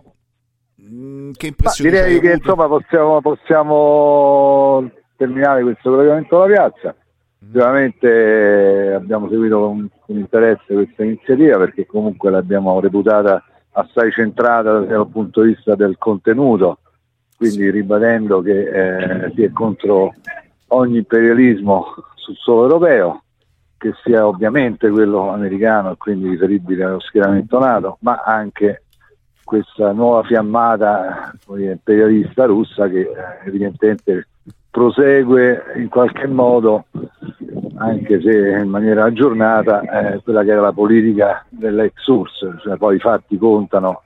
mh, 0.76 1.30
che 1.32 1.46
impressione 1.48 1.90
direi 1.90 2.20
che 2.20 2.32
avuto? 2.32 2.36
insomma 2.36 2.66
possiamo, 2.68 3.20
possiamo 3.20 4.90
terminare 5.16 5.62
questo 5.62 5.90
collegamento 5.90 6.36
alla 6.42 6.52
piazza. 6.52 6.94
Sicuramente 7.40 8.08
eh, 8.08 8.92
abbiamo 8.94 9.28
seguito 9.28 9.58
con, 9.60 9.88
con 10.04 10.16
interesse 10.16 10.74
questa 10.74 11.04
iniziativa 11.04 11.56
perché 11.58 11.86
comunque 11.86 12.30
l'abbiamo 12.30 12.78
reputata 12.80 13.42
assai 13.72 14.10
centrata 14.10 14.80
dal 14.80 15.08
punto 15.08 15.42
di 15.42 15.54
vista 15.54 15.74
del 15.76 15.96
contenuto, 15.98 16.78
quindi 17.36 17.70
ribadendo 17.70 18.42
che 18.42 18.60
eh, 19.26 19.32
si 19.34 19.44
è 19.44 19.52
contro 19.52 20.14
ogni 20.68 20.98
imperialismo 20.98 21.86
sul 22.16 22.34
suolo 22.34 22.64
europeo, 22.64 23.22
che 23.78 23.92
sia 24.02 24.26
ovviamente 24.26 24.90
quello 24.90 25.30
americano 25.30 25.92
e 25.92 25.96
quindi 25.96 26.28
riferibile 26.30 26.84
allo 26.84 27.00
schieramento 27.00 27.58
NATO, 27.58 27.96
ma 28.00 28.22
anche 28.24 28.82
questa 29.44 29.92
nuova 29.92 30.24
fiammata 30.24 31.32
dire, 31.46 31.72
imperialista 31.72 32.44
russa 32.44 32.88
che 32.88 33.00
eh, 33.00 33.46
evidentemente 33.46 34.28
prosegue 34.70 35.72
in 35.76 35.88
qualche 35.88 36.26
modo, 36.26 36.84
anche 37.76 38.20
se 38.20 38.58
in 38.58 38.68
maniera 38.68 39.04
aggiornata, 39.04 39.80
eh, 39.80 40.22
quella 40.22 40.42
che 40.42 40.50
era 40.50 40.60
la 40.60 40.72
politica 40.72 41.46
dell'ex 41.48 42.06
URSS, 42.06 42.60
cioè 42.62 42.76
poi 42.76 42.96
i 42.96 43.00
fatti 43.00 43.38
contano 43.38 44.02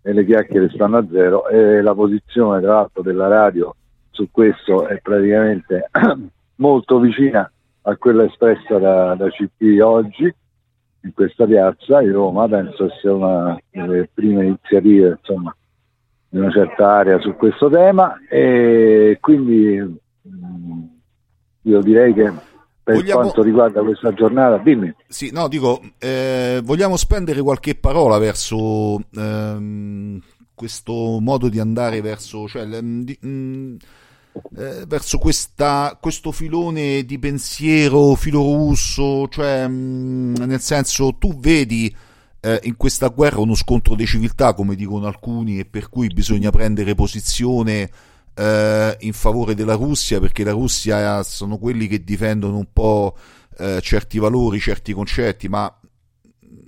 e 0.00 0.12
le 0.12 0.24
chiacchiere 0.24 0.70
stanno 0.70 0.98
a 0.98 1.06
zero 1.10 1.48
e 1.48 1.82
la 1.82 1.94
posizione 1.94 2.60
tra 2.60 2.74
l'altro 2.74 3.02
della 3.02 3.28
radio 3.28 3.74
su 4.10 4.28
questo 4.30 4.86
è 4.86 4.98
praticamente 5.02 5.90
molto 6.56 6.98
vicina 7.00 7.50
a 7.88 7.96
quella 7.96 8.24
espressa 8.24 8.78
da, 8.78 9.14
da 9.14 9.28
CP 9.30 9.80
oggi 9.82 10.24
in 11.02 11.12
questa 11.14 11.46
piazza 11.46 12.00
di 12.00 12.10
Roma, 12.10 12.48
penso 12.48 12.88
sia 13.00 13.12
una 13.14 13.56
delle 13.70 14.08
prime 14.12 14.44
iniziative 14.46 15.18
insomma, 15.20 15.54
di 16.28 16.38
una 16.38 16.50
certa 16.50 16.88
area 16.94 17.20
su 17.20 17.34
questo 17.36 17.70
tema 17.70 18.16
e 18.28 19.18
quindi 19.20 19.78
mh, 20.22 20.84
io 21.62 21.80
direi 21.80 22.12
che 22.12 22.32
per 22.82 22.94
Vogliamo- 22.96 23.20
quanto 23.22 23.42
riguarda 23.42 23.82
questa 23.82 24.12
giornata, 24.12 24.58
dimmi. 24.58 24.92
Sì, 25.08 25.30
no, 25.32 25.46
dico, 25.48 25.80
eh, 25.98 26.60
vogliamo 26.64 26.96
spendere 26.96 27.40
qualche 27.42 27.74
parola 27.76 28.18
verso 28.18 29.00
ehm, 29.14 30.20
questo 30.54 31.18
modo 31.20 31.48
di 31.48 31.58
andare 31.60 32.00
verso, 32.00 32.46
cioè, 32.48 32.64
l- 32.64 33.02
di- 33.04 33.18
mh, 33.20 33.76
eh, 34.56 34.84
verso 34.86 35.18
questa, 35.18 35.98
questo 36.00 36.32
filone 36.32 37.04
di 37.04 37.18
pensiero 37.18 38.14
filorusso, 38.14 39.28
cioè, 39.28 39.66
mh, 39.66 40.44
nel 40.44 40.60
senso, 40.60 41.16
tu 41.18 41.38
vedi 41.38 41.94
eh, 42.40 42.60
in 42.64 42.76
questa 42.76 43.08
guerra 43.08 43.40
uno 43.40 43.54
scontro 43.54 43.94
di 43.94 44.06
civiltà, 44.06 44.54
come 44.54 44.74
dicono 44.74 45.06
alcuni, 45.06 45.58
e 45.58 45.64
per 45.64 45.88
cui 45.88 46.08
bisogna 46.08 46.50
prendere 46.50 46.94
posizione 46.94 47.90
eh, 48.34 48.96
in 49.00 49.12
favore 49.12 49.54
della 49.54 49.74
Russia, 49.74 50.20
perché 50.20 50.44
la 50.44 50.52
Russia 50.52 51.22
sono 51.22 51.58
quelli 51.58 51.86
che 51.86 52.04
difendono 52.04 52.56
un 52.56 52.68
po' 52.72 53.16
eh, 53.58 53.80
certi 53.80 54.18
valori, 54.18 54.60
certi 54.60 54.92
concetti, 54.92 55.48
ma 55.48 55.74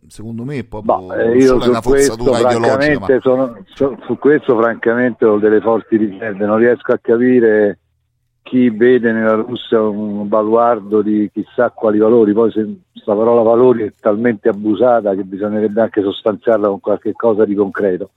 secondo 0.09 0.45
me 0.45 0.59
è 0.59 0.65
proprio 0.65 1.07
Ma, 1.07 1.17
eh, 1.17 1.37
io 1.37 1.61
su 1.61 1.71
questo, 1.83 2.15
ideologica, 2.15 2.59
ma 2.59 2.61
francamente, 2.61 3.21
sono- 3.21 3.57
su, 3.65 3.97
su 4.05 4.19
questo 4.19 4.57
francamente 4.59 5.25
ho 5.25 5.39
delle 5.39 5.61
forti 5.61 5.97
riserve, 5.97 6.45
non 6.45 6.59
riesco 6.59 6.93
a 6.93 6.99
capire 7.01 7.79
chi 8.49 8.71
vede 8.71 9.13
nella 9.13 9.35
Russia 9.35 9.83
un 9.83 10.27
baluardo 10.27 11.03
di 11.03 11.31
chissà 11.31 11.71
quali 11.71 11.99
valori, 11.99 12.33
poi 12.33 12.51
se 12.51 12.67
questa 12.93 13.15
parola 13.15 13.43
valori 13.43 13.85
è 13.85 13.93
talmente 14.01 14.49
abusata 14.49 15.15
che 15.15 15.25
bisognerebbe 15.25 15.83
anche 15.83 16.01
sostanziarla 16.01 16.69
con 16.69 16.81
qualche 16.81 17.13
cosa 17.13 17.45
di 17.45 17.55
concreto. 17.55 18.11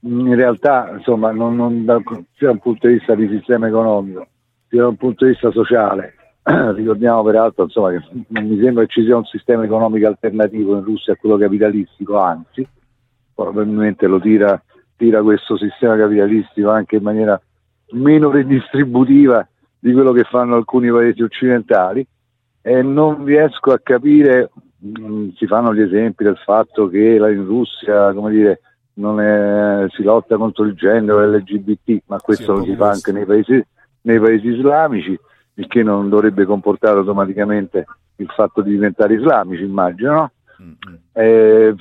In 0.00 0.34
realtà, 0.34 0.90
insomma, 0.96 1.30
non, 1.30 1.54
non 1.54 1.84
da, 1.84 2.02
sia 2.36 2.48
da 2.48 2.52
un 2.54 2.58
punto 2.58 2.88
di 2.88 2.94
vista 2.94 3.14
di 3.14 3.28
sistema 3.28 3.68
economico, 3.68 4.26
sia 4.68 4.80
da 4.80 4.88
un 4.88 4.96
punto 4.96 5.24
di 5.24 5.30
vista 5.30 5.52
sociale, 5.52 6.14
ricordiamo 6.44 7.22
peraltro 7.22 7.64
insomma, 7.64 7.90
che 7.90 8.02
non 8.28 8.46
mi 8.46 8.60
sembra 8.60 8.84
che 8.84 8.90
ci 8.92 9.04
sia 9.04 9.16
un 9.16 9.24
sistema 9.24 9.64
economico 9.64 10.06
alternativo 10.06 10.76
in 10.76 10.84
Russia 10.84 11.12
a 11.12 11.16
quello 11.16 11.36
capitalistico, 11.36 12.18
anzi, 12.18 12.66
probabilmente 13.34 14.06
lo 14.06 14.18
tira, 14.20 14.60
tira 14.96 15.22
questo 15.22 15.56
sistema 15.56 15.96
capitalistico 15.96 16.70
anche 16.70 16.96
in 16.96 17.02
maniera 17.02 17.40
meno 17.92 18.30
redistributiva 18.30 19.46
di 19.78 19.92
quello 19.92 20.12
che 20.12 20.24
fanno 20.24 20.56
alcuni 20.56 20.90
paesi 20.90 21.22
occidentali 21.22 22.06
e 22.60 22.82
non 22.82 23.24
riesco 23.24 23.72
a 23.72 23.80
capire, 23.82 24.50
mh, 24.78 25.30
si 25.36 25.46
fanno 25.46 25.74
gli 25.74 25.80
esempi 25.80 26.24
del 26.24 26.36
fatto 26.38 26.88
che 26.88 27.18
la, 27.18 27.30
in 27.30 27.44
Russia, 27.44 28.12
come 28.14 28.30
dire, 28.30 28.60
non 28.94 29.20
è- 29.20 29.86
si 29.90 30.02
lotta 30.02 30.36
contro 30.36 30.64
il 30.64 30.74
genere 30.74 31.26
LGBT, 31.38 32.02
ma 32.06 32.18
questo 32.20 32.52
Sì, 32.52 32.58
lo 32.58 32.64
si 32.64 32.76
fa 32.76 32.88
questo. 32.88 33.10
anche 33.10 33.12
nei 33.12 33.24
paesi, 33.26 33.66
nei 34.02 34.20
paesi 34.20 34.46
islamici, 34.48 35.18
il 35.54 35.66
che 35.66 35.82
non 35.82 36.08
dovrebbe 36.08 36.44
comportare 36.44 36.98
automaticamente 36.98 37.84
il 38.16 38.28
fatto 38.34 38.62
di 38.62 38.70
diventare 38.70 39.14
islamici, 39.14 39.62
immagino, 39.62 40.12
no? 40.12 40.30
Mm, 40.62 40.72
mm. 40.88 40.94
Eh, 41.12 41.74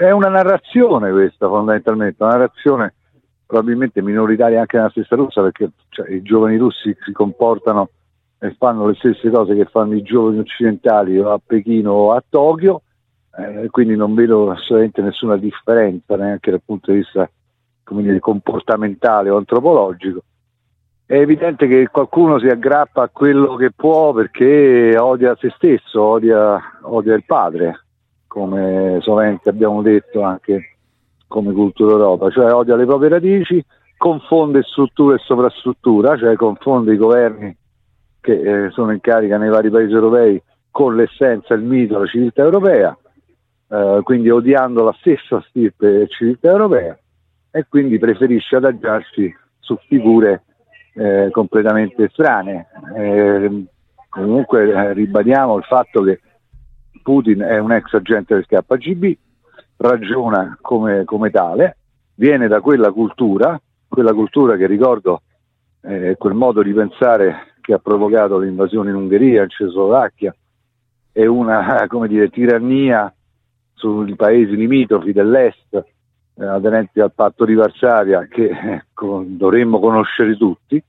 è 0.00 0.10
una 0.10 0.28
narrazione 0.28 1.10
questa 1.10 1.48
fondamentalmente, 1.48 2.22
una 2.22 2.32
narrazione 2.32 2.94
probabilmente 3.46 4.02
minoritaria 4.02 4.60
anche 4.60 4.76
nella 4.76 4.90
stessa 4.90 5.14
Russia 5.14 5.40
perché 5.40 5.70
cioè, 5.90 6.10
i 6.10 6.20
giovani 6.22 6.56
russi 6.56 6.94
si 7.04 7.12
comportano 7.12 7.90
e 8.38 8.54
fanno 8.58 8.88
le 8.88 8.94
stesse 8.94 9.30
cose 9.30 9.54
che 9.54 9.66
fanno 9.66 9.94
i 9.94 10.02
giovani 10.02 10.40
occidentali 10.40 11.18
a 11.18 11.40
Pechino 11.44 11.92
o 11.92 12.12
a 12.12 12.22
Tokyo, 12.28 12.82
eh, 13.38 13.68
quindi 13.70 13.96
non 13.96 14.14
vedo 14.14 14.50
assolutamente 14.50 15.00
nessuna 15.00 15.36
differenza 15.36 16.16
neanche 16.16 16.50
dal 16.50 16.62
punto 16.64 16.90
di 16.90 16.98
vista 16.98 17.30
dire, 17.88 18.18
comportamentale 18.18 19.30
o 19.30 19.36
antropologico. 19.36 20.22
È 21.08 21.14
evidente 21.14 21.68
che 21.68 21.86
qualcuno 21.86 22.40
si 22.40 22.48
aggrappa 22.48 23.02
a 23.02 23.08
quello 23.08 23.54
che 23.54 23.70
può 23.70 24.12
perché 24.12 24.96
odia 24.98 25.36
se 25.38 25.52
stesso, 25.54 26.02
odia, 26.02 26.60
odia 26.82 27.14
il 27.14 27.24
padre, 27.24 27.84
come 28.26 28.98
sovente 29.02 29.48
abbiamo 29.48 29.82
detto 29.82 30.22
anche 30.22 30.78
come 31.28 31.52
cultura 31.52 31.92
Europa, 31.92 32.28
cioè 32.30 32.52
odia 32.52 32.74
le 32.74 32.86
proprie 32.86 33.08
radici, 33.08 33.64
confonde 33.96 34.64
struttura 34.64 35.14
e 35.14 35.20
sovrastruttura, 35.20 36.18
cioè 36.18 36.34
confonde 36.34 36.94
i 36.94 36.96
governi 36.96 37.56
che 38.20 38.64
eh, 38.64 38.70
sono 38.70 38.90
in 38.90 39.00
carica 39.00 39.38
nei 39.38 39.48
vari 39.48 39.70
paesi 39.70 39.92
europei 39.92 40.42
con 40.72 40.96
l'essenza, 40.96 41.54
il 41.54 41.62
mito, 41.62 42.00
la 42.00 42.06
civiltà 42.06 42.42
europea, 42.42 42.98
eh, 43.68 44.00
quindi 44.02 44.28
odiando 44.28 44.82
la 44.82 44.94
stessa 44.98 45.40
stirpe 45.48 46.08
civiltà 46.08 46.50
europea 46.50 46.98
e 47.52 47.64
quindi 47.68 47.96
preferisce 47.96 48.56
adagiarsi 48.56 49.32
su 49.60 49.78
figure 49.86 50.42
eh, 50.96 51.28
completamente 51.30 52.04
estranee. 52.04 52.66
Eh, 52.96 53.64
comunque 54.08 54.70
eh, 54.70 54.92
ribadiamo 54.94 55.56
il 55.58 55.64
fatto 55.64 56.02
che 56.02 56.20
Putin 57.02 57.40
è 57.40 57.58
un 57.58 57.72
ex 57.72 57.92
agente 57.92 58.34
del 58.34 58.46
KGB, 58.46 59.12
ragiona 59.76 60.56
come, 60.60 61.04
come 61.04 61.30
tale, 61.30 61.76
viene 62.14 62.48
da 62.48 62.60
quella 62.60 62.90
cultura, 62.90 63.60
quella 63.86 64.14
cultura 64.14 64.56
che 64.56 64.66
ricordo 64.66 65.22
eh, 65.82 66.16
quel 66.18 66.34
modo 66.34 66.62
di 66.62 66.72
pensare 66.72 67.52
che 67.60 67.74
ha 67.74 67.78
provocato 67.78 68.38
l'invasione 68.38 68.90
in 68.90 68.96
Ungheria, 68.96 69.42
in 69.42 69.50
Cecoslovacchia, 69.50 70.34
è 71.12 71.26
una 71.26 71.86
dire, 72.08 72.30
tirannia 72.30 73.12
sui 73.74 74.16
paesi 74.16 74.56
limitrofi 74.56 75.12
dell'est 75.12 75.84
eh, 76.38 76.46
aderenti 76.46 77.00
al 77.00 77.12
patto 77.12 77.44
di 77.44 77.54
Varsavia 77.54 78.26
che 78.28 78.44
eh, 78.44 78.84
dovremmo 79.26 79.80
conoscere 79.80 80.36
tutti 80.36 80.82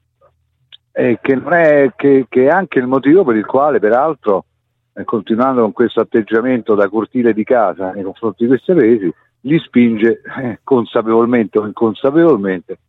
e 0.91 1.19
che, 1.21 1.43
è, 1.43 1.91
che, 1.95 2.25
che 2.27 2.45
è 2.45 2.49
anche 2.49 2.79
il 2.79 2.87
motivo 2.87 3.23
per 3.23 3.35
il 3.35 3.45
quale 3.45 3.79
peraltro 3.79 4.45
eh, 4.93 5.03
continuando 5.03 5.61
con 5.61 5.71
questo 5.73 6.01
atteggiamento 6.01 6.75
da 6.75 6.89
cortile 6.89 7.33
di 7.33 7.43
casa 7.43 7.91
nei 7.91 8.03
confronti 8.03 8.43
di 8.43 8.49
questi 8.49 8.73
paesi 8.73 9.13
li 9.41 9.59
spinge 9.59 10.21
eh, 10.39 10.59
consapevolmente 10.63 11.59
o 11.59 11.65
inconsapevolmente 11.65 12.79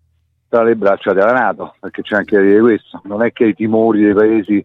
tra 0.48 0.62
le 0.62 0.76
braccia 0.76 1.12
della 1.12 1.32
Nato, 1.32 1.74
perché 1.78 2.02
c'è 2.02 2.16
anche 2.16 2.36
da 2.36 2.42
dire 2.42 2.60
questo, 2.60 3.02
non 3.04 3.22
è 3.22 3.32
che 3.32 3.44
i 3.44 3.54
timori 3.54 4.02
dei 4.02 4.14
paesi 4.14 4.64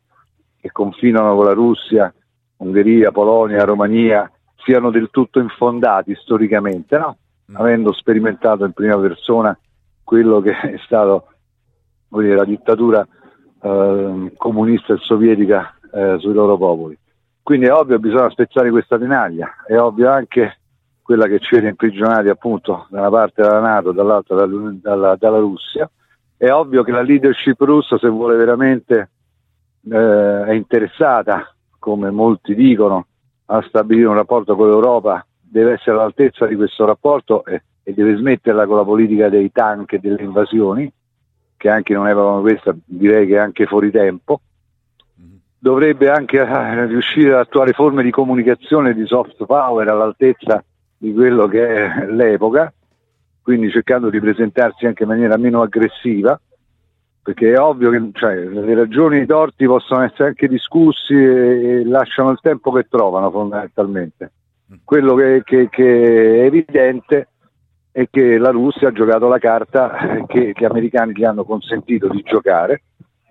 che 0.60 0.72
confinano 0.72 1.36
con 1.36 1.46
la 1.46 1.52
Russia, 1.52 2.14
Ungheria, 2.58 3.12
Polonia, 3.12 3.66
Romania, 3.66 4.32
siano 4.64 4.89
del 4.91 5.10
tutto 5.12 5.39
infondati 5.39 6.16
storicamente, 6.16 6.98
no? 6.98 7.18
Mm. 7.52 7.56
avendo 7.58 7.91
sperimentato 7.91 8.64
in 8.64 8.72
prima 8.72 8.98
persona 8.98 9.58
quello 10.04 10.39
che 10.39 10.52
è 10.52 10.78
stato 10.86 11.28
dire, 12.10 12.36
la 12.36 12.46
dittatura 12.46 13.06
eh, 13.62 14.34
comunista 14.38 14.94
e 14.94 14.98
sovietica 14.98 15.76
eh, 15.91 16.18
sui 16.20 16.34
loro 16.34 16.58
popoli. 16.58 16.98
Quindi 17.41 17.66
è 17.66 17.74
ovvio 17.74 17.96
che 17.96 18.08
bisogna 18.08 18.30
spezzare 18.30 18.72
questa 18.72 18.98
tenaglia, 18.98 19.50
è 19.66 19.78
ovvio 19.78 20.10
anche 20.10 20.60
quella 21.02 21.28
che 21.28 21.39
ci 21.39 21.56
vede 21.56 21.68
imprigionati 21.68 22.30
appunto 22.30 22.88
da 22.89 23.02
una 23.02 23.10
parte 23.10 23.41
dalla 23.41 23.60
Nato, 23.60 23.91
dall'altra 23.91 24.36
dalla, 24.36 24.72
dalla, 24.82 25.16
dalla 25.18 25.39
Russia. 25.39 25.89
È 26.38 26.50
ovvio 26.50 26.84
che 26.84 26.91
la 26.91 27.02
leadership 27.02 27.60
russa, 27.60 27.98
se 27.98 28.08
vuole 28.08 28.38
veramente, 28.38 29.10
eh, 29.89 30.44
è 30.46 30.54
interessata, 30.54 31.54
come 31.78 32.10
molti 32.12 32.56
dicono, 32.56 33.08
a 33.48 33.62
stabilire 33.68 34.08
un 34.08 34.16
rapporto 34.16 34.56
con 34.56 34.70
l'Europa 34.70 35.26
deve 35.54 35.74
essere 35.74 35.91
all'altezza 35.91 36.47
di 36.47 36.56
questo 36.56 36.84
rapporto 36.84 37.45
e, 37.45 37.62
e 37.84 37.93
deve 37.93 38.16
smetterla 38.16 38.66
con 38.66 38.78
la 38.78 38.84
politica 38.84 39.30
dei 39.30 39.51
tank 39.51 39.93
e 39.93 39.99
delle 39.99 40.24
invasioni, 40.24 40.91
che 41.56 41.70
anche 41.70 41.93
non 41.93 42.08
erano 42.08 42.41
questa, 42.41 42.76
direi 42.84 43.28
che 43.28 43.36
è 43.36 43.38
anche 43.38 43.68
fuori 43.68 43.91
tempo. 43.91 44.41
Dovrebbe 45.60 46.10
anche 46.10 46.39
eh, 46.39 46.86
riuscire 46.88 47.34
ad 47.34 47.39
attuare 47.39 47.72
forme 47.72 48.01
di 48.01 48.10
comunicazione 48.10 48.95
di 48.95 49.06
soft 49.06 49.45
power 49.45 49.88
all'altezza 49.88 50.62
di 50.97 51.14
quello 51.14 51.47
che 51.47 51.68
è 51.68 52.06
l'epoca, 52.08 52.74
quindi 53.43 53.70
cercando 53.70 54.10
di 54.10 54.20
presentarsi 54.20 54.88
anche 54.88 55.04
in 55.04 55.10
maniera 55.10 55.38
meno 55.38 55.62
aggressiva, 55.62 56.38
perché 57.22 57.54
è 57.54 57.60
ovvio 57.60 57.91
che 57.91 58.10
cioè, 58.14 58.36
le 58.36 58.74
ragioni 58.74 59.20
e 59.20 59.22
i 59.22 59.26
torti 59.28 59.66
possono 59.66 60.01
essere 60.01 60.30
anche 60.30 60.47
discussi 60.47 61.14
e 61.14 61.86
lasciano 61.86 62.32
il 62.32 62.39
tempo 62.41 62.72
che 62.72 62.88
trovano 62.89 63.30
fondamentalmente. 63.30 64.32
Quello 64.84 65.15
che, 65.15 65.41
che, 65.43 65.69
che, 65.69 66.41
è 66.41 66.45
evidente 66.45 67.28
è 67.91 68.07
che 68.09 68.38
la 68.38 68.49
Russia 68.49 68.88
ha 68.88 68.91
giocato 68.91 69.28
la 69.28 69.38
carta 69.38 70.24
che 70.28 70.53
gli 70.55 70.65
americani 70.65 71.13
gli 71.13 71.24
hanno 71.24 71.43
consentito 71.43 72.07
di 72.07 72.21
giocare 72.24 72.84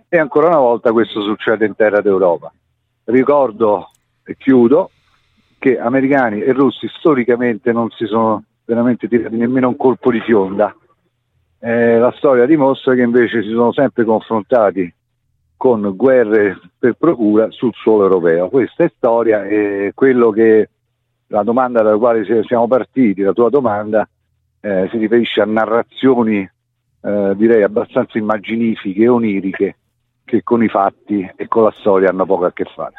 e 0.08 0.18
ancora 0.18 0.48
una 0.48 0.58
volta 0.58 0.92
questo 0.92 1.22
succede 1.22 1.66
in 1.66 1.74
terra 1.74 2.00
d'Europa. 2.00 2.52
Ricordo 3.04 3.90
e 4.24 4.36
chiudo 4.36 4.90
che 5.58 5.78
americani 5.78 6.42
e 6.42 6.52
russi 6.52 6.86
storicamente 6.88 7.72
non 7.72 7.88
si 7.90 8.06
sono 8.06 8.44
veramente 8.64 9.08
tirati 9.08 9.36
nemmeno 9.36 9.68
un 9.68 9.76
colpo 9.76 10.10
di 10.10 10.20
fionda. 10.20 10.74
Eh, 11.58 11.98
la 11.98 12.12
storia 12.16 12.46
dimostra 12.46 12.94
che 12.94 13.02
invece 13.02 13.42
si 13.42 13.50
sono 13.50 13.72
sempre 13.72 14.04
confrontati 14.04 14.92
con 15.56 15.94
guerre 15.94 16.58
per 16.78 16.94
procura 16.94 17.50
sul 17.50 17.72
suolo 17.74 18.02
europeo. 18.02 18.48
Questa 18.48 18.84
è 18.84 18.92
storia 18.96 19.44
e 19.44 19.92
quello 19.94 20.30
che 20.30 20.68
la 21.32 21.42
domanda 21.42 21.82
dalla 21.82 21.96
quale 21.96 22.24
siamo 22.44 22.68
partiti, 22.68 23.22
la 23.22 23.32
tua 23.32 23.48
domanda, 23.48 24.06
eh, 24.60 24.86
si 24.90 24.98
riferisce 24.98 25.40
a 25.40 25.46
narrazioni 25.46 26.48
eh, 27.04 27.34
direi 27.36 27.62
abbastanza 27.62 28.18
immaginifiche 28.18 29.02
e 29.02 29.08
oniriche 29.08 29.76
che 30.24 30.42
con 30.42 30.62
i 30.62 30.68
fatti 30.68 31.28
e 31.34 31.48
con 31.48 31.64
la 31.64 31.74
storia 31.78 32.10
hanno 32.10 32.26
poco 32.26 32.44
a 32.44 32.52
che 32.52 32.64
fare. 32.74 32.94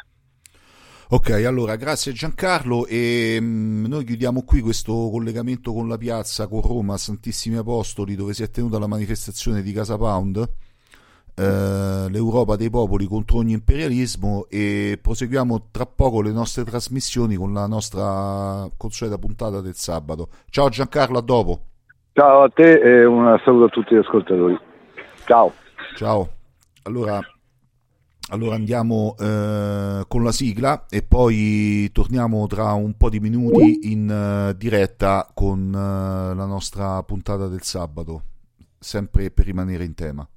Ok, 1.10 1.30
allora 1.46 1.76
grazie 1.76 2.12
Giancarlo 2.12 2.86
e 2.86 3.38
mh, 3.40 3.44
mm, 3.44 3.84
noi 3.86 4.04
chiudiamo 4.04 4.42
qui 4.42 4.60
questo 4.60 4.92
collegamento 5.10 5.72
con 5.72 5.86
la 5.86 5.96
piazza, 5.96 6.48
con 6.48 6.60
Roma, 6.60 6.96
Santissimi 6.96 7.56
Apostoli, 7.56 8.16
dove 8.16 8.34
si 8.34 8.42
è 8.42 8.50
tenuta 8.50 8.80
la 8.80 8.88
manifestazione 8.88 9.62
di 9.62 9.72
Casa 9.72 9.96
Pound 9.96 10.44
eh, 11.36 12.06
l'Europa 12.08 12.56
dei 12.56 12.70
popoli 12.70 13.06
contro 13.06 13.38
ogni 13.38 13.52
imperialismo 13.52 14.46
e 14.48 14.98
proseguiamo 15.00 15.68
tra 15.70 15.84
poco 15.86 16.22
le 16.22 16.30
nostre 16.30 16.64
trasmissioni 16.64 17.34
con 17.34 17.52
la 17.52 17.66
nostra 17.66 18.68
consueta 18.76 19.18
puntata 19.18 19.60
del 19.60 19.74
sabato. 19.74 20.28
Ciao 20.48 20.68
Giancarlo, 20.68 21.18
a 21.18 21.22
dopo. 21.22 21.60
Ciao 22.12 22.42
a 22.42 22.48
te 22.48 22.80
e 22.80 23.04
un 23.04 23.40
saluto 23.44 23.64
a 23.64 23.68
tutti 23.68 23.94
gli 23.94 23.98
ascoltatori. 23.98 24.56
Ciao. 25.24 25.52
Ciao. 25.96 26.28
Allora, 26.84 27.18
allora 28.28 28.54
andiamo 28.54 29.16
eh, 29.18 30.04
con 30.06 30.22
la 30.22 30.32
sigla 30.32 30.86
e 30.88 31.02
poi 31.02 31.90
torniamo 31.90 32.46
tra 32.46 32.72
un 32.74 32.96
po' 32.96 33.08
di 33.08 33.18
minuti 33.18 33.90
in 33.90 34.08
uh, 34.08 34.56
diretta 34.56 35.28
con 35.34 35.68
uh, 35.68 36.36
la 36.36 36.46
nostra 36.46 37.02
puntata 37.02 37.48
del 37.48 37.62
sabato, 37.62 38.22
sempre 38.78 39.30
per 39.30 39.46
rimanere 39.46 39.84
in 39.84 39.94
tema. 39.94 40.28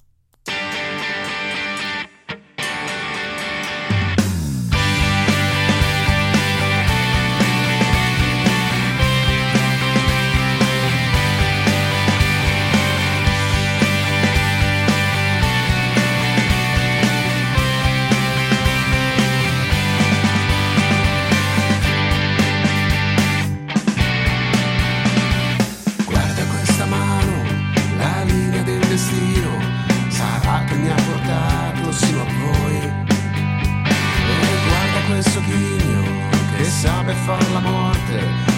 sa 36.87 37.03
beffa 37.03 37.37
la 37.51 37.59
morte, 37.59 38.17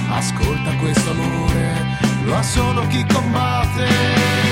ascolta 0.10 0.76
questo 0.76 1.10
amore, 1.10 1.98
lo 2.26 2.36
ha 2.36 2.44
solo 2.44 2.86
chi 2.86 3.04
combatte. 3.12 4.49